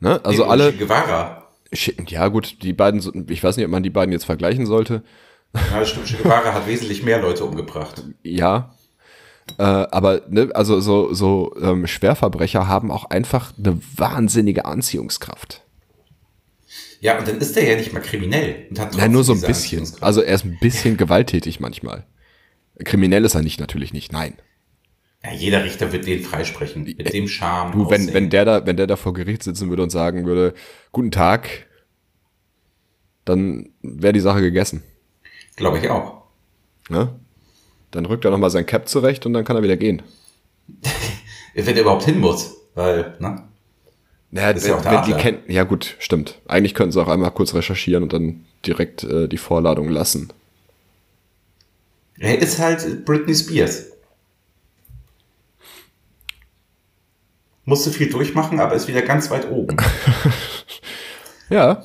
Ne? 0.01 0.21
Also 0.25 0.45
alle. 0.45 0.73
Guevara. 0.73 1.49
Ja, 2.07 2.29
gut, 2.29 2.63
die 2.63 2.73
beiden, 2.75 3.27
ich 3.31 3.43
weiß 3.43 3.57
nicht, 3.57 3.65
ob 3.65 3.71
man 3.73 3.83
die 3.83 3.91
beiden 3.91 4.13
jetzt 4.13 4.25
vergleichen 4.27 4.67
sollte. 4.67 5.03
Ja, 5.55 5.85
stimmt. 5.85 6.07
Che 6.07 6.17
Guevara 6.17 6.55
hat 6.55 6.67
wesentlich 6.67 7.03
mehr 7.03 7.21
Leute 7.21 7.45
umgebracht. 7.45 8.03
Ja. 8.23 8.75
Äh, 9.59 9.63
aber, 9.63 10.23
ne, 10.29 10.51
also 10.55 10.81
so, 10.81 11.13
so 11.13 11.55
ähm, 11.61 11.87
Schwerverbrecher 11.87 12.69
haben 12.69 12.91
auch 12.91 13.11
einfach 13.11 13.53
eine 13.59 13.79
wahnsinnige 13.97 14.65
Anziehungskraft. 14.65 15.63
Ja, 17.01 17.19
und 17.19 17.27
dann 17.27 17.39
ist 17.39 17.57
der 17.57 17.69
ja 17.69 17.77
nicht 17.77 17.93
mal 17.93 18.01
kriminell. 18.01 18.67
Und 18.71 18.79
hat 18.79 18.97
Nein, 18.97 19.11
nur 19.11 19.25
so 19.25 19.33
ein 19.33 19.41
bisschen. 19.41 19.87
Also 20.01 20.23
er 20.23 20.35
ist 20.35 20.45
ein 20.45 20.59
bisschen 20.61 20.97
gewalttätig 20.97 21.59
manchmal. 21.59 22.07
Kriminell 22.85 23.25
ist 23.25 23.35
er 23.35 23.43
nicht, 23.43 23.61
natürlich 23.61 23.93
nicht, 23.93 24.13
nein. 24.13 24.35
Ja, 25.25 25.33
jeder 25.33 25.65
Richter 25.65 25.93
wird 25.93 26.07
den 26.07 26.23
freisprechen. 26.23 26.85
Mit 26.85 27.13
dem 27.13 27.29
Charme. 27.29 27.73
Du, 27.73 27.91
wenn, 27.91 28.03
Aussehen. 28.03 28.15
wenn 28.15 28.31
der 28.31 28.45
da, 28.45 28.67
wenn 28.67 28.77
der 28.77 28.87
da 28.87 28.97
vor 28.97 29.13
Gericht 29.15 29.43
sitzen 29.43 29.69
würde 29.69 29.83
und 29.83 29.91
sagen 29.91 30.27
würde, 30.27 30.55
guten 30.91 31.11
Tag, 31.11 31.67
dann 33.25 33.71
wäre 33.83 34.13
die 34.13 34.21
Sache 34.21 34.41
gegessen. 34.41 34.83
Glaube 35.57 35.79
ich 35.79 35.91
auch. 35.91 36.23
Ne? 36.89 37.15
Dann 37.91 38.07
rückt 38.07 38.25
er 38.25 38.31
nochmal 38.31 38.51
sein 38.51 38.67
Cap 38.67 38.89
zurecht 38.89 39.27
und 39.27 39.33
dann 39.33 39.45
kann 39.45 39.57
er 39.57 39.63
wieder 39.63 39.77
gehen. 39.77 40.03
Wenn 41.55 41.77
er 41.77 41.83
überhaupt 41.83 42.05
hin 42.05 42.21
muss. 42.21 42.57
Weil, 42.75 43.17
ne? 43.19 43.43
Ja, 44.31 44.51
ist 44.51 44.67
ja 44.67 44.77
auch 44.77 44.85
wenn 44.85 45.03
die 45.05 45.13
kennen, 45.13 45.43
ja 45.47 45.65
gut, 45.65 45.95
stimmt. 45.99 46.41
Eigentlich 46.49 46.73
könnten 46.73 46.93
sie 46.93 47.03
auch 47.03 47.09
einmal 47.09 47.31
kurz 47.33 47.53
recherchieren 47.53 48.03
und 48.03 48.15
dann 48.15 48.47
direkt 48.65 49.05
äh, 49.05 49.29
die 49.29 49.37
Vorladung 49.37 49.91
lassen. 49.91 50.33
Er 52.19 52.39
ist 52.39 52.59
halt 52.59 53.05
Britney 53.05 53.35
Spears. 53.35 53.89
Musste 57.67 57.91
viel 57.91 58.09
durchmachen, 58.09 58.59
aber 58.59 58.75
ist 58.75 58.89
wieder 58.89 59.03
ganz 59.03 59.31
weit 59.31 59.51
oben. 59.51 59.77
Ja, 61.53 61.85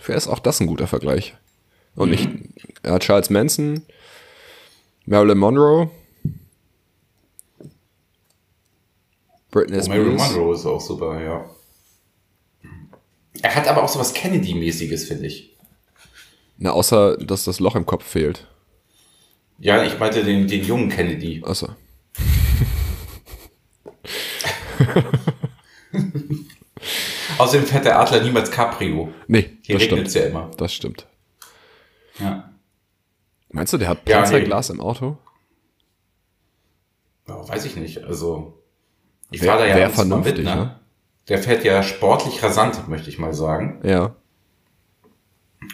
für 0.00 0.12
ist 0.14 0.26
auch 0.26 0.40
das 0.40 0.58
ein 0.58 0.66
guter 0.66 0.88
Vergleich. 0.88 1.36
Und 1.94 2.10
nicht 2.10 2.28
ja, 2.84 2.98
Charles 2.98 3.30
Manson, 3.30 3.82
Marilyn 5.06 5.38
Monroe, 5.38 5.90
Britney 9.50 9.78
Oh, 9.82 9.88
Marilyn 9.88 10.18
Spears. 10.18 10.32
Monroe 10.34 10.54
ist 10.54 10.66
auch 10.66 10.80
super, 10.80 11.20
ja. 11.22 11.44
Er 13.42 13.54
hat 13.54 13.68
aber 13.68 13.82
auch 13.82 13.88
so 13.88 13.98
was 13.98 14.14
Kennedy-mäßiges, 14.14 15.04
finde 15.06 15.26
ich. 15.26 15.56
Na, 16.58 16.70
außer, 16.72 17.16
dass 17.18 17.44
das 17.44 17.60
Loch 17.60 17.74
im 17.76 17.84
Kopf 17.86 18.06
fehlt. 18.06 18.46
Ja, 19.58 19.82
ich 19.84 19.98
meinte 19.98 20.22
den, 20.24 20.46
den 20.48 20.64
jungen 20.64 20.88
Kennedy. 20.88 21.42
Außer. 21.44 21.76
Außerdem 27.38 27.66
fährt 27.66 27.84
der 27.84 27.98
Adler 27.98 28.22
niemals 28.22 28.50
Cabrio. 28.50 29.12
Nee, 29.26 29.50
Hier 29.62 29.76
das 29.76 29.82
regnet 29.84 30.06
es 30.06 30.12
stimmt. 30.12 30.24
ja 30.24 30.30
immer. 30.30 30.50
Das 30.56 30.72
stimmt. 30.72 31.06
Ja. 32.18 32.50
Meinst 33.50 33.72
du, 33.72 33.78
der 33.78 33.88
hat 33.88 34.08
Ja, 34.08 34.16
nee. 34.16 34.22
Panzerglas 34.22 34.70
im 34.70 34.80
Auto? 34.80 35.18
Ja, 37.28 37.48
weiß 37.48 37.64
ich 37.64 37.76
nicht. 37.76 38.04
Also, 38.04 38.62
ich 39.30 39.42
fahre 39.42 39.60
da 39.60 39.66
ja 39.66 39.76
wär 39.76 39.90
vernünftig, 39.90 40.36
mit, 40.38 40.44
ne? 40.44 40.80
Der 41.28 41.38
fährt 41.38 41.64
ja 41.64 41.82
sportlich 41.82 42.42
rasant, 42.42 42.88
möchte 42.88 43.08
ich 43.08 43.18
mal 43.18 43.32
sagen. 43.32 43.80
Ja. 43.84 44.14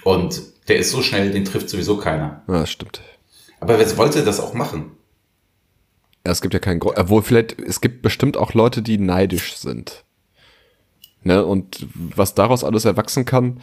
Und 0.05 0.43
der 0.69 0.77
ist 0.79 0.91
so 0.91 1.03
schnell, 1.03 1.31
den 1.31 1.45
trifft 1.45 1.71
sowieso 1.71 1.97
keiner. 1.97 2.43
Ja, 2.49 2.61
das 2.61 2.71
stimmt. 2.71 3.01
Aber 3.61 3.79
wer 3.79 3.97
wollte 3.97 4.25
das 4.25 4.41
auch 4.41 4.55
machen? 4.55 4.93
Ja, 6.27 6.33
es 6.33 6.43
gibt 6.43 6.53
ja 6.53 6.61
keinen 6.61 6.81
Grund. 6.81 6.99
Obwohl, 6.99 7.23
vielleicht, 7.23 7.59
es 7.59 7.81
gibt 7.81 8.03
bestimmt 8.03 8.37
auch 8.37 8.53
Leute, 8.53 8.83
die 8.83 8.99
neidisch 8.99 9.57
sind. 9.57 10.05
Ne? 11.23 11.45
Und 11.45 11.87
was 11.95 12.35
daraus 12.35 12.65
alles 12.65 12.85
erwachsen 12.85 13.25
kann, 13.25 13.61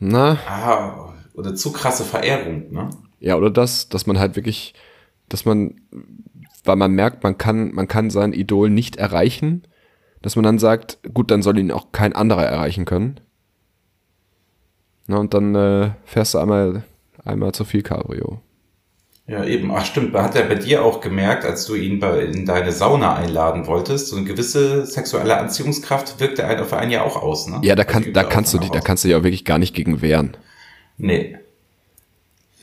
na. 0.00 0.38
Ah, 0.46 1.14
oder 1.38 1.54
zu 1.54 1.72
krasse 1.72 2.04
Verehrung, 2.04 2.72
ne? 2.72 2.90
Ja, 3.20 3.36
oder 3.36 3.50
das, 3.50 3.88
dass 3.88 4.06
man 4.06 4.18
halt 4.18 4.36
wirklich, 4.36 4.74
dass 5.28 5.44
man, 5.44 5.80
weil 6.64 6.76
man 6.76 6.92
merkt, 6.92 7.22
man 7.22 7.38
kann, 7.38 7.72
man 7.72 7.88
kann 7.88 8.10
sein 8.10 8.32
Idol 8.32 8.70
nicht 8.70 8.96
erreichen, 8.96 9.62
dass 10.20 10.36
man 10.36 10.42
dann 10.42 10.58
sagt, 10.58 10.98
gut, 11.14 11.30
dann 11.30 11.42
soll 11.42 11.58
ihn 11.58 11.70
auch 11.70 11.92
kein 11.92 12.12
anderer 12.12 12.44
erreichen 12.44 12.84
können. 12.84 13.20
Na, 15.06 15.18
und 15.18 15.32
dann 15.32 15.54
äh, 15.54 15.90
fährst 16.04 16.34
du 16.34 16.38
einmal, 16.38 16.82
einmal 17.24 17.52
zu 17.52 17.64
viel 17.64 17.82
Cabrio. 17.82 18.40
Ja, 19.28 19.44
eben. 19.44 19.70
Ach 19.70 19.84
stimmt, 19.84 20.14
hat 20.14 20.34
er 20.36 20.44
bei 20.44 20.54
dir 20.54 20.84
auch 20.84 21.00
gemerkt, 21.00 21.44
als 21.44 21.66
du 21.66 21.74
ihn 21.74 22.00
bei, 22.00 22.20
in 22.20 22.46
deine 22.46 22.72
Sauna 22.72 23.14
einladen 23.14 23.66
wolltest, 23.66 24.08
so 24.08 24.16
eine 24.16 24.24
gewisse 24.24 24.86
sexuelle 24.86 25.36
Anziehungskraft 25.36 26.18
wirkt 26.18 26.38
er 26.38 26.60
auf 26.60 26.72
einen 26.72 26.90
ja 26.90 27.04
auch 27.04 27.16
aus, 27.16 27.46
ne? 27.46 27.60
Ja, 27.62 27.76
da, 27.76 27.84
kann, 27.84 28.12
da 28.12 28.24
kannst 28.24 28.54
du 28.54 28.58
dich, 28.58 28.70
da 28.70 28.80
kannst 28.80 29.04
du 29.04 29.08
dich 29.08 29.16
auch 29.16 29.22
wirklich 29.22 29.44
gar 29.44 29.58
nicht 29.58 29.74
gegen 29.74 30.02
wehren. 30.02 30.36
Nee. 30.98 31.38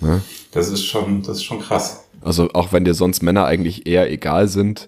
Ja? 0.01 0.21
Das 0.51 0.69
ist 0.69 0.85
schon, 0.85 1.23
das 1.23 1.37
ist 1.37 1.43
schon 1.43 1.61
krass. 1.61 2.07
Also 2.21 2.49
auch 2.53 2.71
wenn 2.73 2.85
dir 2.85 2.93
sonst 2.93 3.23
Männer 3.23 3.45
eigentlich 3.45 3.87
eher 3.87 4.11
egal 4.11 4.47
sind, 4.47 4.87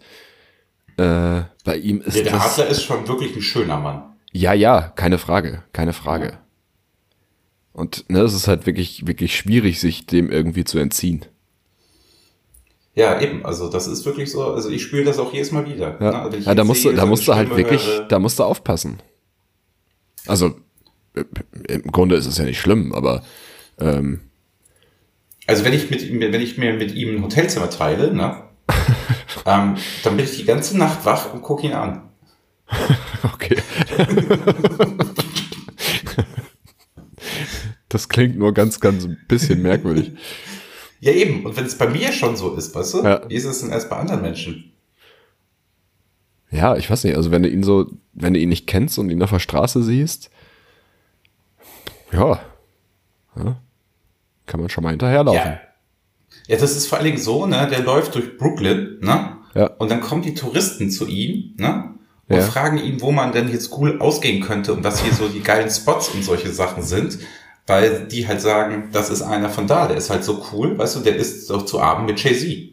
äh, 0.97 1.43
bei 1.63 1.77
ihm 1.77 2.01
ist 2.01 2.17
ja, 2.17 2.23
der 2.23 2.33
das, 2.33 2.59
Adler 2.59 2.67
ist 2.67 2.83
schon 2.83 3.07
wirklich 3.07 3.35
ein 3.35 3.41
schöner 3.41 3.77
Mann. 3.77 4.03
Ja, 4.31 4.53
ja, 4.53 4.91
keine 4.95 5.17
Frage, 5.17 5.63
keine 5.73 5.93
Frage. 5.93 6.25
Ja. 6.25 6.39
Und 7.73 8.09
ne, 8.09 8.21
es 8.21 8.33
ist 8.33 8.47
halt 8.47 8.65
wirklich, 8.65 9.05
wirklich 9.05 9.35
schwierig, 9.35 9.79
sich 9.79 10.07
dem 10.07 10.31
irgendwie 10.31 10.63
zu 10.63 10.79
entziehen. 10.79 11.25
Ja, 12.95 13.21
eben. 13.21 13.45
Also 13.45 13.69
das 13.69 13.85
ist 13.85 14.03
wirklich 14.05 14.31
so. 14.31 14.43
Also 14.43 14.71
ich 14.71 14.81
spüre 14.81 15.03
das 15.03 15.19
auch 15.19 15.31
jedes 15.31 15.51
Mal 15.51 15.67
wieder. 15.69 15.97
Ja, 16.01 16.11
ne? 16.11 16.19
also 16.19 16.37
ja 16.39 16.55
da 16.55 16.63
musst 16.63 16.83
du, 16.83 16.91
da 16.91 17.05
musst 17.05 17.27
du 17.27 17.35
halt 17.35 17.55
wirklich, 17.55 17.87
da 18.09 18.17
musst 18.17 18.39
du 18.39 18.43
aufpassen. 18.43 18.99
Also 20.25 20.55
im 21.67 21.91
Grunde 21.91 22.15
ist 22.15 22.25
es 22.25 22.37
ja 22.37 22.45
nicht 22.45 22.59
schlimm, 22.59 22.93
aber 22.93 23.23
ähm, 23.79 24.21
also 25.47 25.63
wenn 25.63 25.73
ich 25.73 25.89
mit 25.89 26.01
ihm, 26.03 26.19
wenn 26.19 26.41
ich 26.41 26.57
mir 26.57 26.73
mit 26.73 26.93
ihm 26.93 27.15
ein 27.15 27.23
Hotelzimmer 27.23 27.69
teile, 27.69 28.13
ne, 28.13 28.43
ähm, 29.45 29.77
dann 30.03 30.17
bin 30.17 30.25
ich 30.25 30.35
die 30.37 30.43
ganze 30.45 30.77
Nacht 30.77 31.05
wach 31.05 31.33
und 31.33 31.41
gucke 31.41 31.65
ihn 31.65 31.73
an. 31.73 32.09
okay. 33.23 33.55
das 37.89 38.09
klingt 38.09 38.37
nur 38.37 38.53
ganz, 38.53 38.81
ganz 38.81 39.05
ein 39.05 39.17
bisschen 39.27 39.61
merkwürdig. 39.61 40.11
Ja, 40.99 41.13
eben. 41.13 41.45
Und 41.45 41.55
wenn 41.55 41.65
es 41.65 41.77
bei 41.77 41.87
mir 41.87 42.11
schon 42.11 42.35
so 42.35 42.55
ist, 42.55 42.75
weißt 42.75 42.95
du, 42.95 43.03
ja. 43.03 43.21
wie 43.29 43.35
ist 43.35 43.45
es 43.45 43.61
denn 43.61 43.69
erst 43.69 43.89
bei 43.89 43.95
anderen 43.95 44.21
Menschen? 44.21 44.73
Ja, 46.51 46.75
ich 46.75 46.89
weiß 46.89 47.03
nicht. 47.05 47.15
Also, 47.15 47.31
wenn 47.31 47.43
du 47.43 47.49
ihn 47.49 47.63
so, 47.63 47.89
wenn 48.13 48.33
du 48.33 48.39
ihn 48.39 48.49
nicht 48.49 48.67
kennst 48.67 48.97
und 48.99 49.09
ihn 49.09 49.21
auf 49.21 49.29
der 49.29 49.39
Straße 49.39 49.83
siehst, 49.83 50.29
ja, 52.11 52.39
ja 53.35 53.57
kann 54.45 54.61
man 54.61 54.69
schon 54.69 54.83
mal 54.83 54.91
hinterherlaufen. 54.91 55.51
Ja. 55.51 55.59
ja, 56.47 56.57
das 56.57 56.75
ist 56.75 56.87
vor 56.87 56.97
allen 56.97 57.05
Dingen 57.05 57.17
so, 57.17 57.45
ne, 57.45 57.67
der 57.69 57.81
läuft 57.81 58.15
durch 58.15 58.37
Brooklyn, 58.37 58.97
ne? 59.01 59.37
Ja. 59.53 59.67
Und 59.77 59.91
dann 59.91 59.99
kommen 59.99 60.21
die 60.21 60.33
Touristen 60.33 60.89
zu 60.89 61.05
ihm, 61.05 61.55
ne? 61.57 61.95
Und 62.29 62.37
ja. 62.37 62.43
fragen 62.43 62.77
ihn, 62.77 63.01
wo 63.01 63.11
man 63.11 63.31
denn 63.31 63.49
jetzt 63.49 63.77
cool 63.77 63.99
ausgehen 63.99 64.41
könnte 64.41 64.73
und 64.73 64.83
was 64.83 65.01
hier 65.01 65.13
so 65.13 65.27
die 65.27 65.41
geilen 65.41 65.69
Spots 65.69 66.09
und 66.09 66.23
solche 66.23 66.51
Sachen 66.51 66.83
sind 66.83 67.19
weil 67.67 68.07
die 68.07 68.25
halt 68.27 68.41
sagen, 68.41 68.89
das 68.93 69.09
ist 69.09 69.21
einer 69.21 69.49
von 69.49 69.67
da, 69.67 69.87
der 69.87 69.97
ist 69.97 70.09
halt 70.09 70.23
so 70.23 70.43
cool, 70.51 70.77
weißt 70.77 70.95
du, 70.95 70.99
der 71.01 71.17
ist 71.17 71.49
doch 71.49 71.65
zu 71.65 71.81
Abend 71.81 72.07
mit 72.07 72.23
Jay-Z. 72.23 72.69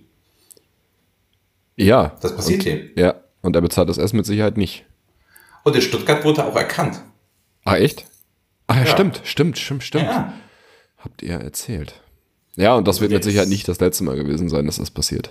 Ja. 1.77 2.17
Das 2.21 2.35
passiert 2.35 2.65
ihm. 2.65 2.91
Ja, 2.97 3.17
und 3.43 3.57
er 3.57 3.63
bezahlt 3.63 3.89
das 3.89 3.99
Essen 3.99 4.17
mit 4.17 4.25
Sicherheit 4.25 4.57
nicht. 4.57 4.87
Und 5.65 5.75
in 5.75 5.83
Stuttgart 5.83 6.25
wurde 6.25 6.43
er 6.43 6.47
auch 6.47 6.57
erkannt. 6.57 7.01
Ah, 7.65 7.77
echt? 7.77 8.07
Ah, 8.67 8.77
ja, 8.77 8.81
ja. 8.81 8.87
stimmt, 8.87 9.21
stimmt, 9.25 9.59
stimmt, 9.59 9.83
stimmt. 9.83 10.05
Ja. 10.05 10.33
Habt 10.99 11.23
ihr 11.23 11.35
erzählt. 11.35 12.01
Ja, 12.57 12.75
und 12.77 12.89
das 12.89 13.01
wird 13.01 13.13
mit 13.13 13.25
Sicherheit 13.25 13.49
nicht 13.49 13.69
das 13.69 13.81
letzte 13.81 14.05
Mal 14.05 14.17
gewesen 14.17 14.49
sein, 14.49 14.67
dass 14.67 14.77
das 14.77 14.91
passiert. 14.91 15.31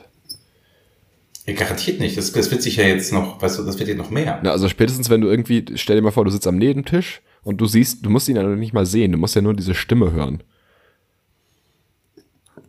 Ja, 1.46 1.54
garantiert 1.54 2.00
nicht. 2.00 2.17
Das, 2.17 2.32
das 2.32 2.52
wird 2.52 2.62
sich 2.62 2.78
ja 2.78 2.86
jetzt 2.86 3.12
noch, 3.12 3.41
weißt 3.41 3.60
du, 3.60 3.63
das 3.63 3.80
wird 3.80 3.89
ja 3.89 3.96
noch 3.96 4.10
mehr. 4.10 4.39
Na, 4.43 4.52
also 4.52 4.69
spätestens, 4.69 5.10
wenn 5.10 5.22
du 5.22 5.28
irgendwie, 5.28 5.65
stell 5.76 5.96
dir 5.96 6.02
mal 6.02 6.12
vor, 6.12 6.26
du 6.26 6.32
sitzt 6.32 6.48
am 6.48 6.58
Nebentisch 6.58 7.22
und 7.43 7.60
du 7.60 7.65
siehst, 7.65 8.06
du 8.06 8.10
musst 8.10 8.30
ihn 8.30 8.36
ja 8.36 8.43
noch 8.43 8.56
nicht 8.56 8.74
mal 8.74 8.86
sehen, 8.86 9.12
du 9.12 9.17
musst 9.17 9.36
ja 9.36 9.41
nur 9.41 9.54
diese 9.54 9.76
Stimme 9.76 10.12
hören. 10.12 10.43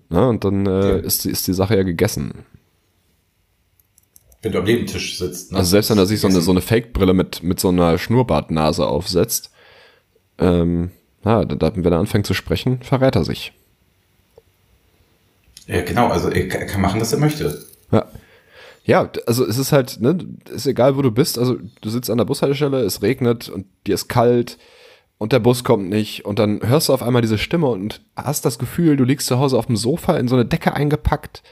Na, 0.09 0.29
und 0.29 0.45
dann 0.45 0.67
äh, 0.67 0.89
ja. 0.89 0.97
ist, 0.97 1.27
ist 1.27 1.47
die 1.47 1.53
Sache 1.53 1.77
ja 1.77 1.83
gegessen. 1.83 2.33
Wenn 4.43 4.53
du 4.53 4.59
am 4.59 4.65
Nebentisch 4.65 5.19
sitzt. 5.19 5.53
Ne? 5.53 5.59
Also 5.59 5.71
selbst 5.71 5.91
wenn 5.91 5.99
er 5.99 6.07
sich 6.07 6.21
so 6.21 6.29
eine, 6.29 6.41
so 6.41 6.51
eine 6.51 6.61
Fake-Brille 6.61 7.15
mit, 7.15 7.43
mit 7.43 7.61
so 7.61 7.69
einer 7.69 7.97
Schnurrbartnase 7.97 8.87
aufsetzt, 8.87 9.51
ähm, 10.39 10.91
na, 11.23 11.45
wenn 11.49 11.85
er 11.85 11.99
anfängt 11.99 12.27
zu 12.27 12.35
sprechen, 12.35 12.81
verrät 12.83 13.17
er 13.17 13.25
sich. 13.25 13.53
Ja, 15.67 15.83
genau, 15.83 16.09
also 16.09 16.29
er 16.29 16.49
kann 16.49 16.81
machen, 16.81 17.01
was 17.01 17.13
er 17.13 17.19
möchte. 17.19 17.65
Ja. 17.91 18.07
Ja, 18.87 19.11
also 19.27 19.47
es 19.47 19.57
ist 19.57 19.73
halt, 19.73 19.99
ne, 20.01 20.19
ist 20.51 20.67
egal, 20.67 20.99
wo 20.99 21.03
du 21.03 21.11
bist. 21.11 21.39
Also 21.39 21.57
du 21.81 21.89
sitzt 21.89 22.11
an 22.11 22.19
der 22.19 22.27
Bushaltestelle, 22.27 22.81
es 22.81 23.01
regnet 23.01 23.49
und 23.49 23.67
dir 23.87 23.95
ist 23.95 24.09
kalt 24.09 24.59
und 25.17 25.33
der 25.33 25.39
Bus 25.39 25.65
kommt 25.65 25.89
nicht 25.89 26.27
und 26.27 26.39
dann 26.39 26.61
hörst 26.63 26.91
du 26.91 26.93
auf 26.93 27.03
einmal 27.03 27.23
diese 27.23 27.39
Stimme 27.39 27.67
und 27.69 28.03
hast 28.15 28.45
das 28.45 28.59
Gefühl, 28.59 28.99
du 28.99 29.05
liegst 29.05 29.27
zu 29.27 29.39
Hause 29.39 29.57
auf 29.57 29.67
dem 29.67 29.77
Sofa 29.77 30.19
in 30.19 30.29
so 30.29 30.35
eine 30.35 30.45
Decke 30.45 30.75
eingepackt 30.75 31.43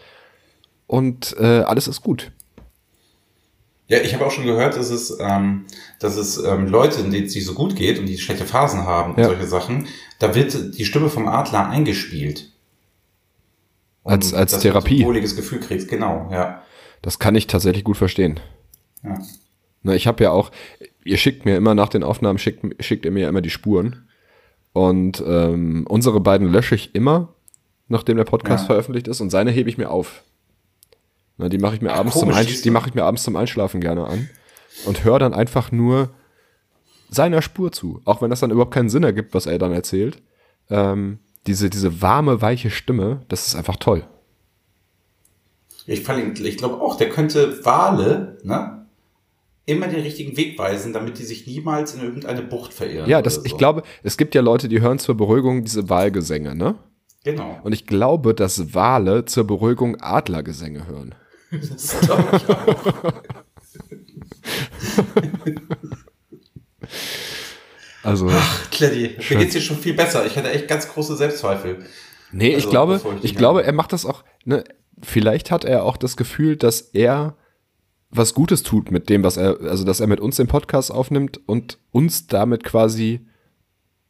und 0.87 1.35
äh, 1.39 1.61
alles 1.61 1.89
ist 1.89 2.03
gut. 2.03 2.33
Ja, 3.93 4.01
ich 4.01 4.15
habe 4.15 4.25
auch 4.25 4.31
schon 4.31 4.47
gehört, 4.47 4.75
dass 4.79 4.89
es, 4.89 5.19
ähm, 5.21 5.67
dass 5.99 6.17
es 6.17 6.43
ähm, 6.43 6.67
Leute, 6.67 7.03
denen 7.03 7.13
es 7.27 7.35
nicht 7.35 7.45
so 7.45 7.53
gut 7.53 7.77
geht 7.77 7.99
und 7.99 8.07
die 8.07 8.17
schlechte 8.17 8.47
Phasen 8.47 8.87
haben 8.87 9.13
und 9.13 9.19
ja. 9.19 9.27
solche 9.27 9.47
Sachen, 9.47 9.87
da 10.19 10.35
wird 10.35 10.79
die 10.79 10.87
Stimme 10.87 11.11
vom 11.11 11.29
Adler 11.29 11.69
eingespielt. 11.69 12.51
als 14.03 14.33
als 14.33 14.59
Therapie. 14.61 14.97
Du 14.97 15.03
ein 15.03 15.09
wohliges 15.09 15.37
Gefühl 15.37 15.61
kriegst, 15.61 15.89
genau, 15.89 16.31
ja. 16.33 16.63
Das 17.03 17.19
kann 17.19 17.35
ich 17.35 17.49
tatsächlich 17.49 17.85
gut 17.85 17.99
verstehen. 17.99 18.41
Ja. 19.03 19.19
Na, 19.83 19.95
ich 19.95 20.07
habe 20.07 20.25
ja 20.25 20.31
auch, 20.31 20.53
ihr 21.05 21.19
schickt 21.19 21.45
mir 21.45 21.59
immer 21.59 21.75
nach 21.75 21.91
den 21.91 22.03
Aufnahmen, 22.03 22.39
schickt, 22.39 22.83
schickt 22.83 23.05
ihr 23.05 23.11
mir 23.11 23.29
immer 23.29 23.43
die 23.43 23.51
Spuren. 23.51 24.09
Und 24.73 25.23
ähm, 25.27 25.85
unsere 25.87 26.21
beiden 26.21 26.51
lösche 26.51 26.77
ich 26.77 26.95
immer, 26.95 27.35
nachdem 27.89 28.17
der 28.17 28.25
Podcast 28.25 28.63
ja. 28.63 28.67
veröffentlicht 28.69 29.07
ist, 29.07 29.21
und 29.21 29.29
seine 29.29 29.51
hebe 29.51 29.69
ich 29.69 29.77
mir 29.77 29.91
auf. 29.91 30.23
Na, 31.37 31.49
die 31.49 31.59
mache 31.59 31.77
ich 31.77 31.81
mir 31.81 31.93
abends 31.93 32.15
komisch, 32.15 32.55
zum 32.55 32.63
die 32.63 32.71
mache 32.71 32.89
ich 32.89 32.95
mir 32.95 33.05
abends 33.05 33.23
zum 33.23 33.37
Einschlafen 33.37 33.81
gerne 33.81 34.07
an 34.07 34.29
und 34.87 35.05
höre 35.05 35.19
dann 35.19 35.35
einfach 35.35 35.73
nur 35.73 36.11
seiner 37.09 37.43
Spur 37.43 37.73
zu, 37.73 38.01
auch 38.05 38.23
wenn 38.23 38.31
das 38.31 38.41
dann 38.41 38.51
überhaupt 38.51 38.75
keinen 38.75 38.91
Sinn 38.91 39.03
ergibt, 39.03 39.35
was 39.35 39.47
er 39.47 39.59
dann 39.59 39.73
erzählt. 39.73 40.23
Ähm, 40.71 41.19
diese 41.47 41.71
diese 41.71 42.01
warme 42.01 42.41
weiche 42.41 42.71
Stimme, 42.71 43.23
das 43.29 43.47
ist 43.47 43.55
einfach 43.55 43.77
toll. 43.77 44.07
Ich, 45.87 46.09
ich 46.09 46.57
glaube 46.57 46.81
auch, 46.81 46.97
der 46.97 47.09
könnte 47.09 47.65
Wale, 47.65 48.39
ne? 48.45 48.83
immer 49.67 49.87
den 49.89 50.01
richtigen 50.01 50.37
Weg 50.37 50.59
weisen, 50.59 50.93
damit 50.93 51.19
die 51.19 51.25
sich 51.25 51.47
niemals 51.47 51.95
in 51.95 52.03
irgendeine 52.03 52.43
Bucht 52.43 52.73
verirren. 52.73 53.09
Ja, 53.09 53.23
das, 53.23 53.37
so. 53.37 53.45
ich 53.45 53.57
glaube, 53.57 53.83
es 54.03 54.17
gibt 54.17 54.35
ja 54.35 54.43
Leute, 54.43 54.69
die 54.69 54.81
hören 54.81 54.99
zur 54.99 55.17
Beruhigung 55.17 55.63
diese 55.63 55.89
Wahlgesänge, 55.89 56.55
ne? 56.55 56.77
Genau. 57.25 57.61
Und 57.63 57.73
ich 57.73 57.87
glaube, 57.87 58.35
dass 58.35 58.75
Wale 58.75 59.25
zur 59.25 59.47
Beruhigung 59.47 60.01
Adlergesänge 60.01 60.87
hören. 60.87 61.15
Das 61.53 62.01
glaube 62.01 62.37
ich 62.37 62.49
auch. 62.49 63.13
also. 68.03 68.29
Ach, 68.31 68.71
Kleddy, 68.71 69.17
mir 69.29 69.37
geht's 69.37 69.53
dir 69.53 69.61
schon 69.61 69.77
viel 69.77 69.95
besser. 69.95 70.25
Ich 70.27 70.37
hatte 70.37 70.51
echt 70.51 70.67
ganz 70.69 70.89
große 70.89 71.17
Selbstzweifel. 71.17 71.85
Nee, 72.33 72.55
also, 72.55 72.67
ich 72.67 72.71
glaube, 72.71 73.01
ich, 73.19 73.25
ich 73.25 73.35
glaube, 73.37 73.65
er 73.65 73.73
macht 73.73 73.93
das 73.93 74.07
auch, 74.07 74.25
ne, 74.45 74.65
vielleicht 75.03 75.51
hat 75.51 75.65
er 75.65 75.85
auch 75.85 75.99
das 75.99 76.17
Gefühl, 76.17 76.57
dass 76.57 76.81
er 76.81 77.37
was 78.11 78.35
Gutes 78.35 78.63
tut 78.63 78.91
mit 78.91 79.09
dem, 79.09 79.23
was 79.23 79.37
er, 79.37 79.61
also 79.61 79.85
dass 79.85 80.01
er 80.01 80.07
mit 80.07 80.21
uns 80.21 80.37
den 80.37 80.47
Podcast 80.47 80.91
aufnimmt 80.91 81.41
und 81.47 81.79
uns 81.91 82.27
damit 82.27 82.65
quasi, 82.65 83.27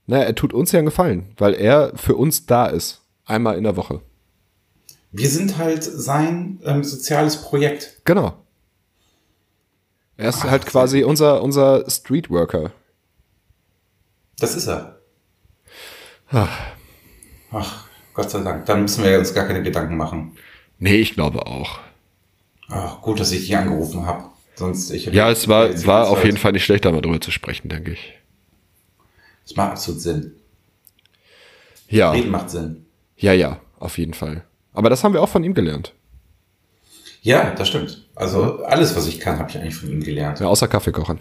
naja, 0.07 0.25
er 0.25 0.35
tut 0.35 0.53
uns 0.53 0.73
ja 0.73 0.79
einen 0.79 0.87
Gefallen, 0.87 1.33
weil 1.37 1.55
er 1.55 1.93
für 1.97 2.17
uns 2.17 2.47
da 2.47 2.67
ist. 2.67 3.01
Einmal 3.25 3.57
in 3.57 3.65
der 3.65 3.77
Woche. 3.77 4.03
Wir 5.13 5.29
sind 5.29 5.59
halt 5.59 5.85
sein 5.85 6.59
ähm, 6.65 6.83
soziales 6.83 7.43
Projekt. 7.43 8.01
Genau. 8.05 8.39
Er 10.17 10.31
ist 10.31 10.41
Ach, 10.43 10.51
halt 10.51 10.67
quasi 10.67 11.05
unser, 11.05 11.43
unser 11.43 11.89
Streetworker. 11.91 12.73
Das 14.39 14.57
ist 14.57 14.67
er. 14.69 14.99
Ach. 16.31 16.59
Ach, 17.51 17.85
Gott 18.15 18.31
sei 18.31 18.41
Dank. 18.41 18.65
Dann 18.67 18.83
müssen 18.83 19.05
wir 19.05 19.19
uns 19.19 19.35
gar 19.35 19.47
keine 19.47 19.63
Gedanken 19.63 19.97
machen. 19.97 20.37
Nee, 20.79 20.97
ich 20.97 21.13
glaube 21.13 21.47
auch. 21.47 21.79
Ach, 22.69 23.03
gut, 23.03 23.21
dass 23.21 23.33
ich 23.33 23.41
dich 23.41 23.57
angerufen 23.57 24.07
habe. 24.07 24.31
Sonst 24.55 24.91
ich 24.91 25.07
Ja, 25.07 25.31
es 25.31 25.47
war, 25.47 25.69
war 25.87 26.09
auf 26.09 26.25
jeden 26.25 26.39
Fall 26.39 26.53
nicht 26.53 26.65
schlecht, 26.65 26.85
da 26.85 26.93
mal 26.93 27.03
drüber 27.03 27.21
zu 27.21 27.31
sprechen, 27.31 27.69
denke 27.69 27.93
ich. 27.93 28.15
Es 29.45 29.57
macht 29.57 29.73
absolut 29.73 30.01
Sinn. 30.01 30.35
Ja. 31.89 32.13
Reden 32.13 32.31
macht 32.31 32.51
Sinn. 32.51 32.87
Ja, 33.17 33.33
ja, 33.33 33.61
auf 33.79 33.99
jeden 33.99 34.15
Fall. 34.15 34.45
Aber 34.73 34.91
das 34.91 35.05
haben 35.05 35.13
wir 35.15 35.23
auch 35.23 35.29
von 35.29 35.45
ihm 35.45 35.55
gelernt. 35.55 35.93
Ja, 37.23 37.55
das 37.55 37.69
stimmt. 37.69 38.07
Also 38.15 38.65
alles, 38.65 38.97
was 38.97 39.07
ich 39.07 39.21
kann, 39.21 39.39
habe 39.39 39.49
ich 39.51 39.57
eigentlich 39.59 39.77
von 39.77 39.91
ihm 39.91 40.03
gelernt. 40.03 40.41
Ja, 40.41 40.47
außer 40.49 40.67
Kaffee 40.69 40.93
kochen. 40.93 41.19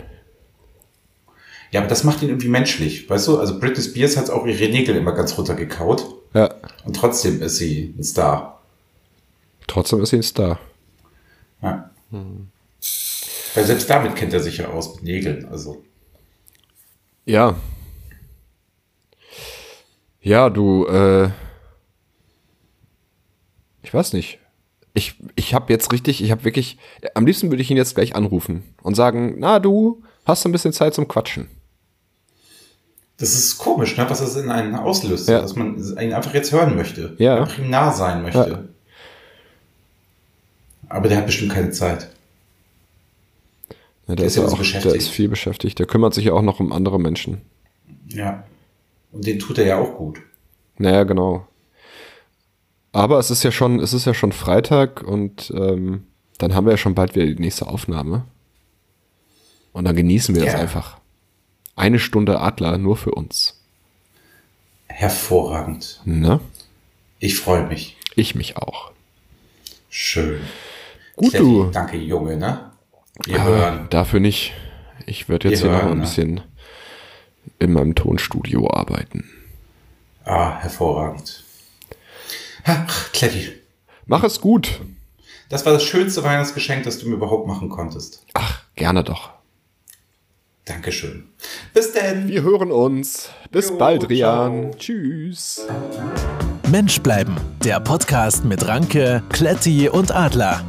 Ja, 1.72 1.80
aber 1.82 1.90
das 1.90 2.04
macht 2.04 2.22
ihn 2.22 2.30
irgendwie 2.30 2.50
menschlich, 2.50 3.10
weißt 3.10 3.28
du? 3.28 3.40
Also 3.40 3.60
Britney 3.60 3.82
Spears 3.84 4.18
hat 4.18 4.30
auch 4.30 4.46
ihre 4.46 4.70
Nägel 4.70 4.96
immer 4.96 5.14
ganz 5.14 5.38
runtergekaut 5.38 6.06
Ja. 6.34 6.54
und 6.86 6.96
trotzdem 6.96 7.42
ist 7.42 7.58
sie 7.58 7.94
ein 7.98 8.04
Star. 8.04 8.62
Trotzdem 9.68 10.02
ist 10.02 10.10
sie 10.10 10.18
ein 10.18 10.24
Star. 10.24 10.60
Ja. 11.62 11.90
Weil 12.10 13.64
selbst 13.66 13.90
damit 13.90 14.16
kennt 14.16 14.34
er 14.34 14.42
sich 14.42 14.58
ja 14.58 14.68
aus 14.70 14.96
mit 14.96 15.04
Nägeln. 15.04 15.48
Also 15.50 15.82
Ja. 17.26 17.56
Ja, 20.22 20.50
du, 20.50 20.86
äh, 20.88 21.30
ich 23.84 23.94
weiß 23.94 24.14
nicht. 24.14 24.40
Ich, 24.94 25.16
ich 25.36 25.54
habe 25.54 25.72
jetzt 25.72 25.92
richtig, 25.94 26.22
ich 26.22 26.32
habe 26.32 26.44
wirklich, 26.44 26.78
am 27.14 27.26
liebsten 27.26 27.50
würde 27.50 27.62
ich 27.62 27.72
ihn 27.72 27.78
jetzt 27.78 27.96
gleich 27.96 28.14
anrufen 28.16 28.64
und 28.84 28.96
sagen, 28.96 29.36
na 29.38 29.60
du, 29.60 30.04
hast 30.26 30.44
du 30.44 30.50
ein 30.50 30.52
bisschen 30.52 30.74
Zeit 30.74 30.94
zum 30.94 31.08
Quatschen. 31.08 31.48
das 33.18 33.34
ist 33.34 33.58
komisch, 33.58 33.96
ne? 33.98 34.06
was 34.10 34.20
das 34.20 34.36
in 34.36 34.50
einen 34.50 34.76
auslöst, 34.76 35.30
Ja. 35.30 35.42
dass 35.42 35.56
man 35.56 35.78
ihn 35.78 36.14
einfach 36.14 36.34
jetzt 36.34 36.52
hören 36.52 36.76
möchte, 36.76 37.16
Ja. 37.20 37.38
einfach 37.38 37.58
ihm 37.60 37.70
nah 37.70 37.92
sein 37.94 38.22
möchte. 38.24 38.40
Ja. 38.50 38.64
Aber 40.90 41.08
der 41.08 41.20
hat 41.20 41.26
bestimmt 41.26 41.54
keine 41.54 41.72
Zeit. 41.72 42.10
Ja, 43.70 43.76
der, 44.08 44.16
Der 44.18 44.26
ist 44.26 44.36
ja 44.36 44.44
auch, 44.44 44.50
der 44.50 44.58
beschäftigt. 44.58 44.96
ist 44.96 45.08
viel 45.10 45.30
beschäftigt. 45.30 45.80
Der 45.80 45.86
kümmert 45.86 46.14
sich 46.14 46.26
ja 46.26 46.34
auch 46.34 46.42
noch 46.42 46.60
um 46.60 46.74
andere 46.74 47.00
Menschen. 47.00 47.42
Ja. 48.10 48.44
Und 49.14 49.26
den 49.26 49.40
tut 49.40 49.58
er 49.58 49.66
ja 49.68 49.78
auch 49.78 49.96
gut. 49.98 50.20
Naja, 50.78 51.04
genau. 51.04 51.48
Aber 52.94 53.20
es 53.20 53.32
ist 53.32 53.44
ja 53.44 53.52
schon, 53.52 53.80
es 53.80 53.94
ist 53.94 54.06
ja 54.06 54.14
schon 54.14 54.32
Freitag 54.32 55.02
und 55.04 55.52
ähm, 55.56 56.06
dann 56.38 56.54
haben 56.56 56.66
wir 56.66 56.72
ja 56.72 56.78
schon 56.78 56.96
bald 56.96 57.16
wieder 57.16 57.26
die 57.26 57.36
nächste 57.42 57.68
Aufnahme. 57.68 58.26
Und 59.74 59.86
dann 59.86 59.96
genießen 59.96 60.36
wir 60.36 60.44
das 60.44 60.54
Ja. 60.54 60.60
einfach. 60.60 60.98
Eine 61.76 62.00
Stunde 62.00 62.42
Adler 62.42 62.78
nur 62.78 62.98
für 62.98 63.12
uns. 63.12 63.62
Hervorragend. 64.88 66.02
Ne? 66.04 66.40
Ich 67.20 67.38
freue 67.38 67.66
mich. 67.66 67.98
Ich 68.16 68.36
mich 68.36 68.58
auch. 68.58 68.92
Schön. 69.90 70.42
Gut, 71.16 71.30
Steffi, 71.30 71.44
du. 71.44 71.64
Danke, 71.72 71.98
Junge, 71.98 72.36
ne? 72.38 72.72
Wir 73.26 73.40
Ah, 73.40 73.44
hören. 73.46 73.88
dafür 73.90 74.20
nicht. 74.20 74.54
Ich 75.06 75.30
werde 75.30 75.50
jetzt 75.50 75.64
Wir 75.64 75.70
hier 75.72 75.82
noch 75.84 75.92
ein 75.92 75.98
ne? 75.98 76.02
bisschen 76.04 76.42
in 77.60 77.72
meinem 77.74 77.96
Tonstudio 77.96 78.70
arbeiten. 78.72 79.30
Ah, 80.26 80.60
hervorragend. 80.60 81.44
Ach, 82.66 83.12
Kletti. 83.14 83.50
Mach 84.06 84.24
es 84.24 84.42
gut. 84.42 84.80
Das 85.50 85.66
war 85.66 85.74
das 85.74 85.84
schönste 85.84 86.24
Weihnachtsgeschenk, 86.24 86.84
das 86.84 87.00
du 87.00 87.08
mir 87.10 87.16
überhaupt 87.16 87.48
machen 87.48 87.70
konntest. 87.70 88.26
Ach, 88.34 88.64
gerne 88.76 89.04
doch. 89.04 89.32
Dankeschön. 90.66 91.28
Bis 91.74 91.92
denn. 91.92 92.28
Wir 92.28 92.44
hören 92.44 92.72
uns. 92.72 93.30
Bis 93.52 93.70
Jo, 93.70 93.78
bald, 93.78 94.10
Rian. 94.10 94.72
ciao. 94.72 94.76
Tschüss. 94.78 95.68
Mensch 96.70 97.02
bleiben, 97.02 97.36
der 97.64 97.80
Podcast 97.80 98.46
mit 98.46 98.66
Ranke, 98.68 99.24
Kletti 99.30 99.90
und 99.90 100.12
Adler. 100.12 100.64